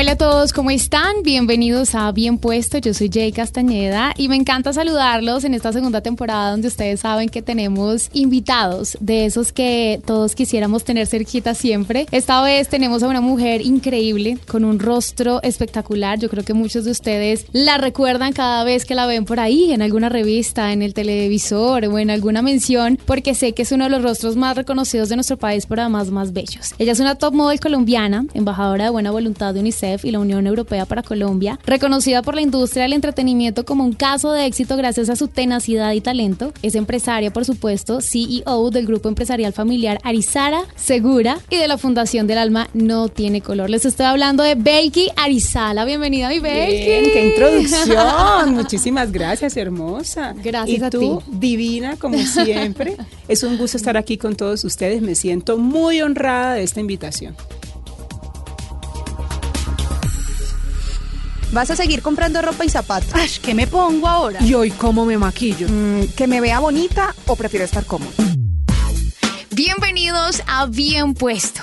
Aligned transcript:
Hola 0.00 0.12
a 0.12 0.16
todos, 0.16 0.52
¿cómo 0.52 0.70
están? 0.70 1.24
Bienvenidos 1.24 1.96
a 1.96 2.12
Bien 2.12 2.38
Puesto. 2.38 2.78
Yo 2.78 2.94
soy 2.94 3.10
Jay 3.12 3.32
Castañeda 3.32 4.14
y 4.16 4.28
me 4.28 4.36
encanta 4.36 4.72
saludarlos 4.72 5.42
en 5.42 5.54
esta 5.54 5.72
segunda 5.72 6.02
temporada 6.02 6.52
donde 6.52 6.68
ustedes 6.68 7.00
saben 7.00 7.28
que 7.28 7.42
tenemos 7.42 8.08
invitados 8.12 8.96
de 9.00 9.26
esos 9.26 9.52
que 9.52 10.00
todos 10.06 10.36
quisiéramos 10.36 10.84
tener 10.84 11.08
cerquita 11.08 11.52
siempre. 11.52 12.06
Esta 12.12 12.40
vez 12.42 12.68
tenemos 12.68 13.02
a 13.02 13.08
una 13.08 13.20
mujer 13.20 13.60
increíble 13.60 14.38
con 14.46 14.64
un 14.64 14.78
rostro 14.78 15.42
espectacular. 15.42 16.16
Yo 16.20 16.28
creo 16.28 16.44
que 16.44 16.54
muchos 16.54 16.84
de 16.84 16.92
ustedes 16.92 17.46
la 17.50 17.76
recuerdan 17.76 18.32
cada 18.32 18.62
vez 18.62 18.84
que 18.84 18.94
la 18.94 19.06
ven 19.06 19.24
por 19.24 19.40
ahí 19.40 19.72
en 19.72 19.82
alguna 19.82 20.08
revista, 20.08 20.72
en 20.72 20.82
el 20.82 20.94
televisor 20.94 21.84
o 21.86 21.98
en 21.98 22.10
alguna 22.10 22.40
mención 22.40 23.00
porque 23.04 23.34
sé 23.34 23.52
que 23.52 23.62
es 23.62 23.72
uno 23.72 23.82
de 23.82 23.90
los 23.90 24.04
rostros 24.04 24.36
más 24.36 24.56
reconocidos 24.56 25.08
de 25.08 25.16
nuestro 25.16 25.38
país 25.38 25.66
por 25.66 25.80
además 25.80 26.12
más 26.12 26.32
bellos. 26.32 26.76
Ella 26.78 26.92
es 26.92 27.00
una 27.00 27.16
top 27.16 27.34
model 27.34 27.58
colombiana, 27.58 28.26
embajadora 28.32 28.84
de 28.84 28.90
buena 28.90 29.10
voluntad 29.10 29.54
de 29.54 29.58
UNICEF 29.58 29.87
y 30.02 30.10
la 30.10 30.18
Unión 30.18 30.46
Europea 30.46 30.86
para 30.86 31.02
Colombia, 31.02 31.58
reconocida 31.64 32.22
por 32.22 32.34
la 32.34 32.42
industria 32.42 32.84
del 32.84 32.92
entretenimiento 32.92 33.64
como 33.64 33.84
un 33.84 33.92
caso 33.92 34.32
de 34.32 34.46
éxito 34.46 34.76
gracias 34.76 35.08
a 35.08 35.16
su 35.16 35.28
tenacidad 35.28 35.92
y 35.92 36.00
talento. 36.00 36.52
Es 36.62 36.74
empresaria, 36.74 37.32
por 37.32 37.44
supuesto, 37.44 38.00
CEO 38.00 38.70
del 38.70 38.86
grupo 38.86 39.08
empresarial 39.08 39.52
familiar 39.52 39.98
Arizara 40.04 40.60
Segura 40.76 41.38
y 41.50 41.56
de 41.56 41.68
la 41.68 41.78
Fundación 41.78 42.26
del 42.26 42.38
Alma 42.38 42.68
No 42.74 43.08
Tiene 43.08 43.40
Color. 43.40 43.70
Les 43.70 43.84
estoy 43.84 44.06
hablando 44.06 44.42
de 44.42 44.54
Belki 44.54 45.08
Arizala. 45.16 45.84
Bienvenida, 45.84 46.28
mi 46.28 46.38
Belki. 46.38 47.10
qué 47.12 47.28
introducción. 47.28 48.54
Muchísimas 48.54 49.12
gracias, 49.12 49.56
hermosa. 49.56 50.34
Gracias 50.42 50.80
y 50.80 50.84
a 50.84 50.90
tú, 50.90 51.22
ti. 51.24 51.32
divina 51.38 51.96
como 51.96 52.18
siempre. 52.18 52.96
es 53.28 53.42
un 53.42 53.56
gusto 53.56 53.76
estar 53.76 53.96
aquí 53.96 54.16
con 54.16 54.36
todos 54.36 54.64
ustedes. 54.64 55.02
Me 55.02 55.14
siento 55.14 55.58
muy 55.58 56.00
honrada 56.02 56.54
de 56.54 56.62
esta 56.62 56.80
invitación. 56.80 57.36
¿Vas 61.52 61.70
a 61.70 61.76
seguir 61.76 62.02
comprando 62.02 62.42
ropa 62.42 62.64
y 62.64 62.68
zapatos? 62.68 63.10
Ay, 63.14 63.30
¿qué 63.42 63.54
me 63.54 63.66
pongo 63.66 64.06
ahora? 64.06 64.42
¿Y 64.42 64.54
hoy 64.54 64.70
cómo 64.70 65.04
me 65.06 65.16
maquillo? 65.16 65.66
Mm, 65.68 66.08
¿Que 66.14 66.26
me 66.26 66.40
vea 66.40 66.60
bonita 66.60 67.14
o 67.26 67.36
prefiero 67.36 67.64
estar 67.64 67.84
cómoda? 67.86 68.12
Bienvenidos 69.50 70.42
a 70.46 70.66
Bien 70.66 71.14
Puesto. 71.14 71.62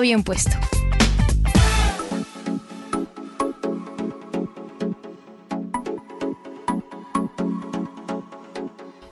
Bien 0.00 0.22
Puesto. 0.22 0.56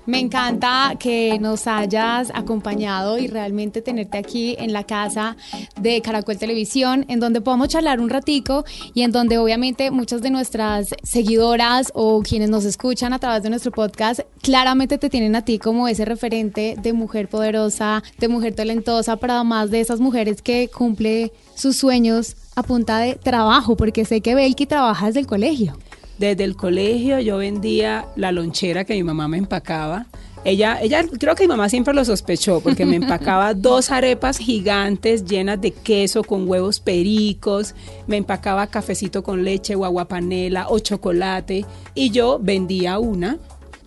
Me 0.06 0.20
encanta 0.20 0.94
que 1.00 1.36
nos 1.40 1.66
hayas 1.66 2.30
acompañado 2.32 3.18
y 3.18 3.26
realmente 3.26 3.82
tenerte 3.82 4.18
aquí 4.18 4.54
en 4.58 4.72
la 4.72 4.84
casa 4.84 5.36
de 5.80 6.00
Caracol 6.00 6.38
Televisión, 6.38 7.04
en 7.08 7.18
donde 7.18 7.40
podamos 7.40 7.68
charlar 7.68 7.98
un 7.98 8.08
ratico 8.08 8.64
y 8.94 9.02
en 9.02 9.10
donde 9.10 9.38
obviamente 9.38 9.90
muchas 9.90 10.22
de 10.22 10.30
nuestras 10.30 10.94
seguidoras 11.02 11.90
o 11.94 12.22
quienes 12.22 12.50
nos 12.50 12.64
escuchan 12.64 13.12
a 13.14 13.18
través 13.18 13.42
de 13.42 13.50
nuestro 13.50 13.72
podcast 13.72 14.20
claramente 14.42 14.96
te 14.96 15.10
tienen 15.10 15.34
a 15.34 15.44
ti 15.44 15.58
como 15.58 15.88
ese 15.88 16.04
referente 16.04 16.76
de 16.80 16.92
mujer 16.92 17.28
poderosa, 17.28 18.04
de 18.18 18.28
mujer 18.28 18.54
talentosa, 18.54 19.16
para 19.16 19.42
más 19.42 19.72
de 19.72 19.80
esas 19.80 19.98
mujeres 19.98 20.40
que 20.40 20.68
cumple 20.68 21.32
sus 21.56 21.76
sueños 21.76 22.36
a 22.54 22.62
punta 22.62 22.98
de 22.98 23.16
trabajo, 23.16 23.76
porque 23.76 24.04
sé 24.04 24.20
que 24.20 24.36
Belki 24.36 24.66
trabaja 24.66 25.06
desde 25.06 25.20
el 25.20 25.26
colegio. 25.26 25.76
Desde 26.18 26.44
el 26.44 26.56
colegio 26.56 27.20
yo 27.20 27.38
vendía 27.38 28.06
la 28.16 28.32
lonchera 28.32 28.84
que 28.84 28.94
mi 28.94 29.02
mamá 29.02 29.28
me 29.28 29.38
empacaba. 29.38 30.06
Ella, 30.44 30.78
ella, 30.80 31.04
creo 31.18 31.34
que 31.34 31.42
mi 31.42 31.48
mamá 31.48 31.68
siempre 31.68 31.92
lo 31.92 32.04
sospechó 32.04 32.60
porque 32.60 32.86
me 32.86 32.96
empacaba 32.96 33.52
dos 33.54 33.90
arepas 33.90 34.38
gigantes 34.38 35.24
llenas 35.24 35.60
de 35.60 35.72
queso 35.72 36.22
con 36.22 36.48
huevos 36.48 36.78
pericos, 36.78 37.74
me 38.06 38.16
empacaba 38.16 38.68
cafecito 38.68 39.24
con 39.24 39.42
leche, 39.42 39.74
guaguapanela 39.74 40.68
o 40.68 40.78
chocolate 40.78 41.64
y 41.96 42.10
yo 42.10 42.38
vendía 42.40 43.00
una, 43.00 43.38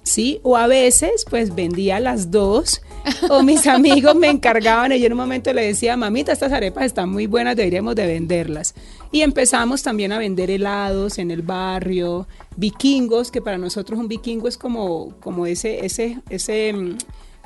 ¿sí? 0.09 0.40
O 0.44 0.58
a 0.58 0.68
veces 0.68 1.25
pues 1.30 1.56
vendía 1.56 2.00
las 2.00 2.31
dos 2.31 2.81
o 3.30 3.44
mis 3.44 3.68
amigos 3.68 4.16
me 4.16 4.30
encargaban 4.30 4.92
y 4.92 5.00
yo 5.00 5.06
en 5.06 5.14
un 5.14 5.20
momento 5.20 5.53
le 5.53 5.66
decía, 5.66 5.96
mamita, 5.96 6.31
estas 6.31 6.52
arepas 6.52 6.86
están 6.86 7.09
muy 7.09 7.28
buenas, 7.28 7.56
deberíamos 7.56 7.96
de 7.96 8.08
venderlas. 8.08 8.74
Y 9.12 9.22
empezamos 9.22 9.84
también 9.84 10.12
a 10.12 10.19
vender 10.19 10.52
helados 10.52 11.18
en 11.18 11.31
el 11.31 11.42
barrio, 11.42 12.28
vikingos, 12.58 13.31
que 13.31 13.42
para 13.42 13.58
nosotros 13.58 14.00
un 14.00 14.08
vikingo 14.08 14.48
es 14.48 14.58
como, 14.58 15.14
como 15.19 15.46
ese, 15.46 15.86
ese, 15.86 16.18
ese 16.30 16.74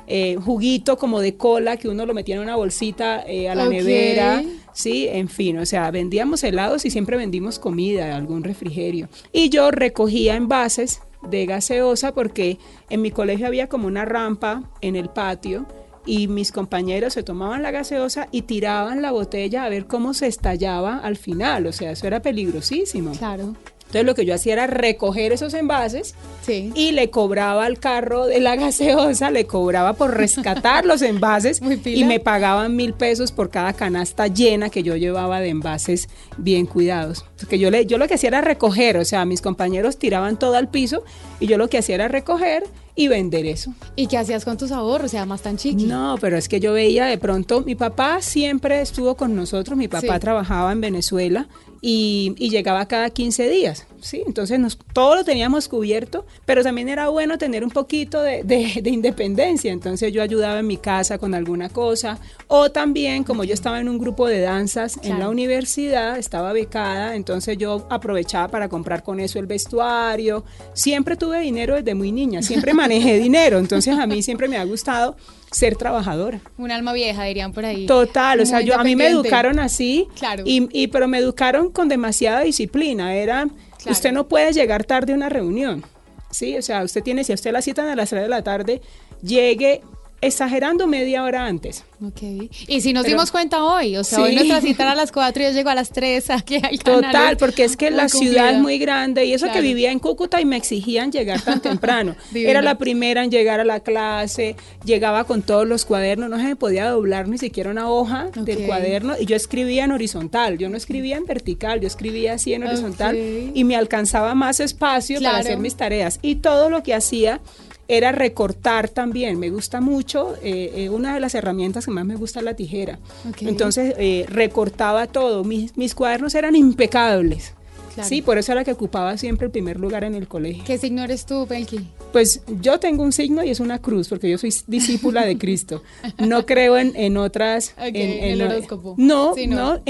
eh, 0.06 0.36
juguito 0.42 0.98
como 0.98 1.20
de 1.20 1.36
cola 1.36 1.76
que 1.76 1.88
uno 1.88 2.04
lo 2.04 2.12
metía 2.12 2.36
en 2.36 2.42
una 2.42 2.56
bolsita 2.56 3.24
eh, 3.26 3.48
a 3.48 3.54
la 3.54 3.66
nevera, 3.66 4.42
sí, 4.72 5.06
en 5.08 5.28
fin, 5.28 5.58
o 5.58 5.66
sea, 5.66 5.90
vendíamos 5.90 6.44
helados 6.44 6.84
y 6.84 6.90
siempre 6.90 7.16
vendimos 7.16 7.58
comida, 7.58 8.14
algún 8.16 8.42
refrigerio. 8.42 9.08
Y 9.32 9.48
yo 9.48 9.70
recogía 9.70 10.36
envases 10.36 11.00
de 11.28 11.46
gaseosa 11.46 12.12
porque 12.14 12.58
en 12.90 13.02
mi 13.02 13.10
colegio 13.10 13.46
había 13.46 13.68
como 13.68 13.86
una 13.86 14.04
rampa 14.04 14.70
en 14.80 14.96
el 14.96 15.08
patio 15.08 15.66
y 16.06 16.28
mis 16.28 16.52
compañeros 16.52 17.14
se 17.14 17.22
tomaban 17.22 17.62
la 17.62 17.70
gaseosa 17.70 18.28
y 18.30 18.42
tiraban 18.42 19.02
la 19.02 19.10
botella 19.10 19.64
a 19.64 19.68
ver 19.68 19.86
cómo 19.86 20.14
se 20.14 20.26
estallaba 20.26 20.98
al 20.98 21.16
final, 21.16 21.66
o 21.66 21.72
sea, 21.72 21.92
eso 21.92 22.06
era 22.06 22.20
peligrosísimo. 22.20 23.12
Claro. 23.12 23.54
Entonces 23.94 24.06
lo 24.06 24.14
que 24.16 24.26
yo 24.26 24.34
hacía 24.34 24.54
era 24.54 24.66
recoger 24.66 25.32
esos 25.32 25.54
envases 25.54 26.16
Sí. 26.42 26.72
y 26.74 26.90
le 26.92 27.10
cobraba 27.10 27.64
al 27.64 27.78
carro 27.78 28.26
de 28.26 28.40
la 28.40 28.56
gaseosa, 28.56 29.30
le 29.30 29.46
cobraba 29.46 29.92
por 29.92 30.16
rescatar 30.16 30.84
los 30.84 31.00
envases 31.00 31.60
y 31.84 32.04
me 32.04 32.18
pagaban 32.18 32.74
mil 32.74 32.92
pesos 32.92 33.30
por 33.30 33.50
cada 33.50 33.72
canasta 33.72 34.26
llena 34.26 34.68
que 34.68 34.82
yo 34.82 34.96
llevaba 34.96 35.38
de 35.40 35.50
envases 35.50 36.08
bien 36.38 36.66
cuidados. 36.66 37.24
Que 37.48 37.58
yo, 37.60 37.70
le, 37.70 37.86
yo 37.86 37.96
lo 37.98 38.08
que 38.08 38.14
hacía 38.14 38.28
era 38.28 38.40
recoger, 38.40 38.96
o 38.96 39.04
sea, 39.04 39.24
mis 39.24 39.40
compañeros 39.40 39.96
tiraban 39.96 40.38
todo 40.38 40.56
al 40.56 40.68
piso 40.68 41.04
y 41.38 41.46
yo 41.46 41.56
lo 41.56 41.68
que 41.68 41.78
hacía 41.78 41.94
era 41.94 42.08
recoger 42.08 42.64
y 42.96 43.08
vender 43.08 43.46
eso. 43.46 43.72
¿Y 43.96 44.06
qué 44.08 44.18
hacías 44.18 44.44
con 44.44 44.56
tus 44.56 44.70
ahorros? 44.72 45.06
O 45.06 45.08
sea, 45.10 45.26
más 45.26 45.42
tan 45.42 45.56
chiqui. 45.56 45.84
No, 45.84 46.16
pero 46.20 46.36
es 46.36 46.48
que 46.48 46.60
yo 46.60 46.72
veía 46.72 47.06
de 47.06 47.18
pronto, 47.18 47.62
mi 47.62 47.74
papá 47.74 48.20
siempre 48.22 48.80
estuvo 48.80 49.16
con 49.16 49.34
nosotros, 49.36 49.76
mi 49.78 49.88
papá 49.88 50.14
Sí. 50.14 50.20
trabajaba 50.20 50.72
en 50.72 50.80
Venezuela 50.80 51.48
y, 51.86 52.34
y 52.38 52.48
llegaba 52.48 52.88
cada 52.88 53.10
15 53.10 53.46
días, 53.50 53.86
¿sí? 54.00 54.22
Entonces 54.26 54.58
nos, 54.58 54.78
todo 54.94 55.16
lo 55.16 55.22
teníamos 55.24 55.68
cubierto, 55.68 56.24
pero 56.46 56.62
también 56.62 56.88
era 56.88 57.10
bueno 57.10 57.36
tener 57.36 57.62
un 57.62 57.68
poquito 57.70 58.22
de, 58.22 58.42
de- 58.42 58.80
de 58.82 58.88
independencia, 58.90 59.70
entonces 59.70 60.10
yo 60.10 60.22
ayudaba 60.22 60.60
en 60.60 60.66
mi 60.66 60.78
casa 60.78 61.18
con 61.18 61.34
alguna 61.34 61.68
cosa, 61.68 62.18
o 62.48 62.70
también 62.70 63.22
como 63.22 63.44
yo 63.44 63.52
estaba 63.52 63.80
en 63.80 63.90
un 63.90 63.98
grupo 63.98 64.26
de 64.26 64.40
danzas 64.40 64.98
en 65.02 65.18
la 65.18 65.28
universidad, 65.28 66.16
estaba 66.18 66.54
becada, 66.54 67.16
entonces 67.16 67.58
yo 67.58 67.86
aprovechaba 67.90 68.48
para 68.48 68.70
comprar 68.70 69.02
con 69.02 69.20
eso 69.20 69.38
el 69.38 69.44
vestuario, 69.46 70.42
siempre 70.72 71.16
tuve 71.16 71.40
dinero 71.40 71.74
desde 71.74 71.94
muy 71.94 72.12
niña, 72.12 72.40
siempre 72.40 72.72
manejé 72.72 73.18
dinero, 73.18 73.58
entonces 73.58 73.98
a 73.98 74.06
mí 74.06 74.22
siempre 74.22 74.48
me 74.48 74.56
ha 74.56 74.64
gustado 74.64 75.16
ser 75.54 75.76
trabajadora. 75.76 76.40
Un 76.58 76.70
alma 76.72 76.92
vieja, 76.92 77.22
dirían 77.24 77.52
por 77.52 77.64
ahí. 77.64 77.86
Total, 77.86 78.40
o 78.40 78.46
sea, 78.46 78.60
yo 78.60 78.78
a 78.78 78.82
mí 78.82 78.96
me 78.96 79.06
educaron 79.08 79.58
así, 79.60 80.08
Claro. 80.18 80.42
y, 80.46 80.68
y- 80.72 80.88
pero 80.88 81.06
me 81.06 81.18
educaron 81.18 81.70
con 81.70 81.88
demasiada 81.88 82.40
disciplina. 82.40 83.14
Era, 83.14 83.46
Claro. 83.78 83.92
usted 83.92 84.12
no 84.12 84.26
puede 84.28 84.52
llegar 84.52 84.82
tarde 84.84 85.12
a 85.12 85.16
una 85.16 85.28
reunión, 85.28 85.84
sí, 86.30 86.56
o 86.56 86.62
sea, 86.62 86.82
usted 86.82 87.02
tiene, 87.02 87.22
si 87.22 87.32
a 87.32 87.36
usted 87.36 87.52
la 87.52 87.62
citan 87.62 87.86
a 87.88 87.94
las 87.94 88.10
3 88.10 88.22
de 88.22 88.28
la 88.28 88.42
tarde, 88.42 88.80
llegue 89.22 89.82
exagerando 90.26 90.86
media 90.86 91.22
hora 91.22 91.46
antes. 91.46 91.84
Ok. 92.04 92.22
Y 92.68 92.80
si 92.80 92.92
nos 92.92 93.04
Pero- 93.04 93.14
dimos 93.16 93.30
cuenta 93.30 93.64
hoy, 93.64 93.96
o 93.96 94.04
sea, 94.04 94.20
hoy 94.22 94.34
nuestra 94.34 94.60
cita 94.60 94.82
era 94.82 94.92
a 94.92 94.94
las 94.94 95.10
4 95.12 95.42
y 95.42 95.46
yo 95.46 95.52
llego 95.52 95.70
a 95.70 95.74
las 95.74 95.90
3 95.90 96.28
aquí 96.30 96.56
al 96.56 96.78
canal. 96.78 97.02
Total, 97.12 97.36
porque 97.36 97.64
es 97.64 97.76
que 97.76 97.90
la 97.90 98.08
ciudad 98.08 98.52
es 98.52 98.58
muy 98.60 98.78
grande 98.78 99.24
y 99.24 99.32
eso 99.32 99.46
Claro. 99.46 99.60
que 99.60 99.66
vivía 99.66 99.90
en 99.90 99.98
Cúcuta 99.98 100.40
y 100.40 100.44
me 100.44 100.56
exigían 100.56 101.10
llegar 101.12 101.40
tan 101.42 101.60
temprano. 101.62 102.14
Era 102.34 102.60
la 102.62 102.76
primera 102.78 103.24
en 103.24 103.30
llegar 103.30 103.60
a 103.60 103.64
la 103.64 103.80
clase, 103.80 104.56
llegaba 104.84 105.24
con 105.24 105.42
todos 105.42 105.66
los 105.66 105.84
cuadernos, 105.84 106.28
no 106.28 106.36
se 106.38 106.44
me 106.44 106.56
podía 106.56 106.88
doblar 106.88 107.28
ni 107.28 107.38
siquiera 107.38 107.70
una 107.70 107.88
hoja 107.90 108.28
del 108.34 108.66
cuaderno 108.66 109.14
y 109.18 109.26
yo 109.26 109.36
escribía 109.36 109.84
en 109.84 109.92
horizontal, 109.92 110.58
yo 110.58 110.68
no 110.68 110.76
escribía 110.76 111.16
en 111.16 111.24
vertical, 111.24 111.80
yo 111.80 111.86
escribía 111.86 112.34
así 112.34 112.52
en 112.52 112.64
horizontal 112.64 113.16
y 113.54 113.64
me 113.64 113.76
alcanzaba 113.76 114.34
más 114.34 114.60
espacio 114.60 115.20
para 115.22 115.38
hacer 115.38 115.58
mis 115.58 115.74
tareas 115.76 116.18
y 116.22 116.36
todo 116.36 116.68
lo 116.70 116.82
que 116.82 116.92
hacía 116.94 117.40
era 117.88 118.12
recortar 118.12 118.88
también. 118.88 119.38
Me 119.38 119.50
gusta 119.50 119.80
mucho, 119.80 120.34
eh, 120.42 120.72
eh, 120.74 120.90
una 120.90 121.14
de 121.14 121.20
las 121.20 121.34
herramientas 121.34 121.84
que 121.84 121.90
más 121.90 122.04
me 122.04 122.16
gusta 122.16 122.40
es 122.40 122.44
la 122.44 122.54
tijera. 122.54 122.98
Entonces 123.40 123.94
eh, 123.98 124.26
recortaba 124.28 125.06
todo. 125.06 125.44
Mis, 125.44 125.76
mis 125.76 125.94
cuadernos 125.94 126.34
eran 126.34 126.56
impecables. 126.56 127.54
Sí, 128.02 128.22
por 128.22 128.38
eso 128.38 128.52
era 128.52 128.64
que 128.64 128.72
ocupaba 128.72 129.16
siempre 129.16 129.46
el 129.46 129.52
primer 129.52 129.78
lugar 129.78 130.04
en 130.04 130.14
el 130.14 130.26
colegio. 130.26 130.64
¿Qué 130.64 130.78
signo 130.78 131.04
eres 131.04 131.26
tú, 131.26 131.46
Belki? 131.46 131.88
Pues 132.12 132.42
yo 132.60 132.80
tengo 132.80 133.02
un 133.02 133.12
signo 133.12 133.44
y 133.44 133.50
es 133.50 133.60
una 133.60 133.78
cruz, 133.78 134.08
porque 134.08 134.28
yo 134.28 134.38
soy 134.38 134.52
discípula 134.66 135.24
de 135.24 135.38
Cristo. 135.38 135.82
No 136.18 136.44
creo 136.46 136.76
en, 136.76 136.92
en 136.96 137.16
otras... 137.16 137.74
en, 137.78 137.96
el 137.96 138.42
horóscopo. 138.42 138.94
No, 138.98 139.34
no. 139.48 139.80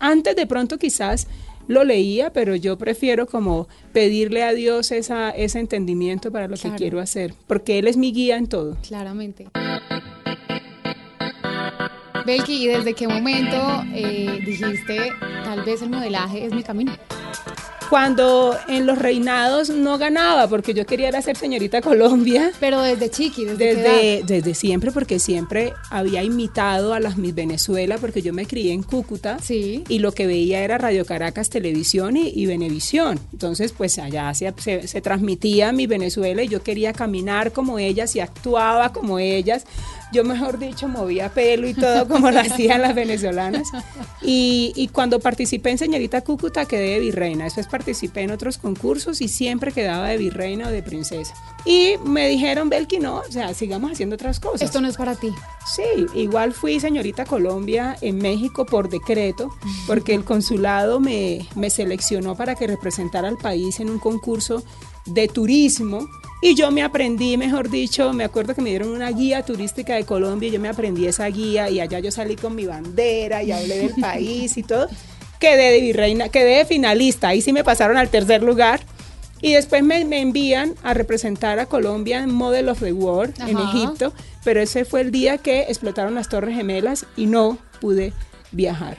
antes 0.00 0.36
de 0.36 0.46
pronto 0.46 0.78
quizás 0.78 1.26
lo 1.68 1.84
leía, 1.84 2.32
pero 2.32 2.56
yo 2.56 2.76
prefiero 2.76 3.26
como 3.26 3.68
pedirle 3.92 4.42
a 4.42 4.52
Dios 4.52 4.90
esa, 4.90 5.30
ese 5.30 5.60
entendimiento 5.60 6.32
para 6.32 6.48
lo 6.48 6.56
que 6.56 6.70
quiero 6.72 6.98
hacer, 6.98 7.34
porque 7.46 7.78
Él 7.78 7.86
es 7.86 7.96
mi 7.96 8.12
guía 8.12 8.36
en 8.36 8.48
todo. 8.48 8.76
Claramente. 8.86 9.46
Belki, 12.26 12.64
¿y 12.64 12.66
desde 12.66 12.92
qué 12.94 13.08
momento 13.08 13.56
eh, 13.94 14.40
dijiste, 14.44 15.12
tal 15.44 15.62
vez 15.62 15.80
el 15.80 15.90
modelaje 15.90 16.44
es 16.44 16.52
mi 16.52 16.62
camino? 16.62 16.92
Cuando 17.88 18.56
en 18.68 18.86
los 18.86 18.98
reinados 18.98 19.70
no 19.70 19.98
ganaba, 19.98 20.48
porque 20.48 20.74
yo 20.74 20.86
quería 20.86 21.08
ser 21.22 21.36
señorita 21.36 21.80
Colombia. 21.80 22.52
Pero 22.60 22.82
desde 22.82 23.10
chiqui, 23.10 23.44
desde 23.44 23.68
desde, 23.74 24.22
desde 24.24 24.54
siempre, 24.54 24.92
porque 24.92 25.18
siempre 25.18 25.72
había 25.90 26.22
imitado 26.22 26.94
a 26.94 27.00
las 27.00 27.16
Miss 27.16 27.34
Venezuela, 27.34 27.98
porque 27.98 28.22
yo 28.22 28.32
me 28.32 28.46
crié 28.46 28.72
en 28.72 28.82
Cúcuta 28.82 29.38
sí. 29.42 29.84
y 29.88 29.98
lo 30.00 30.12
que 30.12 30.26
veía 30.26 30.60
era 30.60 30.78
Radio 30.78 31.04
Caracas 31.04 31.50
Televisión 31.50 32.16
y, 32.16 32.28
y 32.28 32.46
Venevisión. 32.46 33.18
Entonces, 33.32 33.72
pues 33.72 33.98
allá 33.98 34.32
se, 34.34 34.52
se, 34.86 35.00
transmitía 35.00 35.72
mi 35.72 35.86
Venezuela 35.86 36.42
y 36.42 36.48
yo 36.48 36.62
quería 36.62 36.92
caminar 36.92 37.52
como 37.52 37.78
ellas 37.78 38.14
y 38.16 38.20
actuaba 38.20 38.92
como 38.92 39.18
ellas 39.18 39.64
yo 40.12 40.24
mejor 40.24 40.58
dicho 40.58 40.88
movía 40.88 41.28
pelo 41.28 41.68
y 41.68 41.74
todo 41.74 42.08
como 42.08 42.30
lo 42.30 42.40
hacían 42.40 42.82
las 42.82 42.94
venezolanas. 42.94 43.68
Y, 44.22 44.72
y, 44.74 44.88
cuando 44.88 45.20
participé 45.20 45.70
en 45.70 45.78
Señorita 45.78 46.22
Cúcuta 46.22 46.64
quedé 46.64 46.94
de 46.94 47.00
virreina, 47.00 47.44
después 47.44 47.66
participé 47.66 48.22
en 48.22 48.30
otros 48.30 48.58
concursos 48.58 49.20
y 49.20 49.28
siempre 49.28 49.72
quedaba 49.72 50.08
de 50.08 50.16
virreina 50.16 50.68
o 50.68 50.70
de 50.70 50.82
princesa. 50.82 51.34
Y 51.64 51.94
me 52.04 52.28
dijeron, 52.28 52.68
Belki, 52.68 52.98
no, 52.98 53.18
o 53.18 53.30
sea, 53.32 53.52
sigamos 53.54 53.92
haciendo 53.92 54.14
otras 54.14 54.40
cosas. 54.40 54.62
Esto 54.62 54.80
no 54.80 54.88
es 54.88 54.96
para 54.96 55.14
ti. 55.14 55.32
Sí, 55.66 56.06
igual 56.14 56.52
fui 56.54 56.80
Señorita 56.80 57.26
Colombia 57.26 57.96
en 58.00 58.18
México 58.18 58.64
por 58.64 58.88
decreto, 58.88 59.50
porque 59.86 60.14
el 60.14 60.24
consulado 60.24 61.00
me, 61.00 61.46
me 61.54 61.70
seleccionó 61.70 62.36
para 62.36 62.54
que 62.54 62.66
representara 62.66 63.28
al 63.28 63.36
país 63.36 63.80
en 63.80 63.90
un 63.90 63.98
concurso 63.98 64.62
de 65.08 65.28
turismo 65.28 66.08
y 66.40 66.54
yo 66.54 66.70
me 66.70 66.82
aprendí, 66.82 67.36
mejor 67.36 67.68
dicho, 67.68 68.12
me 68.12 68.22
acuerdo 68.22 68.54
que 68.54 68.62
me 68.62 68.70
dieron 68.70 68.90
una 68.90 69.10
guía 69.10 69.42
turística 69.42 69.96
de 69.96 70.04
Colombia 70.04 70.48
y 70.48 70.52
yo 70.52 70.60
me 70.60 70.68
aprendí 70.68 71.06
esa 71.06 71.26
guía 71.26 71.68
y 71.68 71.80
allá 71.80 71.98
yo 71.98 72.12
salí 72.12 72.36
con 72.36 72.54
mi 72.54 72.64
bandera 72.64 73.42
y 73.42 73.50
hablé 73.50 73.78
del 73.78 73.94
país 74.00 74.56
y 74.56 74.62
todo. 74.62 74.88
Quedé 75.40 75.72
de 75.72 75.80
virreina, 75.80 76.28
quedé 76.28 76.58
de 76.58 76.64
finalista, 76.64 77.28
ahí 77.28 77.40
sí 77.40 77.52
me 77.52 77.64
pasaron 77.64 77.96
al 77.96 78.08
tercer 78.08 78.42
lugar. 78.42 78.80
Y 79.40 79.52
después 79.52 79.84
me, 79.84 80.00
envían 80.00 80.74
a 80.82 80.94
representar 80.94 81.60
a 81.60 81.66
Colombia 81.66 82.22
en 82.22 82.34
Model 82.34 82.68
of 82.68 82.80
the 82.80 82.92
World 82.92 83.40
en 83.40 83.56
Egipto, 83.56 84.12
pero 84.44 84.60
ese 84.60 84.84
fue 84.84 85.00
el 85.00 85.12
día 85.12 85.38
que 85.38 85.62
explotaron 85.62 86.16
las 86.16 86.28
Torres 86.28 86.56
Gemelas 86.56 87.06
y 87.16 87.26
no 87.26 87.56
pude 87.80 88.12
viajar. 88.50 88.96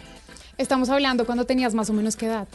Estamos 0.58 0.90
hablando 0.90 1.26
cuando 1.26 1.46
tenías 1.46 1.74
más 1.74 1.90
o 1.90 1.94
menos 1.94 2.16
qué 2.16 2.28
edad. 2.28 2.48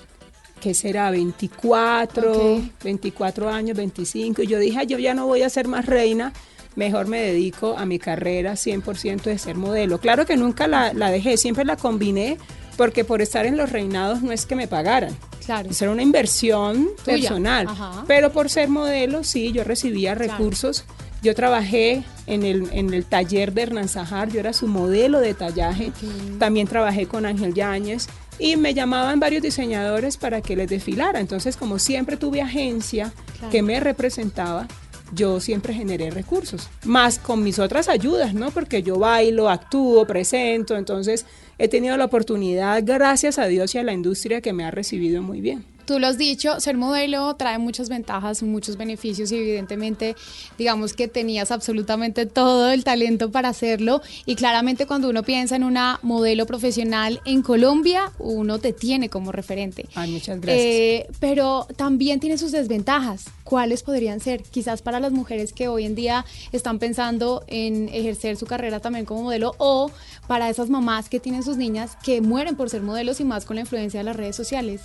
¿Qué 0.61 0.75
será? 0.75 1.11
24, 1.11 2.63
24 2.83 3.49
años, 3.51 3.77
25. 3.77 4.43
Y 4.43 4.47
yo 4.47 4.59
dije, 4.59 4.87
yo 4.87 4.99
ya 4.99 5.15
no 5.15 5.27
voy 5.27 5.43
a 5.43 5.51
ser 5.51 5.69
más 5.69 5.87
reina, 5.87 6.33
mejor 6.77 7.07
me 7.07 7.21
dedico 7.21 7.77
a 7.77 7.87
mi 7.87 7.99
carrera 7.99 8.55
100% 8.55 9.23
de 9.23 9.39
ser 9.39 9.57
modelo. 9.57 9.99
Claro 9.99 10.27
que 10.27 10.37
nunca 10.37 10.67
la, 10.67 10.93
dejé, 11.11 11.37
siempre 11.37 11.65
la 11.65 11.77
combiné 11.77 12.39
porque 12.77 13.05
por 13.05 13.23
estar 13.23 13.47
en 13.47 13.57
los 13.57 13.71
reinados 13.71 14.23
no 14.23 14.33
es 14.33 14.47
que 14.47 14.57
me 14.57 14.67
pagaran. 14.67 15.17
Claro. 15.45 15.71
Es 15.71 15.81
una 15.83 16.03
inversión 16.03 16.89
personal. 17.05 17.69
Pero 18.07 18.33
por 18.33 18.49
ser 18.49 18.69
modelo, 18.69 19.23
sí, 19.23 19.53
yo 19.53 19.63
recibía 19.63 20.15
recursos. 20.15 20.85
Yo 21.23 21.35
trabajé 21.35 22.05
en 22.27 22.43
el, 22.45 22.69
en 22.73 22.93
el 22.93 23.05
taller 23.05 23.53
de 23.53 23.63
Hernán 23.63 23.89
Sajar, 23.89 24.31
yo 24.31 24.41
era 24.41 24.53
su 24.53 24.67
modelo 24.67 25.21
de 25.21 25.35
tallaje. 25.35 25.93
También 26.39 26.67
trabajé 26.67 27.07
con 27.07 27.27
Ángel 27.27 27.55
Yáñez 27.55 28.09
y 28.39 28.57
me 28.57 28.75
llamaban 28.75 29.21
varios 29.21 29.43
diseñadores 29.43 30.17
para 30.17 30.41
que 30.41 30.57
les 30.57 30.69
desfilara. 30.69 31.21
Entonces, 31.21 31.57
como 31.57 31.79
siempre 31.79 32.17
tuve 32.17 32.41
agencia 32.41 33.13
que 33.51 33.63
me 33.63 33.81
representaba, 33.81 34.67
yo 35.13 35.39
siempre 35.39 35.75
generé 35.75 36.11
recursos, 36.11 36.69
más 36.85 37.19
con 37.19 37.43
mis 37.43 37.59
otras 37.59 37.89
ayudas, 37.89 38.35
¿no? 38.35 38.51
Porque 38.51 38.83
yo 38.83 38.99
bailo, 38.99 39.49
actúo, 39.49 40.07
presento, 40.07 40.77
entonces 40.77 41.27
he 41.59 41.69
tenido 41.69 41.97
la 41.97 42.07
oportunidad, 42.07 42.83
gracias 42.85 43.39
a 43.39 43.47
Dios 43.47 43.75
y 43.75 43.79
a 43.79 43.83
la 43.83 43.93
industria 43.93 44.41
que 44.41 44.53
me 44.53 44.65
ha 44.65 44.71
recibido 44.71 45.23
muy 45.23 45.41
bien. 45.41 45.74
Tú 45.87 45.99
lo 45.99 46.07
has 46.07 46.19
dicho, 46.19 46.61
ser 46.61 46.77
modelo 46.77 47.35
trae 47.37 47.59
muchas 47.59 47.89
ventajas, 47.89 48.43
muchos 48.43 48.77
beneficios 48.77 49.31
y 49.33 49.37
evidentemente 49.37 50.17
digamos 50.57 50.95
que 50.95 51.09
tenías 51.09 51.51
absolutamente 51.51 52.27
todo 52.27 52.71
el 52.71 52.85
talento 52.85 53.31
para 53.31 53.51
hacerlo 53.51 54.01
y 54.25 54.35
claramente 54.35 54.87
cuando 54.87 55.09
uno 55.11 55.23
piensa 55.23 55.57
en 55.57 55.65
una 55.65 55.99
modelo 56.03 56.47
profesional 56.47 57.21
en 57.25 57.43
Colombia, 57.43 58.13
uno 58.19 58.59
te 58.59 58.73
tiene 58.73 59.09
como 59.09 59.33
referente. 59.33 59.87
Ay, 59.95 60.13
muchas 60.13 60.41
gracias. 60.41 60.65
Eh, 60.65 61.07
pero 61.21 61.67
también 61.77 62.21
tiene 62.21 62.39
sus 62.39 62.53
desventajas. 62.53 63.27
¿Cuáles 63.45 63.83
podrían 63.83 64.21
ser? 64.21 64.43
Quizás 64.43 64.81
para 64.81 65.01
las 65.01 65.13
mujeres 65.13 65.53
que 65.53 65.69
hoy 65.69 65.85
en 65.85 65.95
día 65.95 66.25
están 66.53 66.79
pensando 66.79 67.45
en 67.47 67.89
ejercer 67.91 68.37
su 68.37 68.47
carrera 68.47 68.81
también 68.81 69.05
como 69.05 69.23
modelo 69.23 69.55
o 69.59 69.91
para 70.27 70.49
esas 70.49 70.71
mamás 70.71 71.09
que 71.09 71.21
tienen 71.21 71.43
sus 71.43 71.57
niñas 71.57 71.97
que 72.03 72.21
mueren 72.21 72.57
por 72.57 72.71
ser 72.71 72.83
modelos 72.83 73.21
y 73.21 73.25
más 73.25 73.45
con 73.45 73.57
la 73.57 73.61
influencia 73.63 74.01
de 74.01 74.05
las 74.05 74.17
redes 74.17 74.37
sociales. 74.37 74.81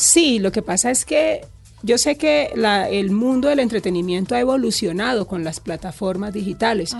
Sí, 0.00 0.38
lo 0.38 0.50
que 0.50 0.62
pasa 0.62 0.90
es 0.90 1.04
que 1.04 1.42
yo 1.82 1.98
sé 1.98 2.16
que 2.16 2.52
el 2.90 3.10
mundo 3.10 3.48
del 3.48 3.60
entretenimiento 3.60 4.34
ha 4.34 4.40
evolucionado 4.40 5.26
con 5.26 5.44
las 5.44 5.60
plataformas 5.60 6.32
digitales, 6.32 6.96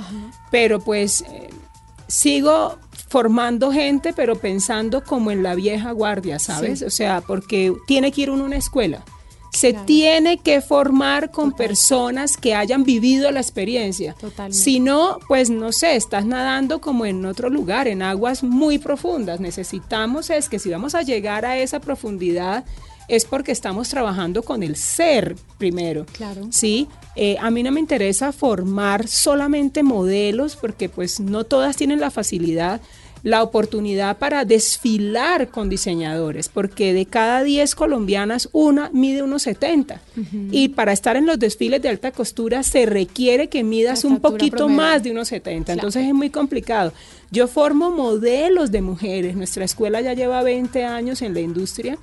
pero 0.51 0.81
pues 0.81 1.23
eh, 1.23 1.49
sigo 2.09 2.79
formando 3.09 3.73
gente, 3.73 4.13
pero 4.13 4.37
pensando 4.37 5.03
como 5.03 5.31
en 5.31 5.43
la 5.43 5.55
vieja 5.55 5.93
guardia, 5.93 6.39
¿sabes? 6.39 6.83
O 6.83 6.91
sea, 6.91 7.23
porque 7.23 7.75
tiene 7.87 8.13
que 8.13 8.21
ir 8.23 8.31
uno 8.31 8.45
a 8.45 8.47
una 8.47 8.57
escuela. 8.57 9.03
Se 9.51 9.73
tiene 9.73 10.39
que 10.39 10.61
formar 10.61 11.31
con 11.31 11.53
personas 11.53 12.37
que 12.37 12.55
hayan 12.55 12.85
vivido 12.85 13.31
la 13.33 13.41
experiencia. 13.41 14.15
Si 14.51 14.79
no, 14.79 15.19
pues 15.27 15.51
no 15.51 15.73
sé, 15.73 15.97
estás 15.97 16.25
nadando 16.25 16.81
como 16.81 17.05
en 17.05 17.25
otro 17.27 17.51
lugar, 17.51 17.89
en 17.89 18.03
aguas 18.03 18.45
muy 18.45 18.79
profundas. 18.79 19.41
Necesitamos 19.41 20.31
es 20.31 20.49
que 20.49 20.59
si 20.59 20.71
vamos 20.71 20.95
a 20.95 21.03
llegar 21.03 21.45
a 21.45 21.59
esa 21.59 21.81
profundidad, 21.81 22.65
es 23.11 23.25
porque 23.25 23.53
estamos 23.53 23.89
trabajando 23.89 24.43
con 24.43 24.63
el 24.63 24.77
ser 24.77 25.37
primero. 25.59 26.07
Claro. 26.13 26.49
Sí, 26.51 26.89
eh, 27.17 27.37
a 27.41 27.51
mí 27.51 27.63
no 27.63 27.73
me 27.73 27.81
interesa 27.81 28.33
formar 28.33 29.09
solamente 29.09 29.83
modelos 29.83 30.57
porque 30.57 30.89
pues 30.89 31.21
no 31.21 31.45
todas 31.45 31.77
tienen 31.77 32.01
la 32.01 32.11
facilidad 32.11 32.81
la 33.23 33.43
oportunidad 33.43 34.19
para 34.19 34.45
desfilar 34.45 35.49
con 35.49 35.69
diseñadores, 35.69 36.49
porque 36.49 36.95
de 36.95 37.07
cada 37.07 37.43
10 37.43 37.75
colombianas, 37.75 38.49
una 38.53 38.91
mide 38.93 39.23
unos 39.23 39.43
70. 39.43 40.01
Y 40.51 40.69
para 40.69 40.93
estar 40.93 41.17
en 41.17 41.27
los 41.27 41.39
desfiles 41.39 41.83
de 41.83 41.89
alta 41.89 42.13
costura 42.13 42.63
se 42.63 42.87
requiere 42.87 43.49
que 43.49 43.63
midas 43.63 44.05
un 44.05 44.21
poquito 44.21 44.69
más 44.69 45.03
de 45.03 45.11
unos 45.11 45.29
70. 45.29 45.73
Entonces 45.73 46.07
es 46.07 46.15
muy 46.15 46.31
complicado. 46.31 46.93
Yo 47.31 47.47
formo 47.47 47.91
modelos 47.91 48.71
de 48.71 48.83
mujeres. 48.83 49.37
Nuestra 49.37 49.65
escuela 49.65 50.01
ya 50.01 50.15
lleva 50.15 50.43
20 50.43 50.85
años 50.85 51.23
en 51.23 51.35
la 51.35 51.41
industria 51.41 51.99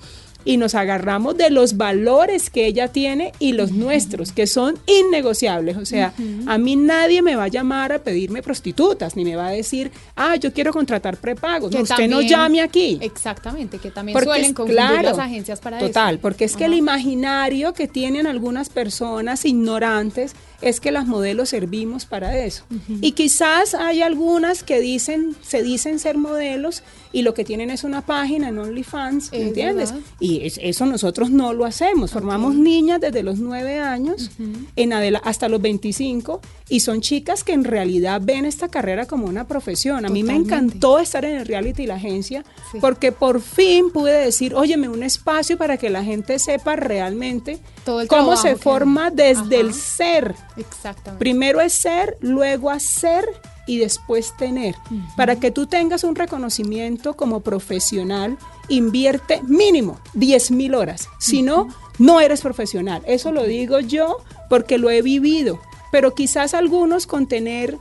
y 0.45 0.57
nos 0.57 0.75
agarramos 0.75 1.37
de 1.37 1.49
los 1.49 1.77
valores 1.77 2.49
que 2.49 2.65
ella 2.65 2.87
tiene 2.87 3.33
y 3.39 3.53
los 3.53 3.71
nuestros, 3.71 4.31
que 4.31 4.47
son 4.47 4.75
innegociables. 4.85 5.77
O 5.77 5.85
sea, 5.85 6.13
a 6.45 6.57
mí 6.57 6.75
nadie 6.75 7.21
me 7.21 7.35
va 7.35 7.45
a 7.45 7.47
llamar 7.47 7.91
a 7.91 7.99
pedirme 7.99 8.41
prostitutas, 8.41 9.15
ni 9.15 9.25
me 9.25 9.35
va 9.35 9.47
a 9.47 9.51
decir, 9.51 9.91
ah, 10.15 10.35
yo 10.35 10.53
quiero 10.53 10.71
contratar 10.71 11.17
prepagos. 11.17 11.71
No, 11.71 11.81
usted 11.81 12.07
no 12.07 12.21
llame 12.21 12.61
aquí. 12.61 12.97
Exactamente, 13.01 13.77
que 13.77 13.91
también 13.91 14.17
suelen 14.21 14.53
confundir 14.53 15.03
las 15.03 15.19
agencias 15.19 15.59
para 15.59 15.77
eso. 15.77 15.87
Total, 15.87 16.19
porque 16.19 16.45
es 16.45 16.55
que 16.55 16.65
el 16.65 16.73
imaginario 16.73 17.73
que 17.73 17.87
tienen 17.87 18.27
algunas 18.27 18.69
personas 18.69 19.45
ignorantes 19.45 20.33
es 20.61 20.79
que 20.79 20.91
las 20.91 21.05
modelos 21.05 21.49
servimos 21.49 22.05
para 22.05 22.37
eso. 22.43 22.63
Y 23.01 23.11
quizás 23.11 23.73
hay 23.75 24.01
algunas 24.01 24.63
que 24.63 24.79
dicen, 24.79 25.35
se 25.41 25.61
dicen 25.61 25.99
ser 25.99 26.17
modelos 26.17 26.83
y 27.13 27.21
lo 27.21 27.33
que 27.33 27.43
tienen 27.43 27.69
es 27.69 27.83
una 27.83 28.05
página 28.05 28.49
en 28.49 28.57
OnlyFans, 28.57 29.31
¿me 29.31 29.41
entiendes? 29.41 29.93
Y 30.19 30.41
eso 30.43 30.85
nosotros 30.85 31.29
no 31.29 31.53
lo 31.53 31.65
hacemos. 31.65 32.11
Formamos 32.11 32.55
niñas 32.55 32.99
desde 32.99 33.23
los 33.23 33.39
9 33.39 33.79
años 33.79 34.31
en 34.75 34.93
hasta 34.93 35.47
los 35.49 35.61
25 35.61 36.41
y 36.69 36.79
son 36.79 37.01
chicas 37.01 37.43
que 37.43 37.53
en 37.53 37.63
realidad 37.63 38.21
ven 38.23 38.45
esta 38.45 38.67
carrera 38.67 39.05
como 39.05 39.27
una 39.27 39.47
profesión. 39.47 40.05
A 40.05 40.09
mí 40.09 40.23
me 40.23 40.35
encantó 40.35 40.99
estar 40.99 41.23
en 41.23 41.35
el 41.35 41.45
reality 41.45 41.83
y 41.83 41.87
la 41.87 41.95
agencia 41.95 42.43
porque 42.81 43.11
por 43.11 43.41
fin 43.41 43.91
pude 43.91 44.13
decir, 44.13 44.55
óyeme, 44.55 44.89
un 44.89 45.03
espacio 45.03 45.57
para 45.57 45.77
que 45.77 45.89
la 45.89 46.03
gente 46.03 46.39
sepa 46.39 46.75
realmente 46.75 47.59
cómo 48.07 48.37
se 48.37 48.55
forma 48.55 49.09
desde 49.11 49.59
el 49.59 49.73
ser. 49.73 50.35
Exactamente. 50.55 51.19
Primero 51.19 51.61
es 51.61 51.73
ser, 51.73 52.17
luego 52.21 52.69
hacer 52.69 53.25
y 53.67 53.77
después 53.77 54.35
tener. 54.37 54.75
Para 55.15 55.39
que 55.39 55.51
tú 55.51 55.67
tengas 55.67 56.03
un 56.03 56.15
reconocimiento 56.15 57.15
como 57.15 57.41
profesional, 57.41 58.37
invierte 58.69 59.41
mínimo 59.43 59.99
10 60.13 60.51
mil 60.51 60.73
horas. 60.73 61.09
Si 61.19 61.41
no, 61.41 61.67
no 61.99 62.19
eres 62.19 62.41
profesional. 62.41 63.03
Eso 63.05 63.31
lo 63.31 63.43
digo 63.43 63.79
yo 63.79 64.17
porque 64.49 64.77
lo 64.77 64.89
he 64.89 65.01
vivido. 65.01 65.59
Pero 65.91 66.13
quizás 66.15 66.53
algunos 66.53 67.07
con 67.07 67.27
tener 67.27 67.77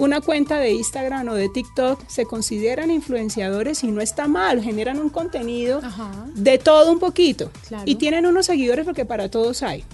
una 0.00 0.20
cuenta 0.20 0.58
de 0.58 0.72
Instagram 0.72 1.28
o 1.28 1.34
de 1.34 1.48
TikTok 1.48 2.08
se 2.08 2.24
consideran 2.24 2.90
influenciadores 2.90 3.84
y 3.84 3.88
no 3.88 4.00
está 4.00 4.26
mal, 4.28 4.62
generan 4.62 4.98
un 4.98 5.10
contenido 5.10 5.80
de 6.34 6.58
todo 6.58 6.90
un 6.90 6.98
poquito 6.98 7.50
y 7.84 7.96
tienen 7.96 8.26
unos 8.26 8.46
seguidores 8.46 8.84
porque 8.84 9.04
para 9.04 9.30
todos 9.30 9.62
hay. 9.62 9.84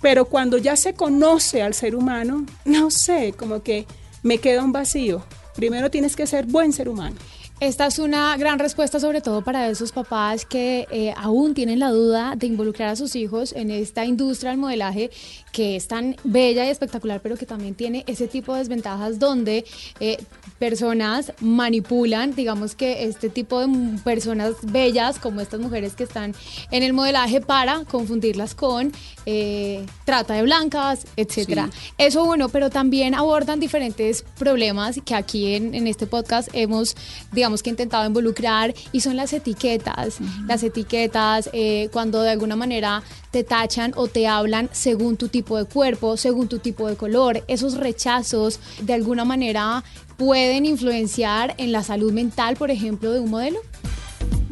Pero 0.00 0.24
cuando 0.26 0.58
ya 0.58 0.76
se 0.76 0.94
conoce 0.94 1.62
al 1.62 1.74
ser 1.74 1.94
humano, 1.94 2.46
no 2.64 2.90
sé, 2.90 3.34
como 3.36 3.62
que 3.62 3.86
me 4.22 4.38
queda 4.38 4.64
un 4.64 4.72
vacío. 4.72 5.24
Primero 5.54 5.90
tienes 5.90 6.16
que 6.16 6.26
ser 6.26 6.46
buen 6.46 6.72
ser 6.72 6.88
humano. 6.88 7.16
Esta 7.58 7.86
es 7.86 7.98
una 7.98 8.36
gran 8.36 8.58
respuesta 8.58 9.00
sobre 9.00 9.22
todo 9.22 9.40
para 9.40 9.70
esos 9.70 9.90
papás 9.90 10.44
que 10.44 10.86
eh, 10.90 11.14
aún 11.16 11.54
tienen 11.54 11.78
la 11.78 11.88
duda 11.88 12.34
de 12.36 12.46
involucrar 12.46 12.90
a 12.90 12.96
sus 12.96 13.16
hijos 13.16 13.54
en 13.54 13.70
esta 13.70 14.04
industria 14.04 14.50
del 14.50 14.60
modelaje 14.60 15.10
que 15.52 15.74
es 15.74 15.88
tan 15.88 16.16
bella 16.22 16.66
y 16.66 16.68
espectacular, 16.68 17.22
pero 17.22 17.38
que 17.38 17.46
también 17.46 17.74
tiene 17.74 18.04
ese 18.06 18.28
tipo 18.28 18.52
de 18.52 18.58
desventajas 18.58 19.18
donde 19.18 19.64
eh, 20.00 20.18
personas 20.58 21.32
manipulan, 21.40 22.34
digamos 22.34 22.74
que 22.74 23.04
este 23.04 23.30
tipo 23.30 23.66
de 23.66 23.98
personas 24.04 24.56
bellas, 24.60 25.18
como 25.18 25.40
estas 25.40 25.60
mujeres 25.60 25.94
que 25.94 26.04
están 26.04 26.34
en 26.70 26.82
el 26.82 26.92
modelaje, 26.92 27.40
para 27.40 27.86
confundirlas 27.86 28.54
con 28.54 28.92
eh, 29.24 29.86
trata 30.04 30.34
de 30.34 30.42
blancas, 30.42 31.06
etcétera. 31.16 31.70
Eso 31.96 32.24
uno, 32.24 32.50
pero 32.50 32.68
también 32.68 33.14
abordan 33.14 33.58
diferentes 33.58 34.26
problemas 34.38 35.00
que 35.06 35.14
aquí 35.14 35.54
en, 35.54 35.74
en 35.74 35.86
este 35.86 36.06
podcast 36.06 36.50
hemos, 36.52 36.94
digamos 37.32 37.45
que 37.62 37.70
intentado 37.70 38.06
involucrar, 38.06 38.74
y 38.92 39.00
son 39.00 39.16
las 39.16 39.32
etiquetas. 39.32 40.18
Las 40.46 40.62
etiquetas, 40.62 41.50
eh, 41.52 41.88
cuando 41.92 42.22
de 42.22 42.30
alguna 42.30 42.56
manera 42.56 43.02
te 43.30 43.44
tachan 43.44 43.92
o 43.96 44.08
te 44.08 44.26
hablan 44.26 44.68
según 44.72 45.16
tu 45.16 45.28
tipo 45.28 45.56
de 45.58 45.64
cuerpo, 45.64 46.16
según 46.16 46.48
tu 46.48 46.58
tipo 46.58 46.88
de 46.88 46.96
color. 46.96 47.44
Esos 47.48 47.74
rechazos 47.74 48.60
de 48.80 48.94
alguna 48.94 49.24
manera 49.24 49.84
pueden 50.16 50.66
influenciar 50.66 51.54
en 51.58 51.72
la 51.72 51.82
salud 51.82 52.12
mental, 52.12 52.56
por 52.56 52.70
ejemplo, 52.70 53.12
de 53.12 53.20
un 53.20 53.30
modelo. 53.30 53.58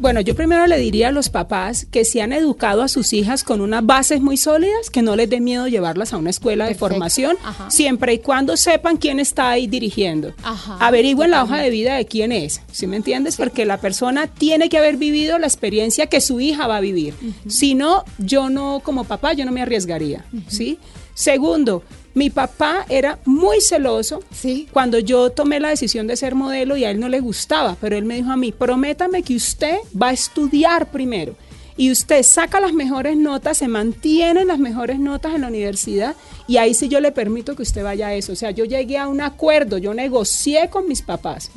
Bueno, 0.05 0.21
yo 0.21 0.35
primero 0.35 0.67
le 0.67 0.77
diría 0.77 1.07
a 1.07 1.11
los 1.11 1.29
papás 1.29 1.87
que 1.89 2.05
si 2.05 2.19
han 2.19 2.31
educado 2.31 2.83
a 2.83 2.87
sus 2.87 3.11
hijas 3.11 3.43
con 3.43 3.59
unas 3.59 3.83
bases 3.83 4.21
muy 4.21 4.37
sólidas, 4.37 4.91
que 4.91 5.01
no 5.01 5.15
les 5.15 5.27
dé 5.31 5.39
miedo 5.39 5.67
llevarlas 5.67 6.13
a 6.13 6.17
una 6.17 6.29
escuela 6.29 6.67
de 6.67 6.75
formación, 6.75 7.37
siempre 7.69 8.13
y 8.13 8.19
cuando 8.19 8.55
sepan 8.55 8.97
quién 8.97 9.19
está 9.19 9.49
ahí 9.49 9.65
dirigiendo. 9.65 10.35
Averigüen 10.79 11.31
la 11.31 11.41
hoja 11.41 11.57
de 11.57 11.71
vida 11.71 11.95
de 11.95 12.05
quién 12.05 12.31
es, 12.31 12.61
¿sí 12.71 12.85
me 12.85 12.97
entiendes? 12.97 13.35
Porque 13.35 13.65
la 13.65 13.81
persona 13.81 14.27
tiene 14.27 14.69
que 14.69 14.77
haber 14.77 14.97
vivido 14.97 15.39
la 15.39 15.47
experiencia 15.47 16.05
que 16.05 16.21
su 16.21 16.39
hija 16.39 16.67
va 16.67 16.77
a 16.77 16.81
vivir. 16.81 17.15
Si 17.47 17.73
no, 17.73 18.03
yo 18.19 18.51
no, 18.51 18.81
como 18.83 19.05
papá, 19.05 19.33
yo 19.33 19.43
no 19.43 19.51
me 19.51 19.63
arriesgaría, 19.63 20.23
¿sí? 20.47 20.77
Segundo, 21.15 21.81
mi 22.15 22.29
papá 22.31 22.85
era 22.89 23.19
muy 23.25 23.61
celoso 23.61 24.23
¿Sí? 24.31 24.67
cuando 24.71 24.97
yo 24.97 25.29
tomé 25.29 25.59
la 25.59 25.69
decisión 25.69 26.07
de 26.07 26.15
ser 26.15 26.33
modelo 26.33 26.75
y 26.77 26.85
a 26.85 26.89
él 26.89 26.99
no 26.99 27.09
le 27.09 27.19
gustaba, 27.19 27.77
pero 27.79 27.95
él 27.97 28.05
me 28.05 28.15
dijo 28.15 28.31
a 28.31 28.37
mí, 28.37 28.51
prométame 28.51 29.21
que 29.21 29.35
usted 29.35 29.77
va 30.01 30.07
a 30.07 30.13
estudiar 30.13 30.89
primero 30.91 31.35
y 31.77 31.91
usted 31.91 32.23
saca 32.23 32.59
las 32.59 32.73
mejores 32.73 33.17
notas, 33.17 33.57
se 33.57 33.67
mantiene 33.67 34.45
las 34.45 34.59
mejores 34.59 34.99
notas 34.99 35.35
en 35.35 35.41
la 35.41 35.47
universidad 35.47 36.15
y 36.47 36.57
ahí 36.57 36.73
sí 36.73 36.87
yo 36.87 37.01
le 37.01 37.11
permito 37.11 37.55
que 37.55 37.63
usted 37.63 37.83
vaya 37.83 38.07
a 38.07 38.13
eso. 38.13 38.31
O 38.31 38.35
sea, 38.35 38.51
yo 38.51 38.65
llegué 38.65 38.97
a 38.97 39.07
un 39.07 39.21
acuerdo, 39.21 39.77
yo 39.77 39.93
negocié 39.93 40.69
con 40.69 40.87
mis 40.87 41.01
papás. 41.01 41.51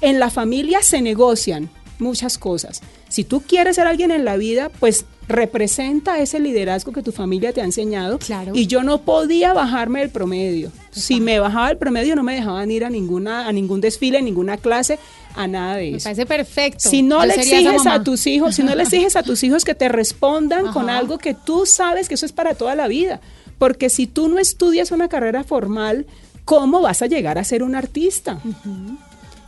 En 0.00 0.18
la 0.18 0.30
familia 0.30 0.82
se 0.82 1.00
negocian 1.00 1.70
muchas 2.00 2.38
cosas. 2.38 2.80
Si 3.08 3.22
tú 3.22 3.42
quieres 3.42 3.76
ser 3.76 3.86
alguien 3.86 4.10
en 4.10 4.24
la 4.24 4.36
vida, 4.36 4.70
pues 4.80 5.04
representa 5.28 6.18
ese 6.18 6.40
liderazgo 6.40 6.92
que 6.92 7.02
tu 7.02 7.12
familia 7.12 7.52
te 7.52 7.60
ha 7.60 7.64
enseñado. 7.64 8.18
Claro. 8.18 8.52
Y 8.54 8.66
yo 8.66 8.82
no 8.82 9.02
podía 9.02 9.52
bajarme 9.52 10.00
del 10.00 10.10
promedio. 10.10 10.72
Si 10.90 11.20
me 11.20 11.38
bajaba 11.38 11.70
el 11.70 11.78
promedio, 11.78 12.16
no 12.16 12.22
me 12.22 12.34
dejaban 12.34 12.70
ir 12.70 12.84
a 12.84 12.90
ninguna, 12.90 13.46
a 13.46 13.52
ningún 13.52 13.80
desfile, 13.80 14.18
a 14.18 14.22
ninguna 14.22 14.56
clase, 14.56 14.98
a 15.34 15.46
nada 15.46 15.76
de 15.76 15.96
eso. 15.96 16.08
Me 16.08 16.14
parece 16.14 16.26
perfecto. 16.26 16.88
Si 16.88 17.02
no 17.02 17.24
le 17.24 17.34
exiges 17.34 17.86
a 17.86 18.02
tus 18.02 18.26
hijos, 18.26 18.54
si 18.54 18.62
no 18.62 18.74
le 18.74 18.82
exiges 18.82 19.16
a 19.16 19.22
tus 19.22 19.42
hijos 19.42 19.64
que 19.64 19.74
te 19.74 19.88
respondan 19.88 20.72
con 20.72 20.90
algo 20.90 21.18
que 21.18 21.34
tú 21.34 21.64
sabes 21.66 22.08
que 22.08 22.14
eso 22.14 22.26
es 22.26 22.32
para 22.32 22.54
toda 22.54 22.74
la 22.74 22.88
vida. 22.88 23.20
Porque 23.58 23.90
si 23.90 24.06
tú 24.06 24.28
no 24.28 24.38
estudias 24.38 24.90
una 24.90 25.08
carrera 25.08 25.44
formal, 25.44 26.06
¿cómo 26.44 26.80
vas 26.80 27.00
a 27.02 27.06
llegar 27.06 27.38
a 27.38 27.44
ser 27.44 27.62
un 27.62 27.74
artista? 27.74 28.40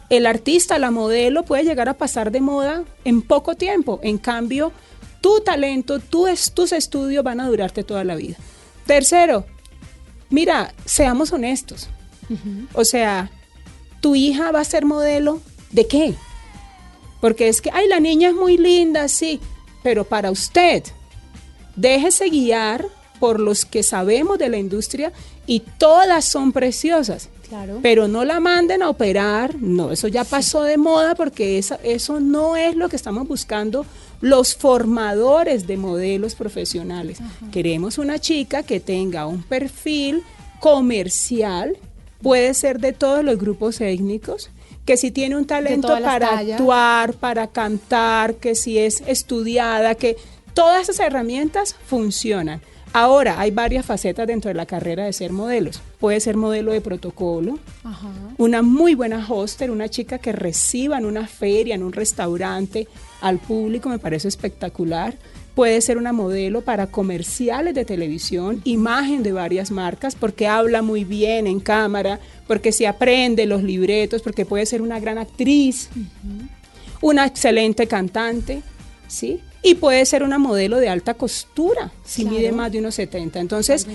El 0.09 0.26
artista, 0.26 0.78
la 0.78 0.90
modelo, 0.90 1.43
puede 1.43 1.64
llegar 1.64 1.88
a 1.88 1.95
pasar 1.95 2.31
de 2.31 2.40
moda 2.40 2.85
en 3.04 3.23
poco 3.23 3.57
tiempo. 3.57 3.99
En 4.02 4.19
cambio, 4.19 4.73
tu 5.25 5.40
talento, 5.40 6.00
tus 6.00 6.73
estudios 6.73 7.25
van 7.25 7.40
a 7.40 7.49
durarte 7.49 7.83
toda 7.83 8.04
la 8.04 8.14
vida. 8.14 8.37
Tercero, 8.85 9.47
mira, 10.28 10.75
seamos 10.85 11.33
honestos. 11.33 11.88
O 12.75 12.85
sea, 12.85 13.31
tu 14.02 14.14
hija 14.14 14.52
va 14.52 14.61
a 14.61 14.64
ser 14.64 14.85
modelo 14.85 15.40
de 15.71 15.87
qué? 15.87 16.14
Porque 17.23 17.49
es 17.49 17.62
que, 17.62 17.71
ay, 17.73 17.88
la 17.88 18.00
niña 18.00 18.28
es 18.28 18.35
muy 18.35 18.59
linda, 18.59 19.09
sí, 19.09 19.40
pero 19.83 20.04
para 20.04 20.31
usted, 20.31 20.85
déjese 21.75 22.28
guiar 22.28 22.87
por 23.19 23.40
los 23.40 23.64
que 23.64 23.83
sabemos 23.83 24.37
de 24.38 24.50
la 24.50 24.59
industria 24.59 25.11
y 25.47 25.61
todas 25.78 26.26
son 26.26 26.52
preciosas. 26.52 27.31
Claro. 27.49 27.78
Pero 27.83 28.09
no 28.09 28.26
la 28.26 28.40
manden 28.40 28.83
a 28.83 28.90
operar, 28.90 29.54
no, 29.59 29.90
eso 29.90 30.09
ya 30.09 30.25
pasó 30.25 30.64
de 30.64 30.76
moda 30.76 31.14
porque 31.14 31.57
eso, 31.57 31.78
eso 31.83 32.21
no 32.21 32.57
es 32.57 32.76
lo 32.76 32.90
que 32.90 32.97
estamos 32.97 33.26
buscando 33.26 33.87
los 34.21 34.54
formadores 34.54 35.66
de 35.66 35.76
modelos 35.76 36.35
profesionales. 36.35 37.18
Queremos 37.52 37.99
una 37.99 38.18
chica 38.18 38.62
que 38.62 38.80
tenga 38.80 39.26
un 39.26 39.42
perfil 39.42 40.23
comercial, 40.61 41.76
puede 42.23 42.54
ser 42.54 42.80
de 42.80 42.92
todos 42.92 43.25
los 43.25 43.38
grupos 43.38 43.80
étnicos, 43.80 44.50
que 44.85 44.97
si 44.97 45.11
tiene 45.11 45.37
un 45.37 45.47
talento 45.47 45.88
para 45.88 46.38
actuar, 46.38 47.14
para 47.14 47.47
cantar, 47.49 48.37
que 48.37 48.54
si 48.54 48.78
es 48.78 49.02
estudiada, 49.06 49.94
que 49.94 50.16
todas 50.52 50.88
esas 50.88 51.06
herramientas 51.06 51.75
funcionan. 51.87 52.61
Ahora, 52.92 53.40
hay 53.40 53.50
varias 53.50 53.85
facetas 53.85 54.25
dentro 54.28 54.50
de 54.50 54.54
la 54.54 54.66
carrera 54.66 55.04
de 55.04 55.12
ser 55.12 55.33
modelos. 55.33 55.80
Puede 55.99 56.21
ser 56.21 56.37
modelo 56.37 56.71
de 56.71 56.80
protocolo, 56.80 57.59
una 58.38 58.62
muy 58.62 58.94
buena 58.94 59.26
hoster, 59.28 59.73
una 59.73 59.88
chica 59.88 60.18
que 60.18 60.30
reciba 60.30 60.97
en 60.97 61.04
una 61.04 61.26
feria, 61.26 61.75
en 61.75 61.83
un 61.83 61.92
restaurante, 61.92 62.87
al 63.25 63.38
público, 63.38 63.88
me 63.88 63.99
parece 63.99 64.28
espectacular. 64.28 65.16
Puede 65.54 65.81
ser 65.81 65.97
una 65.97 66.12
modelo 66.12 66.61
para 66.61 66.88
comerciales 66.88 67.75
de 67.75 67.87
televisión, 67.87 68.61
imagen 68.64 69.23
de 69.23 69.33
varias 69.33 69.71
marcas, 69.71 70.14
porque 70.14 70.47
habla 70.47 70.83
muy 70.83 71.04
bien 71.04 71.47
en 71.47 71.59
cámara, 71.59 72.21
porque 72.47 72.71
se 72.71 72.87
aprende 72.87 73.47
los 73.47 73.62
libretos, 73.62 74.21
porque 74.21 74.45
puede 74.45 74.66
ser 74.66 74.83
una 74.83 75.00
gran 75.00 75.16
actriz, 75.16 75.88
una 77.00 77.25
excelente 77.25 77.87
cantante, 77.87 78.62
¿sí? 79.09 79.40
y 79.62 79.76
puede 79.76 80.04
ser 80.04 80.23
una 80.23 80.38
modelo 80.38 80.76
de 80.76 80.90
alta 80.90 81.14
costura 81.14 81.90
si 82.04 82.26
mide 82.26 82.52
más 82.52 82.71
de 82.71 82.81
unos 82.81 82.97
70. 82.97 83.40
Entonces, 83.40 83.87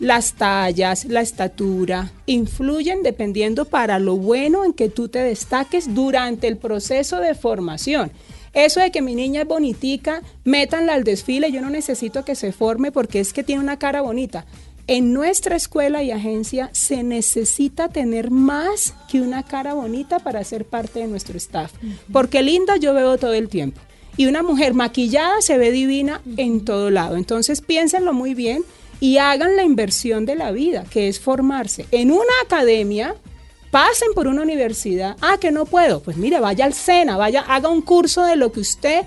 las 0.00 0.32
tallas, 0.32 1.04
la 1.04 1.20
estatura, 1.20 2.10
influyen 2.26 3.04
dependiendo 3.04 3.64
para 3.64 4.00
lo 4.00 4.16
bueno 4.16 4.64
en 4.64 4.72
que 4.72 4.88
tú 4.88 5.08
te 5.08 5.20
destaques 5.20 5.94
durante 5.94 6.48
el 6.48 6.56
proceso 6.56 7.20
de 7.20 7.36
formación. 7.36 8.10
Eso 8.54 8.80
de 8.80 8.90
que 8.90 9.02
mi 9.02 9.14
niña 9.14 9.42
es 9.42 9.48
bonitica, 9.48 10.22
métanla 10.44 10.94
al 10.94 11.04
desfile, 11.04 11.50
yo 11.50 11.60
no 11.60 11.70
necesito 11.70 12.24
que 12.24 12.34
se 12.34 12.52
forme 12.52 12.92
porque 12.92 13.20
es 13.20 13.32
que 13.32 13.42
tiene 13.42 13.62
una 13.62 13.78
cara 13.78 14.02
bonita. 14.02 14.44
En 14.86 15.12
nuestra 15.12 15.56
escuela 15.56 16.02
y 16.02 16.10
agencia 16.10 16.68
se 16.72 17.02
necesita 17.02 17.88
tener 17.88 18.30
más 18.30 18.94
que 19.10 19.20
una 19.20 19.44
cara 19.44 19.74
bonita 19.74 20.18
para 20.18 20.42
ser 20.44 20.64
parte 20.64 21.00
de 21.00 21.06
nuestro 21.06 21.36
staff. 21.38 21.72
Porque 22.12 22.42
linda 22.42 22.76
yo 22.76 22.92
veo 22.92 23.16
todo 23.16 23.32
el 23.32 23.48
tiempo 23.48 23.80
y 24.16 24.26
una 24.26 24.42
mujer 24.42 24.74
maquillada 24.74 25.40
se 25.40 25.58
ve 25.58 25.70
divina 25.70 26.20
en 26.36 26.64
todo 26.64 26.90
lado. 26.90 27.16
Entonces 27.16 27.60
piénsenlo 27.60 28.12
muy 28.12 28.34
bien 28.34 28.64
y 29.00 29.18
hagan 29.18 29.56
la 29.56 29.64
inversión 29.64 30.26
de 30.26 30.36
la 30.36 30.52
vida, 30.52 30.84
que 30.90 31.08
es 31.08 31.20
formarse 31.20 31.86
en 31.90 32.10
una 32.10 32.32
academia, 32.44 33.14
pasen 33.72 34.12
por 34.14 34.28
una 34.28 34.42
universidad. 34.42 35.16
Ah, 35.20 35.38
que 35.40 35.50
no 35.50 35.64
puedo. 35.64 36.00
Pues 36.00 36.16
mire, 36.16 36.38
vaya 36.38 36.66
al 36.66 36.74
SENA, 36.74 37.16
vaya, 37.16 37.40
haga 37.40 37.70
un 37.70 37.82
curso 37.82 38.22
de 38.22 38.36
lo 38.36 38.52
que 38.52 38.60
usted 38.60 39.04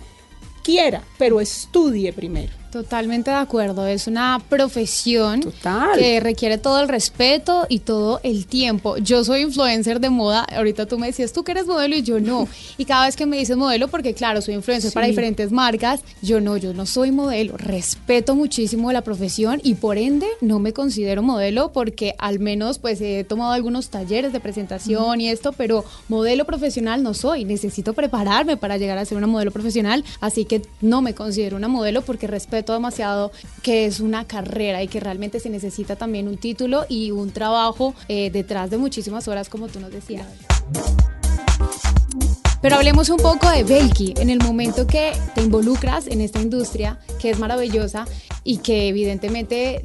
quiera, 0.64 1.04
pero 1.18 1.40
estudie 1.40 2.12
primero. 2.12 2.52
Totalmente 2.76 3.32
de 3.32 3.38
acuerdo, 3.38 3.88
es 3.88 4.06
una 4.06 4.42
profesión 4.50 5.40
Total. 5.40 5.98
que 5.98 6.20
requiere 6.20 6.58
todo 6.58 6.82
el 6.82 6.90
respeto 6.90 7.66
y 7.70 7.80
todo 7.80 8.20
el 8.22 8.48
tiempo. 8.48 8.98
Yo 8.98 9.24
soy 9.24 9.44
influencer 9.44 10.02
de 10.02 10.10
moda, 10.10 10.42
ahorita 10.44 10.86
tú 10.86 11.00
me 11.00 11.08
decías, 11.08 11.32
tú 11.32 11.46
que 11.46 11.54
eres 11.54 11.68
modelo 11.68 11.96
y 11.96 12.02
yo 12.02 12.20
no. 12.20 12.50
Y 12.78 12.84
cada 12.84 13.06
vez 13.06 13.16
que 13.16 13.26
me 13.26 13.38
dices 13.38 13.56
modelo, 13.56 13.88
porque 13.88 14.14
claro, 14.14 14.42
soy 14.42 14.56
influencer 14.56 14.92
para 14.92 15.08
diferentes 15.08 15.54
marcas, 15.54 16.02
yo 16.22 16.42
no, 16.42 16.58
yo 16.58 16.74
no 16.74 16.86
soy 16.86 17.12
modelo. 17.12 17.56
Respeto 17.56 18.36
muchísimo 18.36 18.92
la 18.92 19.04
profesión 19.04 19.62
y 19.64 19.76
por 19.76 19.98
ende 19.98 20.28
no 20.42 20.60
me 20.60 20.74
considero 20.74 21.24
modelo 21.24 21.72
porque 21.72 22.14
al 22.18 22.40
menos 22.40 22.78
pues 22.78 23.00
he 23.00 23.24
tomado 23.24 23.54
algunos 23.54 23.88
talleres 23.88 24.34
de 24.34 24.42
presentación 24.42 25.22
y 25.22 25.30
esto, 25.30 25.54
pero 25.54 25.86
modelo 26.10 26.44
profesional 26.44 27.04
no 27.04 27.14
soy. 27.14 27.46
Necesito 27.46 27.94
prepararme 27.94 28.58
para 28.58 28.76
llegar 28.76 28.98
a 28.98 29.06
ser 29.06 29.18
una 29.18 29.28
modelo 29.28 29.52
profesional, 29.52 30.04
así 30.20 30.44
que 30.44 30.62
no 30.82 31.02
me 31.02 31.16
considero 31.16 31.56
una 31.56 31.70
modelo 31.70 32.02
porque 32.02 32.28
respeto 32.28 32.65
demasiado 32.74 33.32
que 33.62 33.86
es 33.86 34.00
una 34.00 34.26
carrera 34.26 34.84
y 34.84 34.88
que 34.88 35.00
realmente 35.00 35.40
se 35.40 35.50
necesita 35.50 35.96
también 35.96 36.28
un 36.28 36.38
título 36.38 36.86
y 36.90 37.12
un 37.12 37.32
trabajo 37.32 37.94
eh, 38.08 38.30
detrás 38.32 38.70
de 38.70 38.78
muchísimas 38.78 39.28
horas 39.28 39.50
como 39.50 39.68
tú 39.68 39.80
nos 39.80 39.92
decías. 39.92 40.28
Pero 42.66 42.78
hablemos 42.78 43.12
un 43.12 43.18
poco 43.18 43.48
de 43.52 43.64
Belki, 43.64 44.16
en 44.18 44.32
el 44.32 44.40
momento 44.40 44.88
que 44.88 45.12
te 45.36 45.44
involucras 45.44 46.08
en 46.08 46.20
esta 46.20 46.42
industria 46.42 46.98
que 47.22 47.30
es 47.30 47.38
maravillosa 47.38 48.08
y 48.44 48.58
que 48.58 48.88
evidentemente 48.88 49.84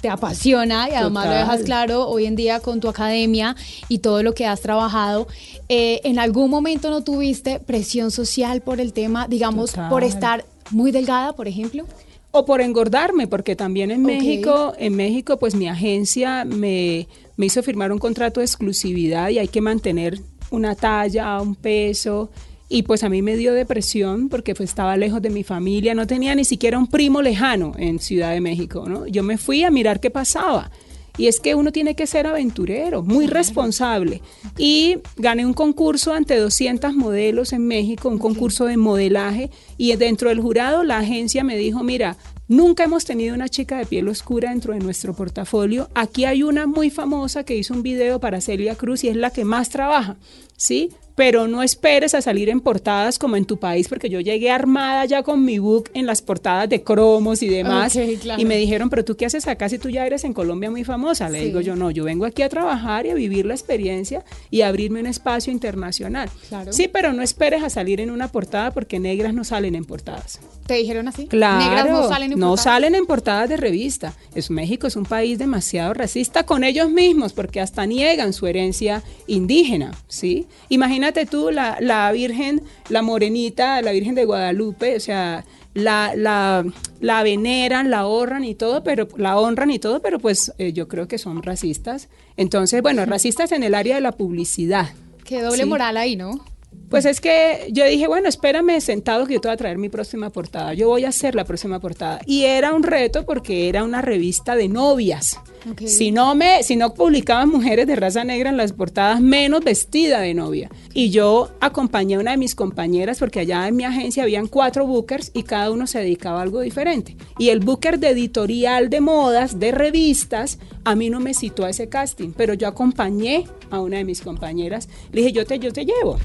te 0.00 0.08
apasiona 0.08 0.88
y 0.88 0.94
además 0.94 1.26
lo 1.26 1.34
dejas 1.34 1.60
claro 1.60 2.08
hoy 2.08 2.24
en 2.24 2.34
día 2.34 2.60
con 2.60 2.80
tu 2.80 2.88
academia 2.88 3.54
y 3.88 3.98
todo 3.98 4.22
lo 4.22 4.34
que 4.34 4.46
has 4.46 4.62
trabajado. 4.62 5.28
eh, 5.68 6.00
¿En 6.04 6.18
algún 6.18 6.48
momento 6.48 6.88
no 6.88 7.04
tuviste 7.04 7.60
presión 7.60 8.10
social 8.10 8.62
por 8.62 8.80
el 8.80 8.94
tema, 8.94 9.28
digamos, 9.28 9.74
por 9.90 10.02
estar 10.02 10.46
muy 10.70 10.90
delgada, 10.90 11.34
por 11.34 11.48
ejemplo? 11.48 11.84
O 12.32 12.44
por 12.44 12.60
engordarme, 12.60 13.26
porque 13.26 13.54
también 13.54 13.90
en. 13.90 14.02
México, 14.02 14.72
en 14.78 14.96
México, 14.96 15.38
pues 15.38 15.54
mi 15.54 15.68
agencia 15.68 16.44
me, 16.44 17.06
me 17.36 17.46
hizo 17.46 17.62
firmar 17.62 17.92
un 17.92 17.98
contrato 17.98 18.40
de 18.40 18.46
exclusividad 18.46 19.28
y 19.28 19.38
hay 19.38 19.48
que 19.48 19.60
mantener 19.60 20.18
una 20.50 20.74
talla, 20.74 21.40
un 21.40 21.54
peso. 21.54 22.30
Y 22.68 22.84
pues 22.84 23.04
a 23.04 23.10
mí 23.10 23.20
me 23.20 23.36
dio 23.36 23.52
depresión 23.52 24.30
porque 24.30 24.54
pues 24.54 24.70
estaba 24.70 24.96
lejos 24.96 25.20
de 25.20 25.28
mi 25.28 25.44
familia, 25.44 25.94
no 25.94 26.06
tenía 26.06 26.34
ni 26.34 26.46
siquiera 26.46 26.78
un 26.78 26.86
primo 26.86 27.20
lejano 27.20 27.74
en 27.76 27.98
Ciudad 27.98 28.32
de 28.32 28.40
México, 28.40 28.88
¿no? 28.88 29.06
Yo 29.06 29.22
me 29.22 29.36
fui 29.36 29.62
a 29.62 29.70
mirar 29.70 30.00
qué 30.00 30.08
pasaba. 30.08 30.70
Y 31.18 31.26
es 31.26 31.40
que 31.40 31.54
uno 31.54 31.72
tiene 31.72 31.94
que 31.94 32.06
ser 32.06 32.26
aventurero, 32.26 33.02
muy 33.02 33.26
responsable. 33.26 34.22
Y 34.56 34.98
gané 35.16 35.44
un 35.44 35.54
concurso 35.54 36.14
ante 36.14 36.36
200 36.36 36.94
modelos 36.94 37.52
en 37.52 37.66
México, 37.66 38.08
un 38.08 38.18
concurso 38.18 38.64
de 38.64 38.76
modelaje. 38.76 39.50
Y 39.76 39.94
dentro 39.96 40.30
del 40.30 40.40
jurado 40.40 40.84
la 40.84 40.98
agencia 40.98 41.44
me 41.44 41.56
dijo, 41.56 41.82
mira, 41.82 42.16
nunca 42.52 42.84
hemos 42.84 43.04
tenido 43.04 43.34
una 43.34 43.48
chica 43.48 43.78
de 43.78 43.86
piel 43.86 44.08
oscura 44.08 44.50
dentro 44.50 44.74
de 44.74 44.80
nuestro 44.80 45.14
portafolio. 45.14 45.88
Aquí 45.94 46.24
hay 46.26 46.42
una 46.42 46.66
muy 46.66 46.90
famosa 46.90 47.44
que 47.44 47.56
hizo 47.56 47.74
un 47.74 47.82
video 47.82 48.20
para 48.20 48.40
Celia 48.40 48.74
Cruz 48.74 49.04
y 49.04 49.08
es 49.08 49.16
la 49.16 49.30
que 49.30 49.44
más 49.44 49.70
trabaja, 49.70 50.16
¿sí? 50.56 50.90
Pero 51.14 51.46
no 51.46 51.62
esperes 51.62 52.14
a 52.14 52.22
salir 52.22 52.48
en 52.48 52.62
portadas 52.62 53.18
como 53.18 53.36
en 53.36 53.44
tu 53.44 53.58
país, 53.58 53.86
porque 53.86 54.08
yo 54.08 54.20
llegué 54.20 54.50
armada 54.50 55.04
ya 55.04 55.22
con 55.22 55.44
mi 55.44 55.58
book 55.58 55.90
en 55.92 56.06
las 56.06 56.22
portadas 56.22 56.70
de 56.70 56.82
cromos 56.82 57.42
y 57.42 57.48
demás. 57.48 57.92
Claro. 58.22 58.40
Y 58.40 58.46
me 58.46 58.56
dijeron, 58.56 58.88
pero 58.88 59.04
tú 59.04 59.14
qué 59.14 59.26
haces 59.26 59.46
acá 59.46 59.68
si 59.68 59.78
tú 59.78 59.90
ya 59.90 60.06
eres 60.06 60.24
en 60.24 60.32
Colombia 60.32 60.70
muy 60.70 60.84
famosa. 60.84 61.28
Le 61.28 61.40
Sí. 61.40 61.44
digo 61.46 61.60
yo, 61.60 61.76
no, 61.76 61.90
yo 61.90 62.04
vengo 62.04 62.24
aquí 62.24 62.40
a 62.40 62.48
trabajar 62.48 63.04
y 63.04 63.10
a 63.10 63.14
vivir 63.14 63.44
la 63.44 63.52
experiencia 63.52 64.24
y 64.50 64.62
a 64.62 64.68
abrirme 64.68 65.00
un 65.00 65.06
espacio 65.06 65.52
internacional. 65.52 66.30
Claro. 66.48 66.72
Sí, 66.72 66.88
pero 66.90 67.12
no 67.12 67.22
esperes 67.22 67.62
a 67.62 67.68
salir 67.68 68.00
en 68.00 68.10
una 68.10 68.28
portada 68.28 68.70
porque 68.70 68.98
negras 68.98 69.34
no 69.34 69.44
salen 69.44 69.74
en 69.74 69.84
portadas. 69.84 70.40
¿Te 70.66 70.74
dijeron 70.74 71.08
así? 71.08 71.26
Claro, 71.26 71.58
Negras 71.62 71.90
no 71.90 72.08
salen 72.08 72.32
en 72.32 72.40
no 72.42 72.56
salen 72.56 72.94
en 72.94 73.06
portadas 73.06 73.48
de 73.48 73.56
revista. 73.56 74.12
Es, 74.34 74.50
México 74.50 74.86
es 74.86 74.96
un 74.96 75.04
país 75.04 75.38
demasiado 75.38 75.94
racista 75.94 76.44
con 76.44 76.64
ellos 76.64 76.90
mismos 76.90 77.32
porque 77.32 77.60
hasta 77.60 77.86
niegan 77.86 78.32
su 78.32 78.46
herencia 78.46 79.02
indígena, 79.26 79.92
¿sí? 80.08 80.46
Imagínate 80.68 81.24
tú 81.26 81.50
la, 81.50 81.78
la 81.80 82.12
Virgen, 82.12 82.62
la 82.88 83.02
morenita, 83.02 83.80
la 83.82 83.92
Virgen 83.92 84.14
de 84.14 84.24
Guadalupe, 84.24 84.96
o 84.96 85.00
sea, 85.00 85.44
la, 85.74 86.12
la, 86.14 86.64
la 87.00 87.22
veneran, 87.22 87.90
la 87.90 88.06
honran 88.06 88.44
y 88.44 88.54
todo, 88.54 88.82
pero 88.84 89.08
la 89.16 89.38
honran 89.38 89.70
y 89.70 89.78
todo, 89.78 90.02
pero 90.02 90.18
pues 90.18 90.52
eh, 90.58 90.72
yo 90.72 90.86
creo 90.88 91.08
que 91.08 91.16
son 91.18 91.42
racistas. 91.42 92.08
Entonces, 92.36 92.82
bueno, 92.82 93.04
racistas 93.06 93.52
en 93.52 93.62
el 93.62 93.74
área 93.74 93.94
de 93.94 94.00
la 94.02 94.12
publicidad. 94.12 94.90
Qué 95.24 95.40
doble 95.40 95.62
Sí. 95.62 95.68
moral 95.68 95.96
ahí, 95.96 96.16
¿no? 96.16 96.44
Pues 96.92 97.06
es 97.06 97.22
que 97.22 97.68
yo 97.70 97.86
dije, 97.86 98.06
bueno, 98.06 98.28
espérame 98.28 98.78
sentado 98.82 99.26
que 99.26 99.32
yo 99.32 99.40
te 99.40 99.48
voy 99.48 99.54
a 99.54 99.56
traer 99.56 99.78
mi 99.78 99.88
próxima 99.88 100.28
portada. 100.28 100.74
Yo 100.74 100.88
voy 100.88 101.06
a 101.06 101.08
hacer 101.08 101.34
la 101.34 101.46
próxima 101.46 101.80
portada. 101.80 102.20
Y 102.26 102.44
era 102.44 102.74
un 102.74 102.82
reto 102.82 103.24
porque 103.24 103.70
era 103.70 103.82
una 103.82 104.02
revista 104.02 104.56
de 104.56 104.68
novias. 104.68 105.40
Si 105.86 106.10
no 106.10 106.34
me, 106.34 106.62
si 106.62 106.76
no 106.76 106.92
publicaban 106.92 107.48
mujeres 107.48 107.86
de 107.86 107.96
raza 107.96 108.24
negra 108.24 108.50
en 108.50 108.58
las 108.58 108.74
portadas, 108.74 109.22
menos 109.22 109.64
vestida 109.64 110.20
de 110.20 110.34
novia. 110.34 110.68
Y 110.92 111.08
yo 111.08 111.48
acompañé 111.60 112.16
a 112.16 112.20
una 112.20 112.32
de 112.32 112.36
mis 112.36 112.54
compañeras 112.54 113.18
porque 113.18 113.40
allá 113.40 113.66
en 113.68 113.76
mi 113.76 113.84
agencia 113.84 114.24
habían 114.24 114.46
cuatro 114.46 114.86
bookers 114.86 115.30
y 115.32 115.44
cada 115.44 115.70
uno 115.70 115.86
se 115.86 116.00
dedicaba 116.00 116.40
a 116.40 116.42
algo 116.42 116.60
diferente. 116.60 117.16
Y 117.38 117.48
el 117.48 117.60
booker 117.60 118.00
de 118.00 118.10
editorial 118.10 118.90
de 118.90 119.00
modas, 119.00 119.58
de 119.58 119.72
revistas, 119.72 120.58
a 120.84 120.94
mí 120.94 121.08
no 121.08 121.20
me 121.20 121.32
citó 121.32 121.64
a 121.64 121.70
ese 121.70 121.88
casting, 121.88 122.32
pero 122.36 122.52
yo 122.52 122.68
acompañé 122.68 123.46
a 123.70 123.80
una 123.80 123.96
de 123.96 124.04
mis 124.04 124.20
compañeras. 124.20 124.90
Le 125.10 125.22
dije, 125.22 125.32
yo 125.32 125.46
te, 125.46 125.58
yo 125.58 125.72
te 125.72 125.86
llevo. 125.86 126.18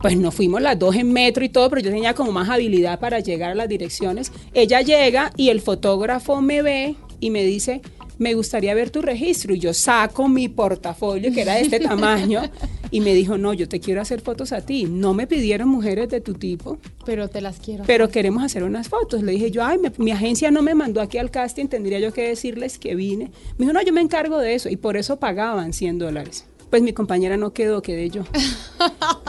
Pues 0.00 0.16
nos 0.16 0.34
fuimos 0.34 0.60
las 0.62 0.78
dos 0.78 0.94
en 0.96 1.12
metro 1.12 1.44
y 1.44 1.48
todo, 1.48 1.68
pero 1.70 1.82
yo 1.82 1.90
tenía 1.90 2.14
como 2.14 2.32
más 2.32 2.48
habilidad 2.48 2.98
para 3.00 3.20
llegar 3.20 3.52
a 3.52 3.54
las 3.54 3.68
direcciones. 3.68 4.32
Ella 4.54 4.80
llega 4.82 5.32
y 5.36 5.48
el 5.48 5.60
fotógrafo 5.60 6.40
me 6.42 6.62
ve 6.62 6.96
y 7.20 7.30
me 7.30 7.42
dice, 7.44 7.80
me 8.18 8.34
gustaría 8.34 8.74
ver 8.74 8.90
tu 8.90 9.00
registro. 9.02 9.54
Y 9.54 9.58
yo 9.58 9.72
saco 9.74 10.28
mi 10.28 10.48
portafolio, 10.48 11.32
que 11.32 11.42
era 11.42 11.54
de 11.54 11.62
este 11.62 11.80
tamaño, 11.80 12.42
y 12.90 13.00
me 13.00 13.14
dijo, 13.14 13.36
no, 13.38 13.52
yo 13.54 13.68
te 13.68 13.80
quiero 13.80 14.00
hacer 14.02 14.20
fotos 14.20 14.52
a 14.52 14.60
ti. 14.60 14.84
No 14.84 15.14
me 15.14 15.26
pidieron 15.26 15.68
mujeres 15.68 16.08
de 16.10 16.20
tu 16.20 16.34
tipo, 16.34 16.78
Pero 17.06 17.28
te 17.28 17.40
las 17.40 17.58
quiero. 17.58 17.84
pero 17.86 18.08
queremos 18.10 18.42
hacer 18.44 18.64
unas 18.64 18.88
fotos. 18.88 19.22
Le 19.22 19.32
dije 19.32 19.50
yo, 19.50 19.64
ay, 19.64 19.78
me- 19.78 19.92
mi 19.98 20.10
agencia 20.10 20.50
no 20.50 20.62
me 20.62 20.74
mandó 20.74 21.00
aquí 21.00 21.16
al 21.18 21.30
casting, 21.30 21.66
tendría 21.66 21.98
yo 22.00 22.12
que 22.12 22.28
decirles 22.28 22.78
que 22.78 22.94
vine. 22.94 23.30
Me 23.58 23.64
dijo, 23.64 23.72
no, 23.72 23.82
yo 23.82 23.92
me 23.94 24.00
encargo 24.02 24.38
de 24.38 24.54
eso. 24.54 24.68
Y 24.68 24.76
por 24.76 24.96
eso 24.98 25.18
pagaban 25.18 25.72
100 25.72 25.98
dólares. 25.98 26.44
Pues 26.70 26.82
mi 26.82 26.92
compañera 26.92 27.36
no 27.36 27.52
quedó, 27.52 27.82
quedé 27.82 28.10
yo. 28.10 28.22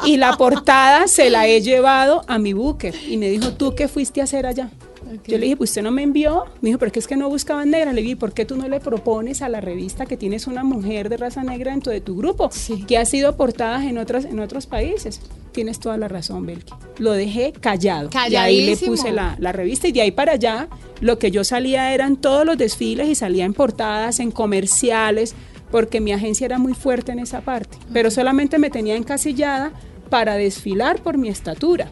Y 0.05 0.17
la 0.17 0.37
portada 0.37 1.07
se 1.07 1.29
la 1.29 1.47
he 1.47 1.61
llevado 1.61 2.23
a 2.27 2.39
mi 2.39 2.53
booker. 2.53 2.95
Y 3.07 3.17
me 3.17 3.29
dijo, 3.29 3.53
¿tú 3.53 3.75
qué 3.75 3.87
fuiste 3.87 4.21
a 4.21 4.23
hacer 4.23 4.45
allá? 4.45 4.71
Yo 5.25 5.37
le 5.37 5.45
dije, 5.45 5.57
pues 5.57 5.69
usted 5.69 5.83
no 5.83 5.91
me 5.91 6.03
envió. 6.03 6.45
Me 6.61 6.69
dijo, 6.69 6.79
pero 6.79 6.91
es 6.93 7.07
que 7.07 7.15
no 7.15 7.29
buscaban 7.29 7.69
negra. 7.69 7.93
Le 7.93 8.01
dije, 8.01 8.15
¿por 8.15 8.33
qué 8.33 8.45
tú 8.45 8.55
no 8.55 8.67
le 8.67 8.79
propones 8.79 9.41
a 9.41 9.49
la 9.49 9.61
revista 9.61 10.05
que 10.05 10.17
tienes 10.17 10.47
una 10.47 10.63
mujer 10.63 11.09
de 11.09 11.17
raza 11.17 11.43
negra 11.43 11.71
dentro 11.71 11.91
de 11.91 12.01
tu 12.01 12.15
grupo? 12.17 12.49
Sí. 12.51 12.83
Que 12.83 12.97
ha 12.97 13.05
sido 13.05 13.35
portadas 13.37 13.83
en, 13.83 13.97
otras, 13.97 14.25
en 14.25 14.39
otros 14.39 14.65
países. 14.65 15.21
Tienes 15.51 15.79
toda 15.79 15.97
la 15.97 16.07
razón, 16.07 16.45
Belki. 16.45 16.73
Lo 16.97 17.13
dejé 17.13 17.53
callado. 17.53 18.09
Y 18.29 18.35
ahí 18.35 18.65
le 18.65 18.77
puse 18.77 19.11
la, 19.11 19.35
la 19.39 19.51
revista 19.51 19.87
y 19.87 19.91
de 19.91 20.01
ahí 20.01 20.11
para 20.11 20.33
allá 20.33 20.67
lo 20.99 21.19
que 21.19 21.31
yo 21.31 21.43
salía 21.43 21.93
eran 21.93 22.17
todos 22.17 22.45
los 22.45 22.57
desfiles 22.57 23.07
y 23.07 23.15
salía 23.15 23.45
en 23.45 23.53
portadas, 23.53 24.19
en 24.19 24.31
comerciales, 24.31 25.35
porque 25.71 26.01
mi 26.01 26.13
agencia 26.13 26.45
era 26.45 26.59
muy 26.59 26.73
fuerte 26.73 27.11
en 27.11 27.19
esa 27.19 27.41
parte. 27.41 27.77
Pero 27.93 28.11
solamente 28.11 28.57
me 28.57 28.69
tenía 28.69 28.95
encasillada 28.95 29.71
para 30.09 30.35
desfilar 30.35 31.01
por 31.01 31.17
mi 31.17 31.29
estatura. 31.29 31.89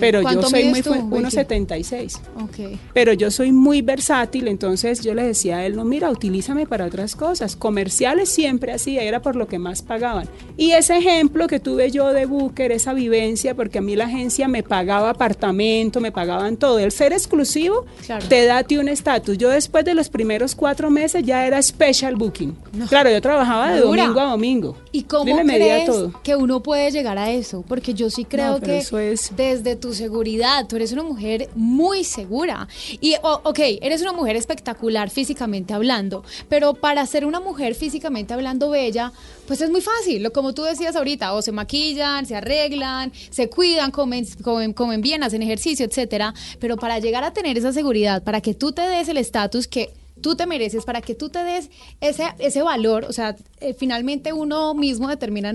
Pero 0.00 0.18
yo 0.18 0.22
¿Cuánto 0.24 0.48
soy 0.50 0.64
muy 0.64 0.72
mides 0.72 0.84
tú, 0.84 0.94
fu- 0.94 1.10
Vicky? 1.10 1.36
1,76. 1.36 2.18
Ok. 2.42 2.78
Pero 2.92 3.12
yo 3.12 3.30
soy 3.30 3.52
muy 3.52 3.82
versátil, 3.82 4.48
entonces 4.48 5.00
yo 5.02 5.14
le 5.14 5.22
decía 5.22 5.58
a 5.58 5.66
él, 5.66 5.76
no, 5.76 5.84
mira, 5.84 6.10
utilízame 6.10 6.66
para 6.66 6.86
otras 6.86 7.14
cosas. 7.16 7.56
Comerciales 7.56 8.28
siempre 8.28 8.72
así, 8.72 8.98
era 8.98 9.20
por 9.22 9.36
lo 9.36 9.46
que 9.46 9.58
más 9.58 9.82
pagaban. 9.82 10.28
Y 10.56 10.72
ese 10.72 10.96
ejemplo 10.98 11.46
que 11.46 11.60
tuve 11.60 11.90
yo 11.90 12.12
de 12.12 12.26
Booker, 12.26 12.72
esa 12.72 12.92
vivencia, 12.94 13.54
porque 13.54 13.78
a 13.78 13.82
mí 13.82 13.94
la 13.96 14.06
agencia 14.06 14.48
me 14.48 14.62
pagaba 14.62 15.10
apartamento, 15.10 16.00
me 16.00 16.12
pagaban 16.12 16.56
todo. 16.56 16.78
El 16.78 16.90
ser 16.92 17.12
exclusivo 17.12 17.86
Claro. 18.06 18.26
te 18.28 18.44
da 18.46 18.58
a 18.58 18.64
ti 18.64 18.76
un 18.78 18.88
estatus. 18.88 19.38
Yo 19.38 19.50
después 19.50 19.84
de 19.84 19.94
los 19.94 20.08
primeros 20.08 20.54
cuatro 20.54 20.90
meses 20.90 21.22
ya 21.24 21.46
era 21.46 21.62
special 21.62 22.16
booking. 22.16 22.56
Claro, 22.88 23.10
yo 23.10 23.20
trabajaba 23.20 23.72
de 23.72 23.80
domingo 23.80 24.20
a 24.20 24.24
domingo. 24.30 24.76
¿Y 24.92 25.02
cómo 25.04 25.36
crees 25.44 25.86
todo. 25.86 26.12
que 26.22 26.34
uno 26.34 26.62
puede 26.62 26.90
llegar 26.90 27.18
a 27.18 27.30
eso? 27.30 27.62
Porque 27.68 27.94
yo 27.94 28.10
sí 28.10 28.24
creo 28.24 28.60
que 28.60 28.78
eso 28.78 28.98
es- 28.98 29.30
desde 29.36 29.59
tu 29.76 29.94
seguridad, 29.94 30.66
tú 30.66 30.76
eres 30.76 30.92
una 30.92 31.02
mujer 31.02 31.48
muy 31.54 32.04
segura. 32.04 32.66
Y, 33.00 33.14
o- 33.22 33.40
ok, 33.44 33.58
eres 33.82 34.02
una 34.02 34.12
mujer 34.12 34.36
espectacular 34.36 35.10
físicamente 35.10 35.74
hablando, 35.74 36.24
pero 36.48 36.74
para 36.74 37.04
ser 37.06 37.24
una 37.26 37.40
mujer 37.40 37.74
físicamente 37.74 38.34
hablando 38.34 38.70
bella, 38.70 39.12
pues 39.46 39.60
es 39.60 39.70
muy 39.70 39.80
fácil. 39.80 40.30
Como 40.32 40.52
tú 40.54 40.62
decías 40.62 40.96
ahorita, 40.96 41.32
o 41.34 41.42
se 41.42 41.52
maquillan, 41.52 42.26
se 42.26 42.36
arreglan, 42.36 43.12
se 43.30 43.48
cuidan, 43.48 43.90
comen, 43.90 44.26
comen, 44.42 44.72
comen 44.72 45.00
bien, 45.00 45.22
hacen 45.22 45.42
ejercicio, 45.42 45.86
etcétera. 45.86 46.34
Pero 46.58 46.76
para 46.76 46.98
llegar 46.98 47.24
a 47.24 47.32
tener 47.32 47.56
esa 47.58 47.72
seguridad, 47.72 48.22
para 48.22 48.40
que 48.40 48.54
tú 48.54 48.72
te 48.72 48.82
des 48.82 49.08
el 49.08 49.16
estatus 49.16 49.66
que 49.66 49.90
tú 50.20 50.34
te 50.36 50.46
mereces, 50.46 50.84
para 50.84 51.00
que 51.00 51.14
tú 51.14 51.28
te 51.28 51.42
des 51.44 51.70
ese, 52.00 52.24
ese 52.38 52.62
valor, 52.62 53.04
o 53.08 53.12
sea, 53.12 53.36
eh, 53.60 53.74
finalmente 53.74 54.32
uno 54.32 54.74
mismo 54.74 55.08
determina 55.08 55.52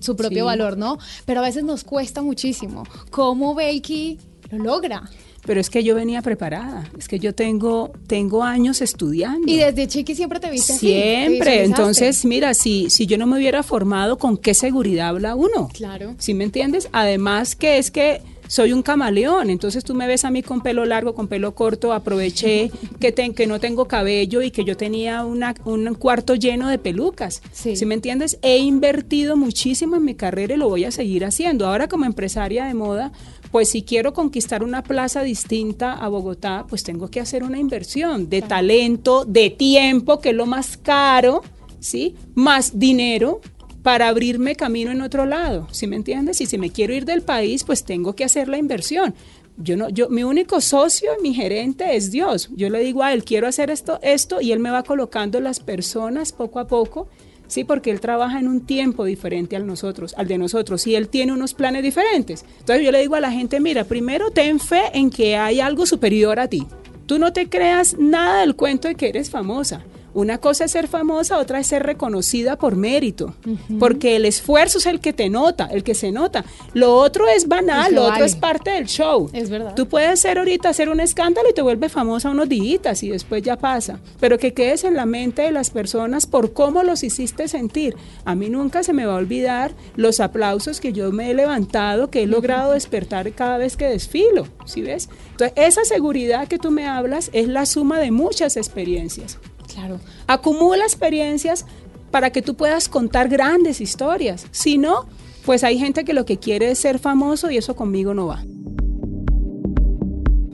su 0.00 0.16
propio 0.16 0.38
Sí. 0.44 0.46
valor, 0.46 0.76
¿no? 0.76 0.98
Pero 1.24 1.40
a 1.40 1.42
veces 1.44 1.64
nos 1.64 1.84
cuesta 1.84 2.22
muchísimo. 2.22 2.84
¿Cómo 3.10 3.54
Belki 3.54 4.18
lo 4.50 4.58
logra? 4.64 5.02
pero 5.44 5.60
es 5.60 5.70
que 5.70 5.82
yo 5.82 5.96
venía 5.96 6.22
preparada, 6.22 6.88
es 6.96 7.08
que 7.08 7.18
yo 7.18 7.34
tengo, 7.34 7.90
tengo 8.06 8.44
años 8.44 8.80
estudiando. 8.80 9.50
Y 9.50 9.56
desde 9.56 9.88
chiqui 9.88 10.14
siempre 10.14 10.38
te 10.38 10.48
viste 10.48 10.72
Siempre, 10.74 11.64
entonces 11.64 12.24
mira, 12.24 12.54
si, 12.54 12.88
si 12.90 13.06
yo 13.06 13.18
no 13.18 13.26
me 13.26 13.38
hubiera 13.38 13.64
formado, 13.64 14.18
¿con 14.18 14.36
qué 14.36 14.54
seguridad 14.54 15.08
habla 15.08 15.34
uno? 15.34 15.68
Claro. 15.72 16.14
¿Sí 16.18 16.32
me 16.32 16.44
entiendes? 16.44 16.88
Además 16.92 17.56
que 17.56 17.78
es 17.78 17.90
que 17.90 18.22
soy 18.52 18.74
un 18.74 18.82
camaleón, 18.82 19.48
entonces 19.48 19.82
tú 19.82 19.94
me 19.94 20.06
ves 20.06 20.26
a 20.26 20.30
mí 20.30 20.42
con 20.42 20.60
pelo 20.60 20.84
largo, 20.84 21.14
con 21.14 21.26
pelo 21.26 21.54
corto, 21.54 21.94
aproveché 21.94 22.70
que, 23.00 23.14
que 23.14 23.46
no 23.46 23.60
tengo 23.60 23.86
cabello 23.86 24.42
y 24.42 24.50
que 24.50 24.62
yo 24.62 24.76
tenía 24.76 25.24
una, 25.24 25.54
un 25.64 25.94
cuarto 25.94 26.34
lleno 26.34 26.68
de 26.68 26.76
pelucas, 26.76 27.40
sí. 27.50 27.72
me 27.86 27.94
entiendes? 27.94 28.38
He 28.42 28.58
invertido 28.58 29.38
muchísimo 29.38 29.96
en 29.96 30.04
mi 30.04 30.14
carrera 30.14 30.52
y 30.54 30.58
lo 30.58 30.68
voy 30.68 30.84
a 30.84 30.90
seguir 30.90 31.24
haciendo. 31.24 31.66
Ahora 31.66 31.88
como 31.88 32.04
empresaria 32.04 32.66
de 32.66 32.74
moda, 32.74 33.10
pues 33.50 33.70
si 33.70 33.84
quiero 33.84 34.12
conquistar 34.12 34.62
una 34.62 34.82
plaza 34.82 35.22
distinta 35.22 35.94
a 35.94 36.08
Bogotá, 36.08 36.66
pues 36.68 36.82
tengo 36.82 37.08
que 37.08 37.20
hacer 37.20 37.44
una 37.44 37.58
inversión 37.58 38.28
de 38.28 38.42
talento, 38.42 39.24
de 39.24 39.48
tiempo, 39.48 40.20
que 40.20 40.28
es 40.28 40.36
lo 40.36 40.44
más 40.44 40.76
caro, 40.76 41.40
¿sí? 41.80 42.16
Más 42.34 42.78
dinero 42.78 43.40
para 43.82 44.08
abrirme 44.08 44.54
camino 44.54 44.90
en 44.90 45.02
otro 45.02 45.26
lado, 45.26 45.66
¿sí 45.72 45.86
me 45.86 45.96
entiendes? 45.96 46.40
Y 46.40 46.46
si 46.46 46.58
me 46.58 46.70
quiero 46.70 46.94
ir 46.94 47.04
del 47.04 47.22
país, 47.22 47.64
pues 47.64 47.84
tengo 47.84 48.14
que 48.14 48.24
hacer 48.24 48.48
la 48.48 48.58
inversión. 48.58 49.14
Yo 49.58 49.76
no, 49.76 49.88
yo, 49.88 50.08
mi 50.08 50.24
único 50.24 50.60
socio, 50.60 51.10
mi 51.20 51.34
gerente 51.34 51.96
es 51.96 52.10
Dios. 52.10 52.48
Yo 52.54 52.70
le 52.70 52.80
digo 52.80 53.02
a 53.02 53.12
él, 53.12 53.24
quiero 53.24 53.46
hacer 53.46 53.70
esto, 53.70 53.98
esto, 54.02 54.40
y 54.40 54.52
él 54.52 54.60
me 54.60 54.70
va 54.70 54.82
colocando 54.82 55.40
las 55.40 55.60
personas 55.60 56.32
poco 56.32 56.58
a 56.58 56.66
poco, 56.66 57.08
sí, 57.48 57.64
porque 57.64 57.90
él 57.90 58.00
trabaja 58.00 58.38
en 58.38 58.48
un 58.48 58.64
tiempo 58.64 59.04
diferente 59.04 59.56
al 59.56 59.66
nosotros, 59.66 60.14
al 60.16 60.26
de 60.26 60.38
nosotros, 60.38 60.86
y 60.86 60.94
él 60.94 61.08
tiene 61.08 61.32
unos 61.32 61.52
planes 61.52 61.82
diferentes. 61.82 62.44
Entonces 62.60 62.84
yo 62.84 62.92
le 62.92 63.00
digo 63.00 63.16
a 63.16 63.20
la 63.20 63.30
gente, 63.30 63.60
mira, 63.60 63.84
primero 63.84 64.30
ten 64.30 64.58
fe 64.58 64.82
en 64.94 65.10
que 65.10 65.36
hay 65.36 65.60
algo 65.60 65.86
superior 65.86 66.40
a 66.40 66.48
ti. 66.48 66.66
Tú 67.06 67.18
no 67.18 67.32
te 67.32 67.48
creas 67.48 67.98
nada 67.98 68.40
del 68.40 68.56
cuento 68.56 68.88
de 68.88 68.94
que 68.94 69.08
eres 69.08 69.28
famosa. 69.28 69.84
Una 70.14 70.38
cosa 70.38 70.64
es 70.64 70.72
ser 70.72 70.88
famosa, 70.88 71.38
otra 71.38 71.60
es 71.60 71.66
ser 71.66 71.82
reconocida 71.82 72.56
por 72.56 72.76
mérito, 72.76 73.34
porque 73.78 74.16
el 74.16 74.24
esfuerzo 74.24 74.78
es 74.78 74.86
el 74.86 75.00
que 75.00 75.12
te 75.12 75.28
nota, 75.28 75.66
el 75.66 75.82
que 75.84 75.94
se 75.94 76.12
nota. 76.12 76.44
Lo 76.74 76.96
otro 76.96 77.28
es 77.28 77.48
banal, 77.48 77.94
lo 77.94 78.04
otro 78.04 78.24
es 78.24 78.36
parte 78.36 78.70
del 78.72 78.86
show. 78.86 79.30
Es 79.32 79.50
verdad. 79.50 79.74
Tú 79.74 79.88
puedes 79.88 80.20
ser 80.20 80.38
ahorita 80.38 80.68
hacer 80.68 80.88
un 80.88 81.00
escándalo 81.00 81.48
y 81.50 81.54
te 81.54 81.62
vuelves 81.62 81.92
famosa 81.92 82.30
unos 82.30 82.48
días 82.48 83.02
y 83.02 83.08
después 83.08 83.42
ya 83.42 83.56
pasa, 83.56 84.00
pero 84.20 84.38
que 84.38 84.54
quedes 84.54 84.84
en 84.84 84.94
la 84.94 85.06
mente 85.06 85.42
de 85.42 85.52
las 85.52 85.70
personas 85.70 86.26
por 86.26 86.52
cómo 86.52 86.82
los 86.82 87.02
hiciste 87.02 87.48
sentir. 87.48 87.96
A 88.24 88.34
mí 88.34 88.48
nunca 88.48 88.82
se 88.82 88.92
me 88.92 89.06
va 89.06 89.14
a 89.14 89.16
olvidar 89.16 89.72
los 89.96 90.20
aplausos 90.20 90.80
que 90.80 90.92
yo 90.92 91.10
me 91.12 91.30
he 91.30 91.34
levantado, 91.34 92.10
que 92.10 92.22
he 92.22 92.26
logrado 92.26 92.72
despertar 92.72 93.32
cada 93.32 93.58
vez 93.58 93.76
que 93.76 93.86
desfilo, 93.86 94.46
¿sí 94.64 94.82
ves? 94.82 95.08
Entonces, 95.32 95.52
esa 95.56 95.84
seguridad 95.84 96.48
que 96.48 96.58
tú 96.58 96.70
me 96.70 96.86
hablas 96.86 97.30
es 97.32 97.48
la 97.48 97.66
suma 97.66 97.98
de 97.98 98.10
muchas 98.10 98.56
experiencias. 98.56 99.38
Claro. 99.72 100.00
Acumula 100.26 100.84
experiencias 100.84 101.66
para 102.10 102.30
que 102.30 102.42
tú 102.42 102.54
puedas 102.54 102.88
contar 102.88 103.28
grandes 103.28 103.80
historias. 103.80 104.46
Si 104.50 104.78
no, 104.78 105.06
pues 105.44 105.64
hay 105.64 105.78
gente 105.78 106.04
que 106.04 106.12
lo 106.12 106.24
que 106.24 106.38
quiere 106.38 106.70
es 106.70 106.78
ser 106.78 106.98
famoso 106.98 107.50
y 107.50 107.56
eso 107.56 107.74
conmigo 107.74 108.14
no 108.14 108.26
va. 108.26 108.44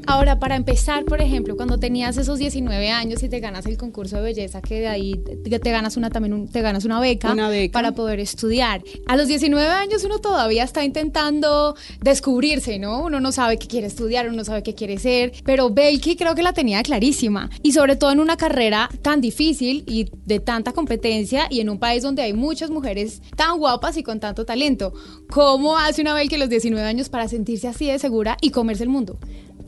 Ahora, 0.09 0.39
para 0.39 0.57
empezar, 0.57 1.05
por 1.05 1.21
ejemplo, 1.21 1.55
cuando 1.55 1.77
tenías 1.77 2.17
esos 2.17 2.39
19 2.39 2.89
años 2.89 3.23
y 3.23 3.29
te 3.29 3.41
ganas 3.41 3.67
el 3.67 3.77
concurso 3.77 4.17
de 4.17 4.23
belleza, 4.23 4.63
que 4.63 4.81
de 4.81 4.89
ahí 4.89 5.21
te, 5.45 5.71
ganas 5.71 5.99
una 5.99 6.09
también 6.09 6.49
te 6.49 6.63
ganas 6.63 6.87
una 6.87 6.99
beca, 6.99 7.37
para 7.71 7.93
poder 7.93 8.19
estudiar. 8.19 8.83
A 9.07 9.19
los 9.19 9.29
19 9.29 9.69
años 9.69 10.05
uno 10.05 10.19
todavía 10.19 10.65
está 10.65 10.83
intentando 10.83 11.77
descubrirse, 12.01 12.79
¿no? 12.79 13.05
Uno 13.05 13.21
no 13.21 13.33
sabe 13.33 13.59
qué 13.59 13.67
quiere 13.67 13.87
estudiar, 13.87 14.27
uno 14.29 14.39
no 14.39 14.45
sabe 14.45 14.63
qué 14.63 14.75
quiere 14.75 14.97
ser, 14.97 15.35
pero 15.45 15.69
Belki 15.69 16.17
creo 16.17 16.35
que 16.35 16.43
la 16.43 16.55
tenía 16.55 16.83
clarísima 16.83 17.51
y 17.63 17.73
sobre 17.73 17.97
todo 17.97 18.11
en 18.11 18.21
una 18.21 18.39
carrera 18.39 18.89
tan 19.03 19.21
difícil 19.21 19.85
y 19.87 20.11
de 20.25 20.41
tanta 20.41 20.73
competencia 20.73 21.49
y 21.51 21.61
en 21.61 21.69
un 21.69 21.79
país 21.79 22.03
donde 22.03 22.23
hay 22.23 22.33
muchas 22.33 22.71
mujeres 22.71 23.21
tan 23.37 23.59
guapas 23.59 23.99
y 23.99 24.03
con 24.03 24.21
tanto 24.21 24.47
talento. 24.47 24.95
¿Cómo 25.29 25.77
hace 25.77 26.01
una 26.01 26.15
Belki 26.15 26.37
a 26.37 26.39
los 26.39 26.49
19 26.49 26.83
años 26.89 27.11
para 27.11 27.29
sentirse 27.29 27.69
así 27.69 27.89
de 27.89 27.99
segura 27.99 28.39
y 28.41 28.53
comerse 28.53 28.85
el 28.85 28.89
mundo? 28.89 29.19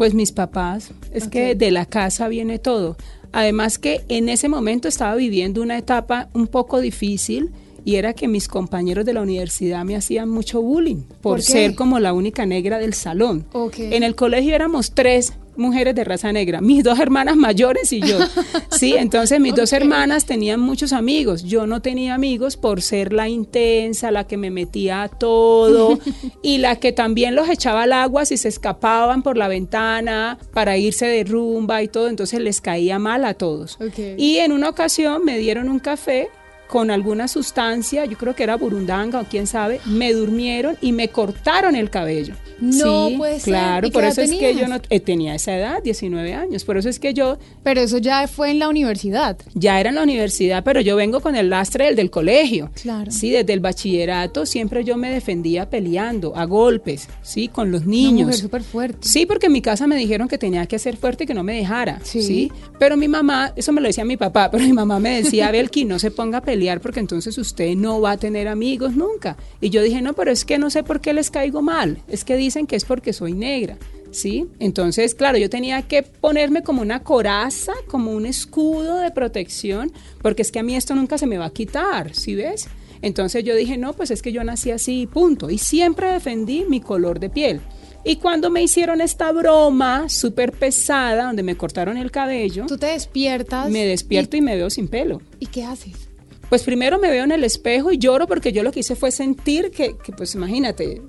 Pues 0.00 0.14
mis 0.14 0.32
papás, 0.32 0.92
es 1.12 1.28
que 1.28 1.54
de 1.54 1.70
la 1.70 1.84
casa 1.84 2.26
viene 2.28 2.58
todo. 2.58 2.96
Además 3.32 3.78
que 3.78 4.00
en 4.08 4.30
ese 4.30 4.48
momento 4.48 4.88
estaba 4.88 5.14
viviendo 5.14 5.60
una 5.60 5.76
etapa 5.76 6.30
un 6.32 6.46
poco 6.46 6.80
difícil 6.80 7.50
y 7.84 7.96
era 7.96 8.14
que 8.14 8.26
mis 8.26 8.48
compañeros 8.48 9.04
de 9.04 9.12
la 9.12 9.20
universidad 9.20 9.84
me 9.84 9.96
hacían 9.96 10.30
mucho 10.30 10.62
bullying 10.62 11.02
por, 11.20 11.42
ser 11.42 11.74
como 11.74 11.98
la 11.98 12.14
única 12.14 12.46
negra 12.46 12.78
del 12.78 12.94
salón. 12.94 13.44
En 13.76 14.02
el 14.02 14.14
colegio 14.14 14.54
éramos 14.54 14.92
tres 14.92 15.34
mujeres 15.56 15.94
de 15.94 16.04
raza 16.04 16.32
negra, 16.32 16.60
mis 16.60 16.84
dos 16.84 16.98
hermanas 16.98 17.36
mayores 17.36 17.92
y 17.92 18.00
yo. 18.00 18.18
Sí, 18.70 18.94
entonces 18.96 19.40
mis 19.40 19.54
dos 19.54 19.72
hermanas 19.74 20.24
tenían 20.24 20.60
muchos 20.60 20.94
amigos. 20.94 21.42
Yo 21.42 21.66
no 21.66 21.82
tenía 21.82 22.14
amigos 22.14 22.56
por 22.56 22.80
ser 22.80 23.12
la 23.12 23.28
intensa, 23.28 24.10
la 24.10 24.26
que 24.26 24.38
me 24.38 24.50
metía 24.50 25.02
a 25.02 25.08
todo 25.08 25.98
y 26.42 26.58
la 26.58 26.76
que 26.76 26.92
también 26.92 27.34
los 27.34 27.48
echaba 27.50 27.82
al 27.82 27.92
agua 27.92 28.24
si 28.24 28.38
se 28.38 28.48
escapaban 28.48 29.22
por 29.22 29.36
la 29.36 29.48
ventana 29.48 30.38
para 30.54 30.78
irse 30.78 31.06
de 31.06 31.24
rumba 31.24 31.82
y 31.82 31.88
todo. 31.88 32.08
Entonces 32.08 32.40
les 32.40 32.60
caía 32.60 32.98
mal 32.98 33.24
a 33.24 33.34
todos. 33.34 33.78
Y 34.16 34.38
en 34.38 34.52
una 34.52 34.70
ocasión 34.70 35.24
me 35.24 35.36
dieron 35.38 35.68
un 35.68 35.78
café 35.78 36.30
con 36.70 36.92
alguna 36.92 37.26
sustancia, 37.26 38.04
yo 38.04 38.16
creo 38.16 38.36
que 38.36 38.44
era 38.44 38.56
burundanga 38.56 39.20
o 39.20 39.24
quién 39.24 39.48
sabe, 39.48 39.80
me 39.86 40.12
durmieron 40.12 40.76
y 40.80 40.92
me 40.92 41.08
cortaron 41.08 41.74
el 41.74 41.90
cabello. 41.90 42.34
No 42.60 43.08
sí, 43.08 43.16
puede 43.16 43.40
ser. 43.40 43.54
Claro, 43.54 43.90
por 43.90 44.04
eso 44.04 44.20
es 44.20 44.30
que 44.30 44.54
yo 44.54 44.68
no 44.68 44.76
eh, 44.88 45.00
tenía 45.00 45.34
esa 45.34 45.56
edad, 45.56 45.82
19 45.82 46.32
años, 46.32 46.64
por 46.64 46.76
eso 46.76 46.88
es 46.88 47.00
que 47.00 47.12
yo 47.12 47.38
Pero 47.64 47.80
eso 47.80 47.98
ya 47.98 48.28
fue 48.28 48.50
en 48.50 48.60
la 48.60 48.68
universidad. 48.68 49.36
Ya 49.54 49.80
era 49.80 49.88
en 49.88 49.96
la 49.96 50.02
universidad, 50.04 50.62
pero 50.62 50.80
yo 50.80 50.94
vengo 50.94 51.20
con 51.20 51.34
el 51.34 51.50
lastre 51.50 51.86
del, 51.86 51.96
del 51.96 52.10
colegio. 52.10 52.70
Claro. 52.80 53.10
Sí, 53.10 53.30
desde 53.30 53.52
el 53.52 53.60
bachillerato 53.60 54.46
siempre 54.46 54.84
yo 54.84 54.96
me 54.96 55.10
defendía 55.10 55.68
peleando 55.68 56.36
a 56.36 56.44
golpes, 56.44 57.08
sí, 57.22 57.48
con 57.48 57.72
los 57.72 57.84
niños. 57.84 58.28
Una 58.28 58.36
súper 58.36 58.62
fuerte. 58.62 59.08
Sí, 59.08 59.26
porque 59.26 59.46
en 59.46 59.52
mi 59.52 59.62
casa 59.62 59.88
me 59.88 59.96
dijeron 59.96 60.28
que 60.28 60.38
tenía 60.38 60.66
que 60.66 60.78
ser 60.78 60.96
fuerte 60.96 61.24
y 61.24 61.26
que 61.26 61.34
no 61.34 61.42
me 61.42 61.56
dejara, 61.56 61.98
sí. 62.04 62.52
Pero 62.78 62.96
mi 62.96 63.08
mamá, 63.08 63.52
eso 63.56 63.72
me 63.72 63.80
lo 63.80 63.88
decía 63.88 64.04
mi 64.04 64.16
papá, 64.16 64.50
pero 64.52 64.62
mi 64.62 64.72
mamá 64.72 65.00
me 65.00 65.20
decía, 65.22 65.50
Belki, 65.50 65.84
no 65.84 65.98
se 65.98 66.12
ponga 66.12 66.38
a 66.38 66.42
pelear 66.42 66.59
porque 66.80 67.00
entonces 67.00 67.38
usted 67.38 67.74
no 67.74 68.00
va 68.00 68.12
a 68.12 68.16
tener 68.16 68.48
amigos 68.48 68.94
nunca. 68.94 69.36
Y 69.60 69.70
yo 69.70 69.82
dije, 69.82 70.02
no, 70.02 70.12
pero 70.12 70.30
es 70.30 70.44
que 70.44 70.58
no 70.58 70.70
sé 70.70 70.82
por 70.82 71.00
qué 71.00 71.12
les 71.12 71.30
caigo 71.30 71.62
mal, 71.62 72.02
es 72.08 72.24
que 72.24 72.36
dicen 72.36 72.66
que 72.66 72.76
es 72.76 72.84
porque 72.84 73.12
soy 73.12 73.32
negra. 73.32 73.76
¿Sí? 74.12 74.48
Entonces, 74.58 75.14
claro, 75.14 75.38
yo 75.38 75.48
tenía 75.48 75.82
que 75.82 76.02
ponerme 76.02 76.64
como 76.64 76.82
una 76.82 77.04
coraza, 77.04 77.72
como 77.86 78.10
un 78.10 78.26
escudo 78.26 78.96
de 78.96 79.12
protección, 79.12 79.92
porque 80.20 80.42
es 80.42 80.50
que 80.50 80.58
a 80.58 80.64
mí 80.64 80.74
esto 80.74 80.96
nunca 80.96 81.16
se 81.16 81.28
me 81.28 81.38
va 81.38 81.44
a 81.44 81.52
quitar, 81.52 82.12
¿sí 82.12 82.34
ves? 82.34 82.68
Entonces 83.02 83.44
yo 83.44 83.54
dije, 83.54 83.78
no, 83.78 83.92
pues 83.92 84.10
es 84.10 84.20
que 84.20 84.32
yo 84.32 84.42
nací 84.42 84.72
así, 84.72 85.06
punto. 85.06 85.48
Y 85.48 85.58
siempre 85.58 86.12
defendí 86.12 86.64
mi 86.68 86.80
color 86.80 87.20
de 87.20 87.30
piel. 87.30 87.60
Y 88.04 88.16
cuando 88.16 88.50
me 88.50 88.62
hicieron 88.62 89.00
esta 89.00 89.30
broma 89.30 90.08
súper 90.08 90.52
pesada, 90.52 91.24
donde 91.24 91.42
me 91.42 91.56
cortaron 91.56 91.98
el 91.98 92.10
cabello, 92.10 92.64
tú 92.66 92.78
te 92.78 92.86
despiertas. 92.86 93.70
Me 93.70 93.84
despierto 93.84 94.36
y 94.36 94.40
me 94.40 94.56
veo 94.56 94.70
sin 94.70 94.88
pelo. 94.88 95.20
¿Y 95.38 95.46
qué 95.46 95.64
haces? 95.64 96.09
Pues 96.50 96.64
primero 96.64 96.98
me 96.98 97.10
veo 97.10 97.22
en 97.22 97.30
el 97.30 97.44
espejo 97.44 97.92
y 97.92 97.98
lloro 97.98 98.26
porque 98.26 98.52
yo 98.52 98.64
lo 98.64 98.72
que 98.72 98.80
hice 98.80 98.96
fue 98.96 99.12
sentir 99.12 99.70
que, 99.70 99.96
pues 100.16 100.34
imagínate, 100.34 101.00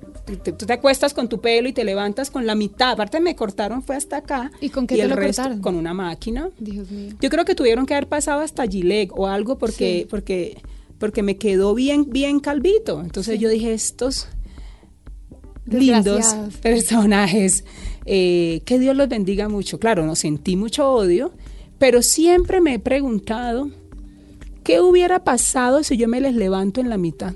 tú 0.44 0.66
te 0.66 0.72
acuestas 0.72 1.12
con 1.14 1.28
tu 1.28 1.40
pelo 1.40 1.68
y 1.68 1.72
te 1.72 1.82
levantas 1.82 2.30
con 2.30 2.46
la 2.46 2.54
mitad, 2.54 2.92
aparte 2.92 3.18
me 3.18 3.34
cortaron 3.34 3.82
fue 3.82 3.96
hasta 3.96 4.18
acá. 4.18 4.52
¿Y 4.60 4.68
con 4.68 4.86
qué 4.86 4.96
te 4.96 5.08
lo 5.08 5.16
cortaron? 5.16 5.60
Con 5.60 5.74
una 5.74 5.92
máquina. 5.94 6.48
Dios 6.60 6.88
mío. 6.92 7.16
Yo 7.20 7.28
creo 7.28 7.44
que 7.44 7.56
tuvieron 7.56 7.86
que 7.86 7.94
haber 7.94 8.08
pasado 8.08 8.40
hasta 8.40 8.68
Gillette 8.68 9.10
o 9.16 9.26
algo 9.26 9.58
porque, 9.58 10.06
porque, 10.08 10.62
porque 10.98 11.24
me 11.24 11.36
quedó 11.36 11.74
bien, 11.74 12.08
bien 12.08 12.38
calvito. 12.38 13.00
Entonces 13.00 13.40
yo 13.40 13.48
dije, 13.48 13.72
estos 13.72 14.28
lindos 15.66 16.36
personajes, 16.62 17.64
eh, 18.06 18.62
que 18.64 18.78
Dios 18.78 18.96
los 18.96 19.08
bendiga 19.08 19.48
mucho. 19.48 19.80
Claro, 19.80 20.06
no 20.06 20.14
sentí 20.14 20.54
mucho 20.54 20.88
odio, 20.88 21.32
pero 21.78 22.00
siempre 22.00 22.60
me 22.60 22.74
he 22.74 22.78
preguntado 22.78 23.81
¿Qué 24.64 24.80
hubiera 24.80 25.24
pasado 25.24 25.82
si 25.82 25.96
yo 25.96 26.06
me 26.06 26.20
les 26.20 26.34
levanto 26.34 26.80
en 26.80 26.88
la 26.88 26.96
mitad? 26.96 27.32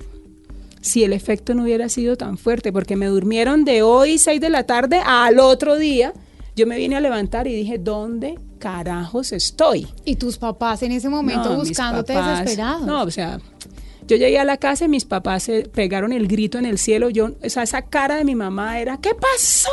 Si 0.81 1.03
el 1.03 1.13
efecto 1.13 1.55
no 1.55 1.65
hubiera 1.65 1.89
sido 1.89 2.17
tan 2.17 2.39
fuerte, 2.39 2.73
porque 2.73 2.95
me 2.95 3.07
durmieron 3.07 3.65
de 3.65 3.83
hoy 3.83 4.19
6 4.19 4.41
de 4.41 4.49
la 4.49 4.65
tarde 4.65 5.01
al 5.05 5.41
otro 5.41 5.77
día, 5.77 6.15
yo 6.55 6.67
me 6.69 6.77
vine 6.77 6.95
a 6.95 7.01
levantar 7.01 7.49
y 7.49 7.55
dije, 7.55 7.79
¿dónde 7.79 8.39
carajos 8.61 9.33
estoy? 9.33 9.89
Y 10.05 10.17
tus 10.17 10.39
papás 10.39 10.83
en 10.83 10.93
ese 10.93 11.09
momento 11.09 11.57
buscándote 11.57 12.13
desesperados. 12.13 12.87
No, 12.87 13.03
o 13.03 13.11
sea, 13.11 13.41
yo 14.07 14.17
llegué 14.17 14.39
a 14.39 14.45
la 14.45 14.57
casa 14.57 14.85
y 14.85 14.89
mis 14.89 15.05
papás 15.05 15.45
se 15.45 15.63
pegaron 15.63 16.13
el 16.13 16.29
grito 16.29 16.59
en 16.59 16.67
el 16.67 16.79
cielo. 16.79 17.11
Yo, 17.11 17.33
o 17.43 17.49
sea, 17.49 17.65
esa 17.65 17.83
cara 17.83 18.17
de 18.17 18.25
mi 18.25 18.35
mamá 18.35 18.81
era, 18.81 18.99
¿qué 18.99 19.11
pasó? 19.15 19.71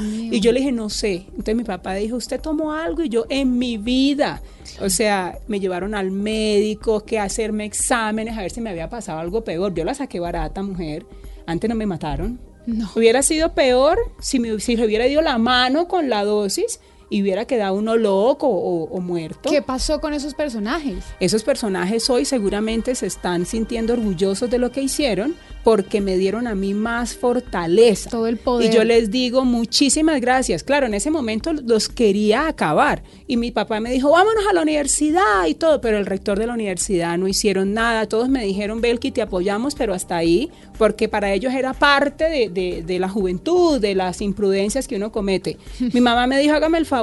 Y 0.00 0.40
yo 0.40 0.52
le 0.52 0.60
dije, 0.60 0.72
no 0.72 0.88
sé. 0.88 1.26
Entonces 1.30 1.56
mi 1.56 1.64
papá 1.64 1.94
dijo, 1.94 2.16
¿usted 2.16 2.40
tomó 2.40 2.72
algo? 2.72 3.02
Y 3.02 3.08
yo, 3.08 3.26
en 3.28 3.58
mi 3.58 3.78
vida. 3.78 4.42
O 4.80 4.88
sea, 4.88 5.38
me 5.48 5.58
llevaron 5.58 5.94
al 5.94 6.10
médico, 6.10 7.04
que 7.04 7.18
hacerme 7.18 7.64
exámenes, 7.64 8.38
a 8.38 8.42
ver 8.42 8.50
si 8.50 8.60
me 8.60 8.70
había 8.70 8.88
pasado 8.88 9.18
algo 9.18 9.42
peor. 9.42 9.74
Yo 9.74 9.84
la 9.84 9.94
saqué 9.94 10.20
barata, 10.20 10.62
mujer. 10.62 11.04
Antes 11.46 11.68
no 11.68 11.74
me 11.74 11.86
mataron. 11.86 12.40
No. 12.66 12.88
Hubiera 12.94 13.22
sido 13.22 13.54
peor 13.54 13.98
si, 14.20 14.38
me, 14.38 14.60
si 14.60 14.76
le 14.76 14.86
hubiera 14.86 15.08
ido 15.08 15.20
la 15.20 15.38
mano 15.38 15.88
con 15.88 16.08
la 16.08 16.24
dosis 16.24 16.78
y 17.12 17.20
hubiera 17.20 17.44
quedado 17.44 17.74
uno 17.74 17.96
loco 17.96 18.48
o, 18.48 19.00
muerto. 19.00 19.50
¿Qué 19.50 19.60
pasó 19.60 20.00
con 20.00 20.14
esos 20.14 20.32
personajes? 20.32 21.04
Esos 21.20 21.42
personajes 21.44 22.08
hoy 22.08 22.24
seguramente 22.24 22.94
se 22.94 23.06
están 23.06 23.44
sintiendo 23.44 23.92
orgullosos 23.92 24.48
de 24.48 24.58
lo 24.58 24.72
que 24.72 24.80
hicieron 24.80 25.34
porque 25.62 26.00
me 26.00 26.16
dieron 26.16 26.46
a 26.46 26.54
mí 26.54 26.72
más 26.74 27.14
fortaleza. 27.14 28.08
Todo 28.10 28.26
el 28.26 28.38
poder. 28.38 28.70
Y 28.70 28.74
yo 28.74 28.82
les 28.82 29.10
digo 29.10 29.44
muchísimas 29.44 30.20
gracias. 30.20 30.64
Claro, 30.64 30.86
en 30.86 30.94
ese 30.94 31.10
momento 31.10 31.52
los 31.52 31.88
quería 31.88 32.48
acabar. 32.48 33.02
Y 33.26 33.36
mi 33.36 33.50
papá 33.50 33.78
me 33.78 33.92
dijo, 33.92 34.10
vámonos 34.10 34.44
a 34.48 34.54
la 34.54 34.62
universidad 34.62 35.46
y 35.46 35.54
todo, 35.54 35.80
pero 35.80 35.98
el 35.98 36.06
rector 36.06 36.38
de 36.38 36.46
la 36.46 36.54
universidad 36.54 37.16
no 37.18 37.28
hicieron 37.28 37.74
nada. 37.74 38.08
Todos 38.08 38.28
me 38.28 38.44
dijeron, 38.44 38.80
Belki, 38.80 39.12
te 39.12 39.22
apoyamos, 39.22 39.74
pero 39.74 39.94
hasta 39.94 40.16
ahí, 40.16 40.50
porque 40.78 41.08
para 41.08 41.32
ellos 41.32 41.52
era 41.52 41.74
parte 41.74 42.50
de, 42.50 42.82
de 42.82 42.98
la 42.98 43.08
juventud, 43.08 43.80
de 43.80 43.94
las 43.94 44.20
imprudencias 44.20 44.88
que 44.88 44.96
uno 44.96 45.12
comete. 45.12 45.58
mi 45.92 46.00
mamá 46.00 46.26
me 46.26 46.38
dijo, 46.38 46.54
hágame 46.54 46.78
el 46.78 46.86
favor, 46.86 47.01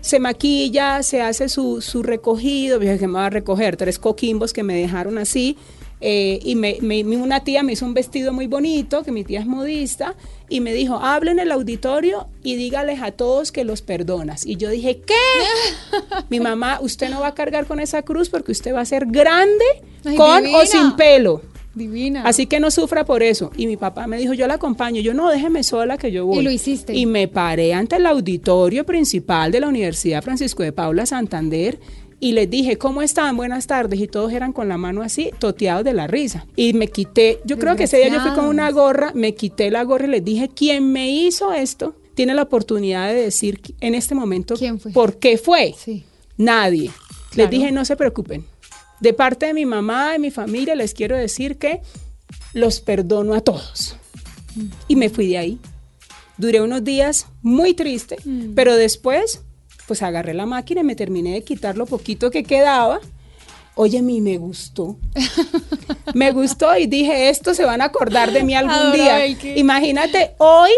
se 0.00 0.18
maquilla, 0.18 1.02
se 1.02 1.20
hace 1.20 1.48
su, 1.48 1.80
su 1.80 2.02
recogido, 2.02 2.78
dije 2.78 2.98
que 2.98 3.06
me 3.06 3.14
va 3.14 3.26
a 3.26 3.30
recoger 3.30 3.76
tres 3.76 3.98
coquimbos 3.98 4.52
que 4.52 4.62
me 4.62 4.74
dejaron 4.74 5.18
así, 5.18 5.56
eh, 6.02 6.38
y 6.42 6.56
me, 6.56 6.78
una 7.16 7.44
tía 7.44 7.62
me 7.62 7.74
hizo 7.74 7.84
un 7.84 7.92
vestido 7.92 8.32
muy 8.32 8.46
bonito, 8.46 9.02
que 9.02 9.12
mi 9.12 9.22
tía 9.22 9.40
es 9.40 9.46
modista, 9.46 10.14
y 10.48 10.60
me 10.60 10.72
dijo, 10.72 10.96
hablen 10.96 11.38
en 11.38 11.46
el 11.46 11.52
auditorio 11.52 12.28
y 12.42 12.56
dígales 12.56 13.02
a 13.02 13.12
todos 13.12 13.52
que 13.52 13.64
los 13.64 13.82
perdonas. 13.82 14.46
Y 14.46 14.56
yo 14.56 14.70
dije, 14.70 15.02
¿qué? 15.02 15.14
mi 16.30 16.40
mamá, 16.40 16.78
usted 16.80 17.10
no 17.10 17.20
va 17.20 17.28
a 17.28 17.34
cargar 17.34 17.66
con 17.66 17.80
esa 17.80 18.02
cruz 18.02 18.30
porque 18.30 18.52
usted 18.52 18.74
va 18.74 18.80
a 18.80 18.86
ser 18.86 19.06
grande 19.06 19.64
con 20.16 20.46
o 20.54 20.64
sin 20.64 20.96
pelo. 20.96 21.42
Divina. 21.74 22.22
Así 22.24 22.46
que 22.46 22.60
no 22.60 22.70
sufra 22.70 23.04
por 23.04 23.22
eso. 23.22 23.50
Y 23.56 23.66
mi 23.66 23.76
papá 23.76 24.06
me 24.06 24.18
dijo, 24.18 24.32
yo 24.34 24.46
la 24.46 24.54
acompaño. 24.54 25.00
Yo 25.00 25.14
no, 25.14 25.30
déjeme 25.30 25.62
sola 25.62 25.98
que 25.98 26.10
yo 26.10 26.26
voy. 26.26 26.38
Y 26.38 26.42
lo 26.42 26.50
hiciste. 26.50 26.94
Y 26.94 27.06
me 27.06 27.28
paré 27.28 27.74
ante 27.74 27.96
el 27.96 28.06
auditorio 28.06 28.84
principal 28.84 29.52
de 29.52 29.60
la 29.60 29.68
Universidad 29.68 30.22
Francisco 30.22 30.62
de 30.62 30.72
Paula 30.72 31.06
Santander 31.06 31.78
y 32.20 32.32
les 32.32 32.50
dije, 32.50 32.76
¿cómo 32.76 33.00
están? 33.00 33.36
Buenas 33.36 33.66
tardes. 33.66 33.98
Y 33.98 34.06
todos 34.06 34.32
eran 34.32 34.52
con 34.52 34.68
la 34.68 34.76
mano 34.76 35.02
así, 35.02 35.30
toteados 35.38 35.84
de 35.84 35.94
la 35.94 36.06
risa. 36.06 36.46
Y 36.54 36.74
me 36.74 36.88
quité, 36.88 37.40
yo 37.44 37.58
creo 37.58 37.76
que 37.76 37.84
ese 37.84 37.96
día 37.96 38.08
yo 38.08 38.20
fui 38.20 38.32
con 38.32 38.44
una 38.44 38.70
gorra, 38.70 39.12
me 39.14 39.34
quité 39.34 39.70
la 39.70 39.82
gorra 39.84 40.04
y 40.04 40.10
les 40.10 40.24
dije, 40.24 40.50
¿quién 40.54 40.92
me 40.92 41.10
hizo 41.10 41.52
esto? 41.52 41.94
Tiene 42.14 42.34
la 42.34 42.42
oportunidad 42.42 43.08
de 43.08 43.14
decir 43.14 43.60
en 43.80 43.94
este 43.94 44.14
momento 44.14 44.54
¿Quién 44.56 44.78
fue? 44.78 44.92
por 44.92 45.18
qué 45.18 45.38
fue. 45.38 45.74
Nadie. 46.36 46.90
Les 47.34 47.48
dije, 47.48 47.72
no 47.72 47.84
se 47.86 47.96
preocupen. 47.96 48.44
De 49.00 49.12
parte 49.12 49.46
de 49.46 49.54
mi 49.54 49.66
mamá, 49.66 50.12
de 50.12 50.18
mi 50.18 50.30
familia, 50.30 50.74
les 50.74 50.94
quiero 50.94 51.16
decir 51.16 51.58
que 51.58 51.80
los 52.52 52.80
perdono 52.80 53.34
a 53.34 53.40
todos. 53.40 53.96
Y 54.88 54.96
me 54.96 55.08
fui 55.08 55.28
de 55.28 55.38
ahí. 55.38 55.58
Duré 56.36 56.60
unos 56.60 56.84
días 56.84 57.26
muy 57.42 57.74
triste, 57.74 58.16
mm. 58.24 58.54
pero 58.54 58.76
después 58.76 59.42
pues 59.86 60.02
agarré 60.02 60.34
la 60.34 60.46
máquina 60.46 60.82
y 60.82 60.84
me 60.84 60.94
terminé 60.94 61.32
de 61.32 61.42
quitar 61.42 61.76
lo 61.76 61.84
poquito 61.84 62.30
que 62.30 62.44
quedaba. 62.44 63.00
Oye, 63.74 63.98
a 63.98 64.02
mí 64.02 64.20
me 64.20 64.38
gustó. 64.38 64.96
me 66.14 66.30
gustó 66.30 66.76
y 66.76 66.86
dije, 66.86 67.28
esto 67.28 67.54
se 67.54 67.64
van 67.64 67.80
a 67.80 67.86
acordar 67.86 68.30
de 68.30 68.44
mí 68.44 68.54
algún 68.54 68.92
día. 68.92 69.26
Imagínate, 69.56 70.36
hoy 70.38 70.70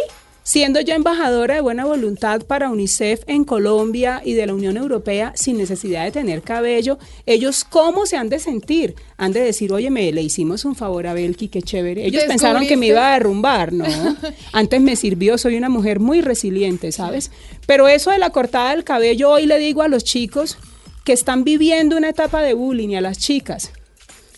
Siendo 0.44 0.80
yo 0.80 0.94
embajadora 0.94 1.54
de 1.54 1.60
buena 1.60 1.84
voluntad 1.84 2.42
para 2.42 2.68
UNICEF 2.68 3.22
en 3.28 3.44
Colombia 3.44 4.20
y 4.24 4.34
de 4.34 4.44
la 4.44 4.54
Unión 4.54 4.76
Europea 4.76 5.32
sin 5.36 5.56
necesidad 5.56 6.02
de 6.04 6.10
tener 6.10 6.42
cabello, 6.42 6.98
ellos 7.26 7.64
cómo 7.64 8.06
se 8.06 8.16
han 8.16 8.28
de 8.28 8.40
sentir? 8.40 8.96
Han 9.16 9.32
de 9.32 9.40
decir, 9.40 9.72
oye, 9.72 9.88
me 9.90 10.10
le 10.10 10.20
hicimos 10.20 10.64
un 10.64 10.74
favor 10.74 11.06
a 11.06 11.14
Belki, 11.14 11.46
qué 11.46 11.62
chévere. 11.62 12.04
Ellos 12.04 12.24
pensaron 12.24 12.66
que 12.66 12.76
me 12.76 12.88
iba 12.88 13.08
a 13.08 13.12
derrumbar, 13.14 13.72
¿no? 13.72 13.84
Antes 14.52 14.80
me 14.80 14.96
sirvió, 14.96 15.38
soy 15.38 15.56
una 15.56 15.68
mujer 15.68 16.00
muy 16.00 16.20
resiliente, 16.22 16.90
¿sabes? 16.90 17.30
Pero 17.66 17.86
eso 17.86 18.10
de 18.10 18.18
la 18.18 18.30
cortada 18.30 18.72
del 18.72 18.82
cabello, 18.82 19.30
hoy 19.30 19.46
le 19.46 19.60
digo 19.60 19.82
a 19.82 19.88
los 19.88 20.02
chicos 20.02 20.58
que 21.04 21.12
están 21.12 21.44
viviendo 21.44 21.96
una 21.96 22.08
etapa 22.08 22.42
de 22.42 22.54
bullying 22.54 22.88
y 22.88 22.96
a 22.96 23.00
las 23.00 23.18
chicas 23.18 23.70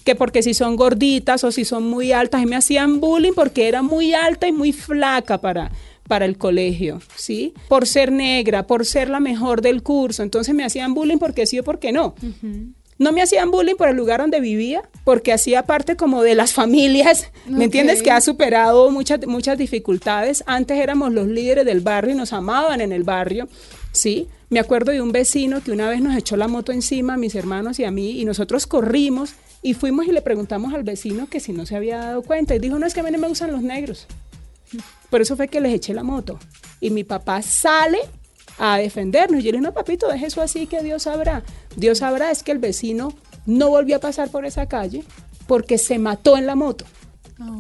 que 0.05 0.14
porque 0.14 0.43
si 0.43 0.53
son 0.53 0.77
gorditas 0.77 1.45
o 1.45 1.51
si 1.51 1.64
son 1.64 1.88
muy 1.88 2.12
altas, 2.12 2.43
y 2.43 2.47
me 2.47 2.57
hacían 2.57 3.01
bullying 3.01 3.33
porque 3.35 3.69
era 3.69 3.81
muy 3.81 4.12
alta 4.12 4.47
y 4.47 4.53
muy 4.53 4.73
flaca 4.73 5.40
para, 5.40 5.73
para 6.09 6.25
el 6.25 6.37
colegio, 6.38 7.01
¿sí? 7.17 7.55
Por 7.69 7.87
ser 7.87 8.12
negra, 8.12 8.67
por 8.67 8.85
ser 8.87 9.09
la 9.09 9.21
mejor 9.21 9.62
del 9.62 9.83
curso. 9.83 10.23
Entonces 10.23 10.55
me 10.55 10.64
hacían 10.64 10.95
bullying 10.95 11.19
porque 11.19 11.47
sí 11.47 11.59
o 11.59 11.64
porque 11.64 11.93
no. 11.93 12.14
No 12.99 13.12
me 13.12 13.23
hacían 13.23 13.51
bullying 13.51 13.75
por 13.75 13.88
el 13.88 13.97
lugar 13.97 14.21
donde 14.21 14.40
vivía, 14.40 14.83
porque 15.03 15.33
hacía 15.33 15.64
parte 15.64 15.97
como 15.97 16.23
de 16.23 16.35
las 16.35 16.53
familias, 16.53 17.31
¿me 17.49 17.64
entiendes? 17.64 18.03
Que 18.03 18.12
ha 18.12 18.21
superado 18.21 18.90
muchas, 18.90 19.27
muchas 19.27 19.59
dificultades. 19.59 20.45
Antes 20.47 20.79
éramos 20.79 21.12
los 21.12 21.27
líderes 21.27 21.64
del 21.64 21.81
barrio 21.81 22.14
y 22.14 22.17
nos 22.17 22.33
amaban 22.33 22.81
en 22.81 22.93
el 22.93 23.03
barrio, 23.03 23.49
¿sí? 23.93 24.29
Me 24.49 24.61
acuerdo 24.61 24.93
de 24.93 25.01
un 25.01 25.11
vecino 25.11 25.62
que 25.62 25.73
una 25.73 25.88
vez 25.88 26.01
nos 26.01 26.17
echó 26.17 26.37
la 26.37 26.47
moto 26.47 26.71
encima 26.71 27.14
a 27.14 27.17
mis 27.17 27.35
hermanos 27.35 27.81
y 27.81 27.85
a 27.85 27.90
mí 27.90 28.21
y 28.21 28.25
nosotros 28.25 28.69
corrimos 28.69 29.35
y 29.62 29.75
fuimos 29.75 30.07
y 30.07 30.12
le 30.12 30.21
preguntamos 30.21 30.75
al 30.75 30.85
vecino 30.85 31.27
que 31.29 31.40
si 31.40 31.53
no 31.53 31.67
se 31.67 31.75
había 31.75 31.99
dado 31.99 32.23
cuenta 32.23 32.55
y 32.55 32.59
dijo, 32.59 32.79
no, 32.79 32.87
es 32.87 32.95
que 32.95 33.01
a 33.01 33.03
mí 33.03 33.11
no 33.11 33.19
me 33.19 33.27
gustan 33.27 33.51
los 33.51 33.62
negros. 33.62 34.07
Por 35.11 35.21
eso 35.21 35.37
fue 35.37 35.49
que 35.49 35.61
les 35.61 35.75
eché 35.75 35.95
la 35.95 36.03
moto. 36.03 36.39
Y 36.81 36.91
mi 36.91 37.05
papá 37.05 37.43
sale 37.43 37.99
a 38.59 38.79
defendernos. 38.79 39.41
Y 39.41 39.45
yo 39.45 39.53
le 39.53 39.59
dije, 39.59 39.69
no, 39.69 39.75
papito, 39.75 40.09
deje 40.09 40.27
eso 40.27 40.43
así 40.43 40.67
que 40.67 40.83
Dios 40.83 41.05
sabrá. 41.05 41.43
Dios 41.77 41.99
sabrá 41.99 42.31
es 42.31 42.43
que 42.43 42.53
el 42.53 42.59
vecino 42.59 43.15
no 43.47 43.69
volvió 43.69 43.97
a 43.97 44.01
pasar 44.01 44.31
por 44.31 44.45
esa 44.45 44.67
calle 44.67 45.05
porque 45.47 45.79
se 45.79 45.99
mató 45.99 46.37
en 46.37 46.47
la 46.47 46.55
moto. 46.55 46.85
Ah, 47.39 47.59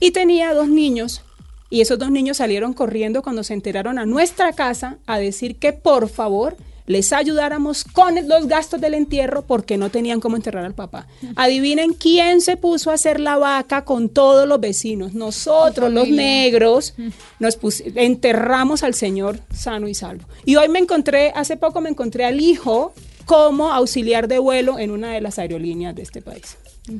y 0.00 0.10
tenía 0.10 0.52
dos 0.54 0.68
niños 0.68 1.22
y 1.70 1.80
esos 1.80 1.98
dos 1.98 2.10
niños 2.10 2.36
salieron 2.36 2.72
corriendo 2.72 3.22
cuando 3.22 3.42
se 3.42 3.54
enteraron 3.54 3.98
a 3.98 4.06
nuestra 4.06 4.52
casa 4.52 4.98
a 5.06 5.18
decir 5.18 5.56
que 5.56 5.72
por 5.72 6.08
favor 6.08 6.56
les 6.86 7.12
ayudáramos 7.12 7.84
con 7.84 8.14
los 8.28 8.46
gastos 8.46 8.80
del 8.80 8.94
entierro 8.94 9.42
porque 9.42 9.76
no 9.76 9.90
tenían 9.90 10.20
cómo 10.20 10.36
enterrar 10.36 10.64
al 10.64 10.74
papá. 10.74 11.06
Adivinen 11.36 11.94
quién 11.94 12.40
se 12.40 12.56
puso 12.56 12.90
a 12.90 12.94
hacer 12.94 13.20
la 13.20 13.38
vaca 13.38 13.84
con 13.84 14.08
todos 14.08 14.46
los 14.46 14.60
vecinos. 14.60 15.14
Nosotros, 15.14 15.92
los 15.92 16.08
negros, 16.08 16.94
nos 17.38 17.58
enterramos 17.94 18.82
al 18.82 18.94
Señor 18.94 19.40
sano 19.52 19.88
y 19.88 19.94
salvo. 19.94 20.24
Y 20.44 20.56
hoy 20.56 20.68
me 20.68 20.78
encontré, 20.78 21.32
hace 21.34 21.56
poco 21.56 21.80
me 21.80 21.88
encontré 21.88 22.24
al 22.24 22.40
hijo 22.40 22.92
como 23.24 23.72
auxiliar 23.72 24.28
de 24.28 24.38
vuelo 24.38 24.78
en 24.78 24.90
una 24.90 25.12
de 25.12 25.20
las 25.22 25.38
aerolíneas 25.38 25.94
de 25.94 26.02
este 26.02 26.20
país. 26.20 26.58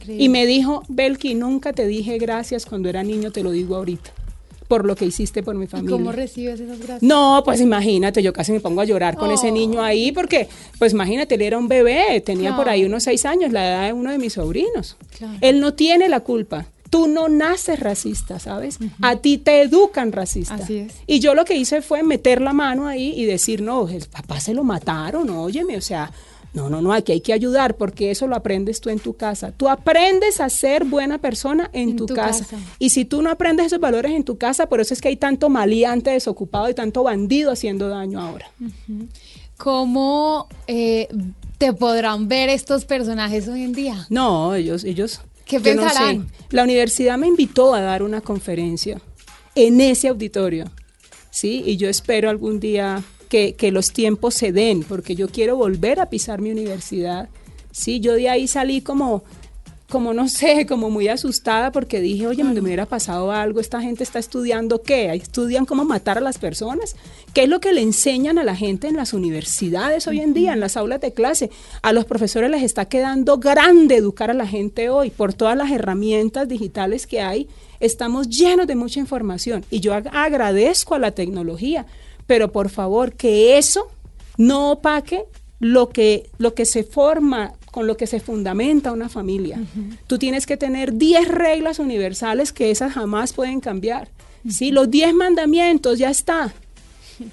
Y 0.09 0.31
me 0.31 0.47
dijo, 0.47 0.83
Belki, 0.88 1.35
nunca 1.35 1.75
te 1.75 1.87
dije 1.87 2.16
gracias 2.16 2.64
cuando 2.64 2.88
era 2.88 3.03
niño, 3.03 3.33
te 3.33 3.42
lo 3.42 3.51
digo 3.51 3.77
ahorita 3.77 4.23
por 4.68 4.85
lo 4.85 4.96
que 4.96 5.05
hiciste 5.05 5.42
por 5.42 5.55
mi 5.55 5.66
familia. 5.66 5.96
¿Cómo 5.96 6.12
recibes 6.12 6.61
esas 6.61 6.79
gracias? 6.79 7.03
No, 7.03 7.42
pues 7.44 7.61
imagínate, 7.61 8.22
yo 8.22 8.33
casi 8.33 8.53
me 8.53 8.61
pongo 8.61 8.81
a 8.81 8.85
llorar 8.85 9.16
con 9.16 9.31
ese 9.31 9.50
niño 9.50 9.81
oh. 9.81 9.85
ahí 9.85 10.12
porque, 10.12 10.48
pues 10.79 10.92
imagínate, 10.92 11.35
él 11.35 11.42
era 11.42 11.59
un 11.59 11.68
bebé, 11.68 12.20
tenía 12.24 12.57
por 12.57 12.68
ahí 12.68 12.85
unos 12.85 13.03
seis 13.03 13.24
años, 13.24 13.53
la 13.53 13.66
edad 13.66 13.87
de 13.87 13.92
uno 13.92 14.11
de 14.11 14.18
mis 14.18 14.35
sobrinos. 14.35 14.96
Él 15.40 15.61
no 15.61 15.74
tiene 15.74 16.09
la 16.09 16.20
culpa. 16.20 16.66
Tú 16.90 17.09
no 17.09 17.29
naces 17.29 17.81
racista, 17.81 18.38
¿sabes? 18.38 18.79
A 19.03 19.16
ti 19.16 19.38
te 19.38 19.62
educan 19.62 20.12
racista. 20.12 20.55
Así 20.55 20.79
es. 20.79 20.94
Y 21.09 21.18
yo 21.18 21.35
lo 21.35 21.44
que 21.44 21.57
hice 21.57 21.83
fue 21.83 22.05
meter 22.05 22.40
la 22.40 22.53
mano 22.53 22.87
ahí 22.87 23.12
y 23.16 23.24
decir, 23.24 23.62
no, 23.62 23.88
el 23.88 24.07
papá 24.07 24.38
se 24.38 24.55
lo 24.55 24.62
mataron, 24.62 25.29
óyeme, 25.31 25.77
o 25.77 25.81
sea, 25.81 26.12
no, 26.55 26.71
no, 26.71 26.81
no, 26.81 26.93
aquí 26.93 27.11
hay 27.11 27.21
que 27.21 27.33
ayudar 27.33 27.77
porque 27.77 28.12
eso 28.12 28.29
lo 28.29 28.37
aprendes 28.37 28.81
tú 28.81 28.88
en 28.88 29.01
tu 29.01 29.14
casa. 29.14 29.51
Tú 29.51 29.69
aprendes 29.69 30.40
a 30.40 30.49
ser 30.49 30.85
buena 30.85 31.19
persona 31.19 31.69
en, 31.73 31.97
tu, 31.97 32.07
casa. 32.07 32.47
Y 32.79 32.90
si 32.90 33.05
tú 33.05 33.23
no 33.23 33.31
aprendes 33.31 33.67
esos 33.67 33.81
valores 33.81 34.12
en 34.12 34.23
tu 34.23 34.38
casa, 34.38 34.69
por 34.69 34.81
eso 34.81 34.95
es 34.95 35.01
que 35.01 35.09
hay 35.09 35.17
tanto 35.17 35.51
maleante 35.51 36.11
desocupado 36.11 36.71
y 36.71 36.75
tanto 36.75 37.03
bandido 37.03 37.51
haciendo 37.51 37.88
daño 37.88 38.21
ahora. 38.21 38.47
¿Cómo 39.57 40.47
eh, 40.69 41.09
te 41.59 41.73
podrán 41.73 42.29
ver 42.29 42.49
estos 42.49 42.85
personajes 42.85 43.49
hoy 43.49 43.64
en 43.64 43.73
día? 43.73 44.07
No, 44.09 44.55
ellos, 44.55 44.85
ellos. 44.85 45.23
¿Qué 45.45 45.59
pensarán? 45.59 46.29
La 46.51 46.62
universidad 46.62 47.19
me 47.19 47.27
invitó 47.27 47.75
a 47.75 47.81
dar 47.81 48.05
una 48.05 48.21
conferencia 48.21 49.01
en 49.57 49.81
ese 49.81 50.07
auditorio, 50.07 50.67
sí, 51.31 51.64
y 51.67 51.77
yo 51.77 51.88
espero 51.88 52.31
algún 52.31 52.61
día 52.61 53.03
que, 53.57 53.73
los 53.73 53.92
tiempos 53.92 54.35
se 54.35 54.53
den, 54.53 54.85
porque 54.85 55.16
yo 55.16 55.29
quiero 55.29 55.57
volver 55.57 55.99
a 55.99 56.09
pisar 56.09 56.40
mi 56.40 56.53
universidad. 56.53 57.29
Sí, 57.73 57.99
yo 57.99 58.12
de 58.12 58.29
ahí 58.29 58.47
salí 58.47 58.81
como, 58.81 59.25
como 59.88 60.14
no 60.14 60.29
sé, 60.29 60.66
como 60.68 60.88
muy 60.88 61.09
asustada 61.09 61.73
porque 61.73 62.01
dije, 62.01 62.29
oye, 62.29 62.44
me 62.44 62.61
hubiera 62.61 62.87
pasado 62.87 63.33
algo, 63.33 63.59
esta 63.59 63.81
gente 63.81 64.05
está 64.05 64.20
estudiando 64.20 64.83
qué, 64.83 65.12
estudian 65.14 65.66
cómo 65.66 65.85
matar 65.85 66.18
a 66.18 66.20
las 66.20 66.38
personas, 66.38 66.94
qué 67.33 67.42
es 67.42 67.49
lo 67.49 67.59
que 67.59 67.73
le 67.73 67.83
enseñan 67.83 68.38
a 68.38 68.44
la 68.44 68.55
gente 68.55 68.87
en 68.87 68.97
las 68.97 69.12
universidades 69.12 70.07
hoy 70.07 70.20
en 70.20 70.33
día, 70.33 70.53
en 70.53 70.61
las 70.61 70.77
aulas 70.77 71.01
de 71.01 71.12
clase. 71.12 71.51
A 71.83 71.92
los 71.92 72.05
profesores 72.05 72.53
les 72.53 72.62
está 72.62 72.85
quedando 72.85 73.38
grande 73.38 73.97
educar 73.97 74.31
a 74.31 74.35
la 74.35 74.47
gente 74.47 74.90
hoy 74.90 75.11
por 75.11 75.35
todas 75.35 75.57
las 75.57 75.73
herramientas 75.73 76.47
digitales 76.47 77.09
que 77.09 77.20
hay. 77.20 77.49
Estamos 77.81 78.29
llenos 78.29 78.68
de 78.68 78.77
mucha 78.77 79.01
información 79.01 79.64
y 79.73 79.81
yo 79.81 79.92
agradezco 79.92 80.94
a 80.94 81.01
la 81.01 81.11
tecnología 81.11 81.85
pero 82.26 82.52
por 82.52 82.70
favor 82.70 83.14
que 83.14 83.58
eso 83.58 83.88
no 84.37 84.72
opaque 84.72 85.24
lo 85.60 85.88
que, 85.88 86.28
lo 86.38 86.54
que 86.54 86.64
se 86.64 86.84
forma, 86.84 87.52
con 87.70 87.87
lo 87.87 87.96
que 87.96 88.06
se 88.06 88.20
fundamenta 88.20 88.92
una 88.92 89.08
familia. 89.08 89.60
Tú 90.06 90.18
tienes 90.18 90.46
que 90.46 90.56
tener 90.56 90.94
10 90.94 91.28
reglas 91.28 91.78
universales 91.78 92.52
que 92.52 92.70
esas 92.70 92.92
jamás 92.92 93.32
pueden 93.32 93.60
cambiar. 93.60 94.08
Sí, 94.48 94.70
los 94.70 94.90
10 94.90 95.14
mandamientos, 95.14 95.98
ya 95.98 96.10
está. 96.10 96.52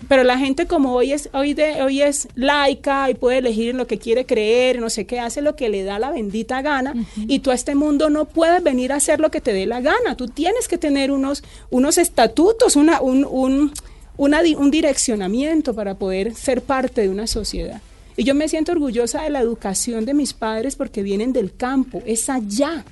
Pero 0.08 0.24
la 0.24 0.38
gente 0.38 0.68
como 0.68 0.94
hoy 0.94 1.12
es, 1.12 1.30
hoy 1.34 1.54
de, 1.54 1.82
hoy 1.82 2.02
es 2.02 2.28
laica 2.36 3.10
y 3.10 3.16
puede 3.16 3.40
elegir 3.40 3.70
en 3.70 3.78
lo 3.78 3.88
que 3.88 3.98
quiere 3.98 4.26
creer, 4.26 4.80
no 4.80 4.90
sé 4.90 5.06
qué, 5.06 5.20
hace 5.20 5.42
lo 5.42 5.56
que 5.56 5.70
le 5.70 5.84
da 5.84 6.00
la 6.00 6.12
bendita 6.12 6.62
gana, 6.62 6.94
y 7.16 7.40
tú 7.40 7.52
a 7.52 7.56
este 7.56 7.76
mundo 7.76 8.10
no 8.10 8.26
puedes 8.26 8.64
venir 8.64 8.92
a 8.92 8.98
hacer 8.98 9.20
lo 9.20 9.32
que 9.32 9.42
te 9.42 9.54
dé 9.54 9.66
la 9.66 9.82
gana. 9.82 10.16
Tú 10.16 10.28
tienes 10.28 10.68
que 10.68 10.78
tener 10.78 11.12
unos, 11.12 11.44
unos 11.70 11.98
estatutos, 11.98 12.76
una, 12.76 13.02
un, 13.02 13.26
un, 13.26 13.74
un 14.22 14.70
direccionamiento 14.70 15.74
para 15.74 15.96
poder 15.96 16.36
ser 16.36 16.62
parte 16.62 17.02
de 17.02 17.10
una 17.10 17.26
sociedad. 17.26 17.82
Y 18.16 18.24
yo 18.24 18.36
me 18.36 18.48
siento 18.48 18.72
orgullosa 18.72 19.24
de 19.24 19.32
la 19.32 19.40
educación 19.40 20.06
de 20.06 20.14
mis 20.14 20.34
padres 20.34 20.76
porque 20.76 21.02
vienen 21.02 21.34
del 21.34 21.56
campo, 21.56 22.04
es 22.06 22.30
allá 22.30 22.86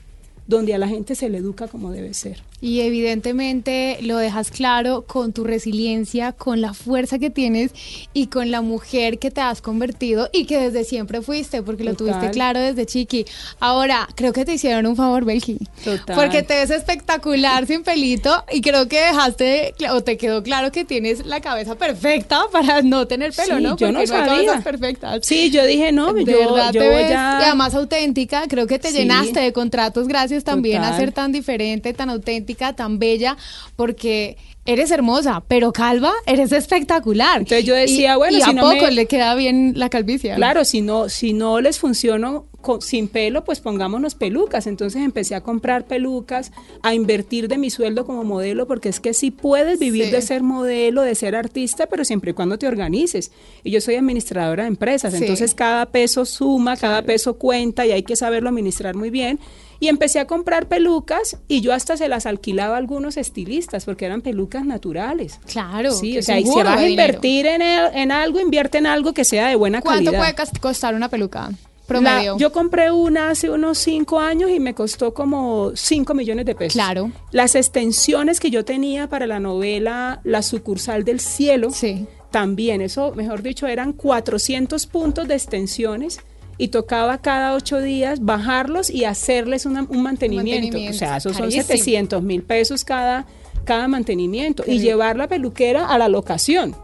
donde 0.48 0.74
a 0.74 0.80
la 0.80 0.88
gente 0.88 1.14
se 1.14 1.30
le 1.30 1.38
educa 1.38 1.68
como 1.68 1.92
debe 1.92 2.16
ser. 2.16 2.42
Y 2.62 2.82
evidentemente 2.82 4.00
lo 4.02 4.18
dejas 4.18 4.52
claro 4.52 5.04
con 5.08 5.32
tu 5.32 5.44
resiliencia, 5.44 6.34
con 6.34 6.60
la 6.60 6.74
fuerza 6.74 7.18
que 7.18 7.30
tienes 7.30 7.72
y 8.14 8.28
con 8.28 8.52
la 8.52 8.62
mujer 8.62 9.18
que 9.18 9.32
te 9.32 9.42
has 9.42 9.62
convertido 9.62 10.30
y 10.34 10.46
que 10.46 10.60
desde 10.60 10.84
siempre 10.84 11.22
fuiste, 11.22 11.64
porque 11.64 11.84
lo 11.84 11.96
tuviste 11.96 12.32
claro 12.32 12.60
desde 12.60 12.86
chiqui. 12.86 13.26
Ahora, 13.60 14.10
creo 14.16 14.34
que 14.34 14.44
te 14.44 14.54
hicieron 14.54 14.86
un 14.88 14.96
favor, 14.96 15.24
Belki. 15.24 15.58
Total. 15.84 16.16
Porque 16.16 16.44
te 16.44 16.56
ves 16.56 16.70
espectacular 16.70 17.66
sin 17.66 17.84
pelito 17.84 18.44
y 18.52 18.62
creo 18.62 18.88
que 18.90 19.00
dejaste 19.00 19.74
o 19.92 20.02
te 20.02 20.18
quedó 20.18 20.44
claro 20.44 20.72
que 20.72 20.84
tienes 20.84 21.26
la 21.26 21.40
cabeza 21.40 21.76
perfecta 21.76 22.42
para 22.52 22.82
no 22.82 23.08
tener 23.08 23.32
pelo, 23.34 23.60
¿no? 23.60 23.78
Yo 23.78 23.92
no, 23.92 24.06
sabía. 24.06 24.60
perfectas. 24.62 25.20
Sí, 25.24 25.50
yo 25.50 25.66
dije, 25.66 25.92
no, 25.92 26.14
de 26.14 26.26
yo, 26.26 26.40
verdad 26.40 26.72
te 26.72 26.80
ves, 26.80 27.10
ya... 27.10 27.40
Y 27.40 27.44
además 27.46 27.74
auténtica, 27.74 28.48
creo 28.48 28.68
que 28.68 28.80
te 28.80 28.92
llenaste 28.92 29.40
de 29.40 29.54
contratos 29.54 30.08
gracias 30.08 30.44
también 30.44 30.84
a 30.84 30.98
ser 30.98 31.14
tan 31.14 31.32
diferente, 31.32 31.94
tan 31.94 32.10
auténtica 32.10 32.49
tan 32.56 33.00
bella, 33.00 33.38
porque 33.76 34.38
eres 34.66 34.92
hermosa, 34.92 35.44
pero 35.48 35.72
calva, 35.72 36.14
eres 36.26 36.52
espectacular. 36.52 37.40
Entonces 37.40 37.66
yo 37.66 37.74
decía, 37.74 38.18
bueno, 38.18 38.38
y 38.38 38.42
si 38.42 38.50
a 38.50 38.54
no 38.54 38.62
poco 38.62 38.88
le 38.88 39.06
queda 39.08 39.34
bien 39.36 39.74
la 39.76 39.90
calvicie. 39.90 40.36
Claro, 40.36 40.64
si 40.66 40.82
no, 40.82 41.10
si 41.10 41.34
no 41.34 41.60
les 41.62 41.80
funcionó 41.80 42.46
sin 42.82 43.08
pelo, 43.08 43.44
pues 43.44 43.60
pongámonos 43.60 44.16
pelucas. 44.16 44.68
Entonces 44.68 45.02
empecé 45.02 45.36
a 45.36 45.42
comprar 45.42 45.86
pelucas, 45.86 46.52
a 46.84 46.94
invertir 46.94 47.48
de 47.48 47.58
mi 47.58 47.70
sueldo 47.70 48.06
como 48.06 48.24
modelo, 48.24 48.68
porque 48.68 48.90
es 48.90 49.00
que 49.00 49.14
sí 49.14 49.32
puedes 49.32 49.80
vivir 49.80 50.12
de 50.12 50.22
ser 50.22 50.44
modelo, 50.44 51.02
de 51.02 51.16
ser 51.16 51.36
artista, 51.36 51.88
pero 51.88 52.06
siempre 52.06 52.32
y 52.32 52.34
cuando 52.34 52.58
te 52.58 52.68
organices. 52.68 53.32
Y 53.64 53.72
yo 53.72 53.82
soy 53.82 53.96
administradora 53.96 54.64
de 54.64 54.70
empresas, 54.70 55.14
entonces 55.14 55.54
cada 55.56 55.86
peso 55.88 56.26
suma, 56.26 56.78
cada 56.78 57.02
peso 57.02 57.36
cuenta 57.36 57.86
y 57.86 57.92
hay 57.92 58.04
que 58.04 58.16
saberlo 58.16 58.50
administrar 58.50 58.96
muy 58.96 59.10
bien. 59.10 59.40
Y 59.82 59.88
empecé 59.88 60.20
a 60.20 60.28
comprar 60.28 60.68
pelucas 60.68 61.38
y 61.48 61.62
yo 61.62 61.72
hasta 61.72 61.96
se 61.96 62.10
las 62.10 62.26
alquilaba 62.26 62.76
a 62.76 62.78
algunos 62.78 63.16
estilistas 63.16 63.86
porque 63.86 64.06
eran 64.06 64.22
pelucas 64.22 64.66
naturales. 64.66 65.40
Claro. 65.46 65.92
Sí, 65.92 66.18
o 66.18 66.22
sea, 66.22 66.38
y 66.38 66.46
si 66.46 66.54
vas 66.54 66.80
a 66.80 66.90
invertir 66.90 67.46
en, 67.46 67.62
en 67.62 68.12
algo, 68.12 68.42
invierte 68.42 68.78
en 68.78 68.88
algo 68.88 69.14
que 69.14 69.24
sea 69.24 69.48
de 69.48 69.56
buena 69.56 69.82
calidad. 69.82 70.12
¿Cuánto 70.12 70.44
puede 70.44 70.60
costar 70.60 70.96
una 70.96 71.08
peluca? 71.08 71.52
Promedio. 71.90 72.38
yo 72.38 72.52
compré 72.52 72.92
una 72.92 73.32
hace 73.32 73.50
unos 73.50 73.78
cinco 73.80 74.20
años 74.20 74.50
y 74.50 74.60
me 74.60 74.74
costó 74.74 75.14
como 75.14 75.72
5 75.76 76.14
millones 76.14 76.46
de 76.46 76.56
pesos. 76.56 76.74
Claro. 76.74 77.12
Las 77.32 77.56
extensiones 77.56 78.40
que 78.40 78.52
yo 78.52 78.64
tenía 78.64 79.10
para 79.10 79.28
la 79.28 79.40
novela 79.40 80.22
La 80.24 80.42
sucursal 80.42 81.04
del 81.04 81.20
cielo, 81.20 81.72
sí. 81.72 82.06
también, 82.32 82.82
eso, 82.82 83.14
mejor 83.16 83.44
dicho, 83.44 83.68
eran 83.68 83.92
400 83.92 84.86
puntos 84.88 85.28
de 85.28 85.34
extensiones 85.34 86.20
y 86.60 86.68
tocaba 86.68 87.18
cada 87.20 87.56
ocho 87.56 87.82
días 87.82 88.24
bajarlos 88.24 88.90
y 88.90 89.06
hacerles 89.06 89.66
un, 89.66 89.88
mantenimiento. 90.02 90.78
O 90.78 90.94
sea, 90.94 91.18
esos 91.18 91.36
son 91.36 91.52
700 91.52 92.22
mil 92.22 92.44
pesos 92.44 92.84
cada, 92.84 93.26
cada 93.64 93.88
mantenimiento 93.88 94.64
y 94.68 94.80
llevar 94.80 95.18
la 95.18 95.28
peluquera 95.28 95.88
a 95.88 95.98
la 95.98 96.10
locación. 96.10 96.76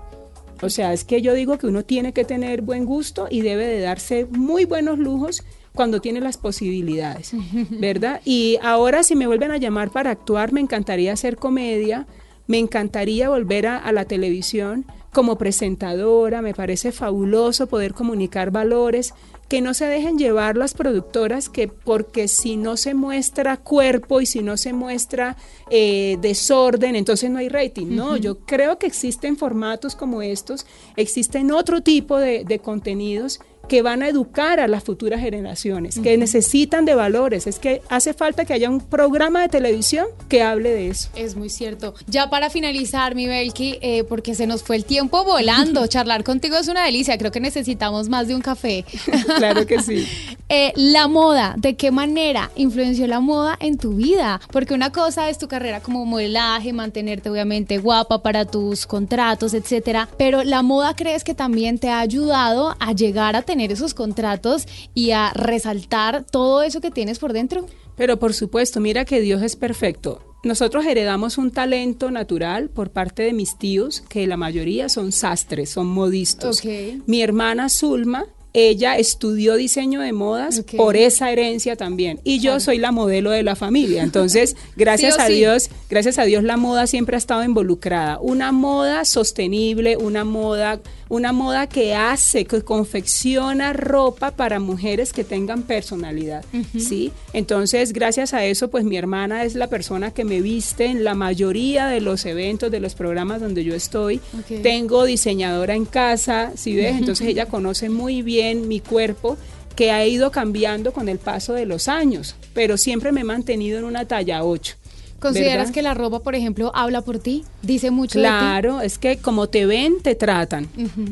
O 0.62 0.70
sea, 0.70 0.94
es 0.94 1.04
que 1.04 1.22
yo 1.22 1.34
digo 1.34 1.58
que 1.58 1.68
uno 1.68 1.84
tiene 1.84 2.14
que 2.14 2.26
tener 2.26 2.62
buen 2.62 2.86
gusto 2.86 3.28
y 3.30 3.42
debe 3.42 3.66
de 3.68 3.82
darse 3.82 4.26
muy 4.30 4.66
buenos 4.66 5.00
lujos 5.00 5.44
cuando 5.74 6.00
tiene 6.02 6.22
las 6.22 6.38
posibilidades, 6.38 7.34
¿verdad? 7.70 8.22
Y 8.26 8.58
ahora 8.62 9.04
si 9.04 9.16
me 9.16 9.28
vuelven 9.28 9.52
a 9.52 9.58
llamar 9.58 9.92
para 9.92 10.12
actuar, 10.12 10.54
me 10.54 10.62
encantaría 10.62 11.14
hacer 11.14 11.36
comedia, 11.38 12.08
me 12.48 12.60
encantaría 12.60 13.30
volver 13.30 13.68
a 13.68 13.92
la 13.92 14.06
televisión 14.06 14.86
como 15.16 15.38
presentadora, 15.38 16.42
me 16.42 16.54
parece 16.54 16.92
fabuloso 16.92 17.68
poder 17.68 17.94
comunicar 17.94 18.52
valores, 18.52 19.14
que 19.48 19.62
no 19.62 19.74
se 19.74 19.86
dejen 19.86 20.18
llevar 20.18 20.58
las 20.58 20.74
productoras 20.74 21.48
que 21.48 21.70
porque 21.70 22.28
si 22.28 22.58
no 22.58 22.76
se 22.76 22.96
muestra 22.96 23.56
cuerpo 23.56 24.20
y 24.20 24.26
si 24.26 24.42
no 24.42 24.58
se 24.58 24.74
muestra 24.74 25.38
eh, 25.70 26.18
desorden, 26.20 26.98
entonces 26.98 27.32
no 27.32 27.40
hay 27.40 27.48
rating. 27.48 27.96
No, 27.96 28.18
yo 28.18 28.40
creo 28.40 28.78
que 28.78 28.88
existen 28.88 29.38
formatos 29.38 29.96
como 29.96 30.22
estos, 30.22 30.66
existen 30.98 31.50
otro 31.52 31.80
tipo 31.82 32.18
de, 32.18 32.44
de 32.44 32.60
contenidos 32.60 33.40
que 33.68 33.82
van 33.82 34.04
a 34.04 34.08
educar 34.08 34.60
a 34.60 34.68
las 34.68 34.84
futuras 34.84 35.22
generaciones, 35.22 36.00
que 36.00 36.18
necesitan 36.18 36.86
de 36.86 36.96
valores. 36.96 37.48
Es 37.48 37.60
que 37.60 37.82
hace 37.90 38.14
falta 38.14 38.46
que 38.46 38.54
haya 38.54 38.70
un 38.70 38.82
programa 38.82 39.42
de 39.42 39.50
televisión 39.50 40.08
que 40.30 40.44
hable 40.44 40.72
de 40.72 40.90
eso. 40.90 41.10
Es 41.16 41.36
muy 41.36 41.50
cierto. 41.50 41.94
Ya 42.08 42.30
para 42.30 42.50
finalizar, 42.50 43.16
mi 43.16 43.28
Belki, 43.28 43.78
eh, 43.82 44.04
porque 44.04 44.36
se 44.36 44.48
nos 44.48 44.64
fue 44.64 44.76
el 44.76 44.86
tiempo 44.86 45.24
volando, 45.24 45.86
charlar 45.96 46.24
contigo 46.24 46.58
es 46.58 46.68
una 46.68 46.86
delicia. 46.86 47.18
Creo 47.18 47.32
que 47.32 47.40
necesitamos 47.40 48.10
más 48.10 48.28
de 48.28 48.36
un 48.36 48.42
café. 48.42 48.86
claro 49.38 49.66
que 49.66 49.82
sí. 49.82 50.08
Eh, 50.48 50.74
la 50.76 51.08
moda, 51.08 51.56
¿de 51.58 51.76
qué 51.76 51.90
manera 51.90 52.52
influenció 52.56 53.08
la 53.08 53.20
moda 53.20 53.58
en 53.60 53.80
tu 53.80 53.96
vida? 53.96 54.40
Porque 54.52 54.76
una 54.76 54.92
cosa 54.92 55.28
es 55.28 55.40
tu 55.40 55.48
carrera 55.48 55.80
como 55.80 56.06
modelaje, 56.06 56.72
mantenerte 56.72 57.32
obviamente 57.32 57.80
guapa 57.80 58.22
para 58.22 58.46
tus 58.46 58.86
contratos, 58.86 59.56
etcétera. 59.56 60.08
Pero 60.20 60.44
la 60.44 60.62
moda 60.62 60.96
crees 60.96 61.24
que 61.24 61.34
también 61.34 61.80
te 61.80 61.90
ha 61.90 62.00
ayudado 62.00 62.76
a 62.80 62.94
llegar 62.94 63.36
a 63.36 63.42
tener 63.42 63.55
tener 63.56 63.72
esos 63.72 63.94
contratos 63.94 64.68
y 64.94 65.12
a 65.12 65.32
resaltar 65.34 66.26
todo 66.30 66.62
eso 66.62 66.82
que 66.82 66.92
tienes 66.92 67.20
por 67.20 67.32
dentro? 67.32 67.66
Pero 67.96 68.20
por 68.20 68.34
supuesto, 68.34 68.82
mira 68.82 69.06
que 69.06 69.22
Dios 69.22 69.42
es 69.42 69.56
perfecto. 69.56 70.22
Nosotros 70.44 70.86
heredamos 70.86 71.38
un 71.38 71.52
talento 71.52 72.12
natural 72.12 72.68
por 72.70 72.90
parte 72.90 73.24
de 73.24 73.32
mis 73.32 73.58
tíos, 73.58 74.02
que 74.10 74.28
la 74.28 74.36
mayoría 74.36 74.90
son 74.90 75.14
sastres, 75.14 75.70
son 75.70 75.88
modistos. 75.88 76.62
Mi 77.06 77.22
hermana 77.22 77.70
Zulma 77.70 78.26
ella 78.56 78.98
estudió 78.98 79.56
diseño 79.56 80.00
de 80.00 80.14
modas 80.14 80.64
por 80.78 80.96
esa 80.96 81.30
herencia 81.30 81.76
también. 81.76 82.22
Y 82.24 82.40
yo 82.40 82.62
soy 82.62 82.78
la 82.78 82.94
modelo 82.94 83.32
de 83.32 83.44
la 83.44 83.58
familia. 83.58 84.02
Entonces, 84.02 84.56
gracias 84.78 85.20
a 85.20 85.28
Dios, 85.28 85.70
gracias 85.90 86.18
a 86.18 86.24
Dios 86.24 86.44
la 86.44 86.56
moda 86.56 86.88
siempre 86.88 87.16
ha 87.16 87.18
estado 87.18 87.44
involucrada. 87.44 88.18
Una 88.20 88.54
moda 88.54 89.04
sostenible, 89.04 89.98
una 89.98 90.24
moda 90.24 90.80
una 91.08 91.32
moda 91.32 91.68
que 91.68 91.94
hace, 91.94 92.46
que 92.46 92.64
confecciona 92.64 93.74
ropa 93.74 94.32
para 94.32 94.60
mujeres 94.60 95.14
que 95.14 95.24
tengan 95.24 95.64
personalidad, 95.64 96.44
¿sí? 96.78 97.12
Entonces, 97.34 97.94
gracias 97.94 98.34
a 98.34 98.44
eso, 98.46 98.70
pues 98.70 98.84
mi 98.86 98.98
hermana 98.98 99.44
es 99.44 99.56
la 99.56 99.68
persona 99.68 100.12
que 100.12 100.26
me 100.26 100.42
viste 100.42 100.86
en 100.86 101.04
la 101.04 101.14
mayoría 101.14 101.88
de 101.88 102.02
los 102.02 102.26
eventos, 102.26 102.72
de 102.72 102.80
los 102.80 102.96
programas 102.96 103.40
donde 103.40 103.64
yo 103.64 103.76
estoy. 103.76 104.20
Tengo 104.64 105.06
diseñadora 105.06 105.76
en 105.76 105.86
casa, 105.86 106.54
¿sí 106.56 106.76
ves? 106.76 106.96
Entonces 107.00 107.28
ella 107.28 107.46
conoce 107.46 107.90
muy 107.90 108.22
bien 108.24 108.45
mi 108.54 108.80
cuerpo 108.80 109.38
que 109.76 109.92
ha 109.92 110.06
ido 110.06 110.32
cambiando 110.32 110.94
con 110.94 111.10
el 111.10 111.20
paso 111.20 111.54
de 111.54 111.66
los 111.66 111.88
años, 111.88 112.36
pero 112.54 112.78
siempre 112.78 113.12
me 113.12 113.22
he 113.22 113.26
mantenido 113.26 113.78
en 113.78 113.86
una 113.86 114.06
talla 114.06 114.44
8. 114.44 114.76
¿Consideras 115.20 115.72
que 115.72 115.82
la 115.82 115.94
ropa, 115.94 116.20
por 116.20 116.36
ejemplo, 116.36 116.72
habla 116.76 117.02
por 117.02 117.20
ti? 117.20 117.44
¿Dice 117.64 117.90
mucho 117.90 118.20
claro, 118.20 118.82
es 118.82 118.98
que 118.98 119.18
como 119.18 119.48
te 119.48 119.66
ven, 119.66 120.02
te 120.02 120.14
tratan. 120.14 120.70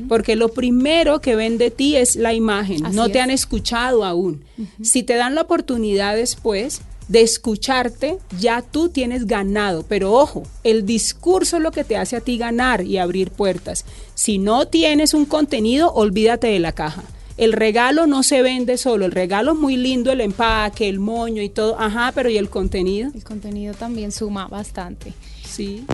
Porque 0.07 0.35
lo 0.35 0.49
primero 0.49 1.19
que 1.19 1.35
ven 1.35 1.57
de 1.57 1.71
ti 1.71 1.95
es 1.95 2.15
la 2.15 2.33
imagen. 2.33 2.83
no 2.91 3.09
te 3.09 3.21
han 3.21 3.31
escuchado 3.31 4.05
aún. 4.05 4.43
Si 4.81 5.03
te 5.03 5.15
dan 5.15 5.35
la 5.35 5.41
oportunidad 5.41 6.15
después 6.15 6.81
de 7.07 7.21
escucharte, 7.21 8.17
ya 8.39 8.61
tú 8.61 8.89
tienes 8.89 9.25
ganado. 9.25 9.83
Pero 9.87 10.13
ojo, 10.13 10.43
el 10.63 10.85
discurso 10.85 11.57
es 11.57 11.63
lo 11.63 11.71
que 11.71 11.83
te 11.83 11.97
hace 11.97 12.15
a 12.15 12.21
ti 12.21 12.37
ganar 12.37 12.83
y 12.83 12.97
abrir 12.97 13.31
puertas. 13.31 13.85
Si 14.13 14.37
no 14.37 14.67
tienes 14.67 15.13
un 15.13 15.25
contenido, 15.25 15.91
olvídate 15.91 16.47
de 16.47 16.59
la 16.59 16.73
caja 16.73 17.03
el 17.37 17.53
regalo 17.53 18.07
no 18.07 18.23
se 18.23 18.41
vende 18.41 18.77
solo, 18.77 19.05
el 19.05 19.11
regalo 19.11 19.53
es 19.53 19.57
muy 19.57 19.77
lindo, 19.77 20.11
el 20.11 20.21
empaque, 20.21 20.87
el 20.87 20.99
moño 20.99 21.41
y 21.41 21.49
todo, 21.49 21.79
ajá, 21.79 22.11
pero 22.13 22.29
¿y 22.29 22.37
el 22.37 22.49
contenido? 22.49 23.11
El 23.13 23.23
contenido 23.23 23.73
también 23.73 24.11
suma 24.11 24.47
bastante. 24.47 25.13
Sí. 25.43 25.85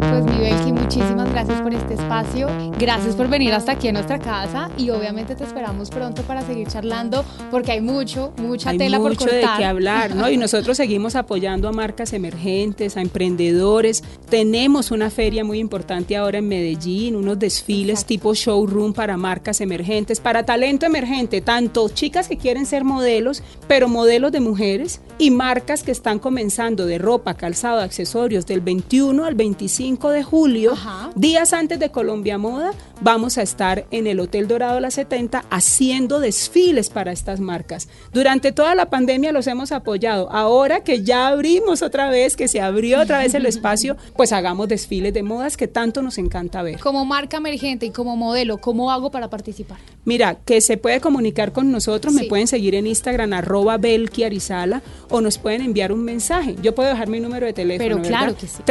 Pues 0.00 0.24
mi 0.24 0.40
muchísimas 0.84 1.32
gracias 1.32 1.62
por 1.62 1.72
este 1.72 1.94
espacio, 1.94 2.46
gracias 2.78 3.16
por 3.16 3.28
venir 3.28 3.54
hasta 3.54 3.72
aquí 3.72 3.88
a 3.88 3.92
nuestra 3.92 4.18
casa 4.18 4.68
y 4.76 4.90
obviamente 4.90 5.34
te 5.34 5.42
esperamos 5.42 5.88
pronto 5.88 6.20
para 6.22 6.42
seguir 6.42 6.68
charlando 6.68 7.24
porque 7.50 7.72
hay 7.72 7.80
mucho, 7.80 8.34
mucha 8.36 8.70
tela 8.76 8.98
por 8.98 9.16
cortar. 9.16 9.34
mucho 9.34 9.50
de 9.50 9.56
qué 9.56 9.64
hablar, 9.64 10.14
¿no? 10.14 10.28
Y 10.28 10.36
nosotros 10.36 10.76
seguimos 10.76 11.16
apoyando 11.16 11.68
a 11.68 11.72
marcas 11.72 12.12
emergentes, 12.12 12.98
a 12.98 13.00
emprendedores. 13.00 14.04
Tenemos 14.28 14.90
una 14.90 15.08
feria 15.08 15.42
muy 15.42 15.58
importante 15.58 16.18
ahora 16.18 16.38
en 16.38 16.48
Medellín, 16.48 17.16
unos 17.16 17.38
desfiles 17.38 18.04
tipo 18.04 18.34
showroom 18.34 18.92
para 18.92 19.16
marcas 19.16 19.62
emergentes, 19.62 20.20
para 20.20 20.44
talento 20.44 20.84
emergente, 20.84 21.40
tanto 21.40 21.88
chicas 21.88 22.28
que 22.28 22.36
quieren 22.36 22.66
ser 22.66 22.84
modelos, 22.84 23.42
pero 23.66 23.88
modelos 23.88 24.32
de 24.32 24.40
mujeres 24.40 25.00
y 25.16 25.30
marcas 25.30 25.82
que 25.82 25.92
están 25.92 26.18
comenzando 26.18 26.84
de 26.84 26.98
ropa, 26.98 27.34
calzado, 27.34 27.80
accesorios 27.80 28.44
del 28.44 28.60
21 28.60 29.24
al 29.24 29.34
25 29.34 30.10
de 30.10 30.22
julio, 30.22 30.73
Ajá. 30.74 31.10
días 31.14 31.52
antes 31.52 31.78
de 31.78 31.90
Colombia 31.90 32.38
Moda, 32.38 32.72
vamos 33.00 33.38
a 33.38 33.42
estar 33.42 33.86
en 33.90 34.06
el 34.06 34.20
Hotel 34.20 34.48
Dorado 34.48 34.80
La 34.80 34.90
70 34.90 35.44
haciendo 35.50 36.20
desfiles 36.20 36.90
para 36.90 37.12
estas 37.12 37.40
marcas. 37.40 37.88
Durante 38.12 38.52
toda 38.52 38.74
la 38.74 38.90
pandemia 38.90 39.32
los 39.32 39.46
hemos 39.46 39.72
apoyado. 39.72 40.30
Ahora 40.30 40.84
que 40.84 41.02
ya 41.02 41.28
abrimos 41.28 41.82
otra 41.82 42.10
vez, 42.10 42.36
que 42.36 42.48
se 42.48 42.60
abrió 42.60 43.00
otra 43.00 43.18
vez 43.18 43.34
el 43.34 43.46
espacio, 43.54 43.96
pues 44.16 44.32
hagamos 44.32 44.68
desfiles 44.68 45.14
de 45.14 45.22
modas 45.22 45.56
que 45.56 45.68
tanto 45.68 46.02
nos 46.02 46.18
encanta 46.18 46.62
ver. 46.62 46.80
Como 46.80 47.04
marca 47.04 47.38
emergente 47.38 47.86
y 47.86 47.90
como 47.90 48.16
modelo, 48.16 48.58
¿cómo 48.58 48.90
hago 48.90 49.10
para 49.10 49.30
participar? 49.30 49.78
Mira, 50.04 50.36
que 50.44 50.60
se 50.60 50.76
puede 50.76 51.00
comunicar 51.00 51.52
con 51.52 51.72
nosotros, 51.72 52.12
me 52.12 52.24
pueden 52.24 52.46
seguir 52.46 52.74
en 52.74 52.86
Instagram 52.86 53.32
arroba 53.32 53.78
Belki 53.78 54.24
Arizala 54.24 54.82
o 55.08 55.20
nos 55.20 55.38
pueden 55.38 55.62
enviar 55.62 55.92
un 55.92 56.04
mensaje. 56.04 56.56
Yo 56.62 56.74
puedo 56.74 56.90
dejar 56.90 57.08
mi 57.08 57.20
número 57.20 57.46
de 57.46 57.52
teléfono. 57.52 57.96
Pero 57.96 58.02
claro 58.02 58.26
¿verdad? 58.26 58.40
que 58.40 58.46
sí. 58.46 58.62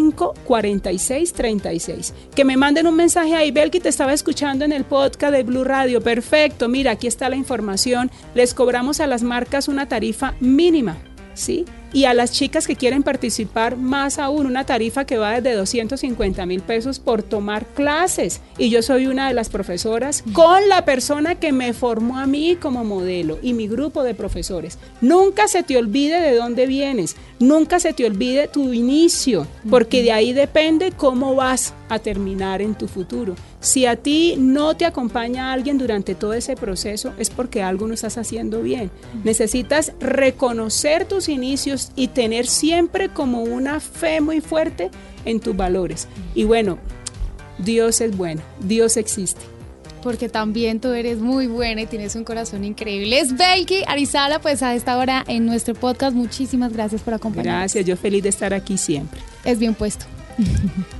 317-665-4636. 0.00 2.12
Que 2.34 2.44
me 2.44 2.56
manden 2.56 2.86
un 2.86 2.96
mensaje 2.96 3.34
ahí, 3.34 3.50
Belki, 3.50 3.80
te 3.80 3.88
estaba 3.88 4.12
escuchando 4.12 4.64
en 4.64 4.72
el 4.72 4.84
podcast 4.84 5.32
de 5.32 5.42
Blue 5.42 5.64
Radio. 5.64 6.00
Perfecto, 6.00 6.68
mira, 6.68 6.92
aquí 6.92 7.06
está 7.06 7.28
la 7.28 7.36
información. 7.36 8.10
Les 8.34 8.54
cobramos 8.54 9.00
a 9.00 9.06
las 9.06 9.22
marcas 9.22 9.68
una 9.68 9.88
tarifa 9.88 10.34
mínima, 10.40 10.96
¿sí? 11.34 11.64
Y 11.92 12.04
a 12.04 12.14
las 12.14 12.32
chicas 12.32 12.66
que 12.66 12.76
quieren 12.76 13.02
participar, 13.02 13.76
más 13.76 14.18
aún, 14.18 14.46
una 14.46 14.64
tarifa 14.64 15.04
que 15.04 15.18
va 15.18 15.40
desde 15.40 15.56
250 15.56 16.46
mil 16.46 16.60
pesos 16.60 16.98
por 16.98 17.22
tomar 17.22 17.66
clases. 17.66 18.40
Y 18.58 18.70
yo 18.70 18.82
soy 18.82 19.06
una 19.06 19.28
de 19.28 19.34
las 19.34 19.48
profesoras 19.48 20.22
con 20.32 20.68
la 20.68 20.84
persona 20.84 21.34
que 21.34 21.52
me 21.52 21.72
formó 21.72 22.18
a 22.18 22.26
mí 22.26 22.56
como 22.60 22.84
modelo 22.84 23.38
y 23.42 23.52
mi 23.54 23.66
grupo 23.68 24.02
de 24.02 24.14
profesores. 24.14 24.78
Nunca 25.00 25.48
se 25.48 25.62
te 25.62 25.76
olvide 25.76 26.20
de 26.20 26.34
dónde 26.34 26.66
vienes, 26.66 27.16
nunca 27.38 27.80
se 27.80 27.92
te 27.92 28.06
olvide 28.06 28.48
tu 28.48 28.72
inicio, 28.72 29.46
porque 29.68 30.02
de 30.02 30.12
ahí 30.12 30.32
depende 30.32 30.92
cómo 30.92 31.34
vas 31.34 31.74
a 31.90 31.98
terminar 31.98 32.62
en 32.62 32.74
tu 32.74 32.88
futuro. 32.88 33.34
Si 33.60 33.84
a 33.84 33.96
ti 33.96 34.36
no 34.38 34.76
te 34.76 34.86
acompaña 34.86 35.52
alguien 35.52 35.76
durante 35.76 36.14
todo 36.14 36.32
ese 36.32 36.56
proceso, 36.56 37.12
es 37.18 37.28
porque 37.28 37.62
algo 37.62 37.86
no 37.86 37.94
estás 37.94 38.16
haciendo 38.16 38.62
bien. 38.62 38.90
Necesitas 39.24 39.92
reconocer 40.00 41.04
tus 41.04 41.28
inicios 41.28 41.92
y 41.96 42.08
tener 42.08 42.46
siempre 42.46 43.10
como 43.10 43.42
una 43.42 43.80
fe 43.80 44.20
muy 44.20 44.40
fuerte 44.40 44.90
en 45.24 45.40
tus 45.40 45.56
valores. 45.56 46.08
Y 46.34 46.44
bueno, 46.44 46.78
Dios 47.58 48.00
es 48.00 48.16
bueno, 48.16 48.40
Dios 48.60 48.96
existe. 48.96 49.40
Porque 50.02 50.30
también 50.30 50.80
tú 50.80 50.88
eres 50.92 51.18
muy 51.18 51.46
buena 51.46 51.82
y 51.82 51.86
tienes 51.86 52.16
un 52.16 52.24
corazón 52.24 52.64
increíble. 52.64 53.18
Es 53.18 53.36
Belki 53.36 53.82
Arizala, 53.86 54.40
pues 54.40 54.62
a 54.62 54.74
esta 54.74 54.96
hora 54.96 55.24
en 55.28 55.44
nuestro 55.44 55.74
podcast. 55.74 56.16
Muchísimas 56.16 56.72
gracias 56.72 57.02
por 57.02 57.12
acompañarnos. 57.12 57.60
Gracias, 57.60 57.84
yo 57.84 57.96
feliz 57.96 58.22
de 58.22 58.30
estar 58.30 58.54
aquí 58.54 58.78
siempre. 58.78 59.20
Es 59.44 59.58
bien 59.58 59.74
puesto. 59.74 60.06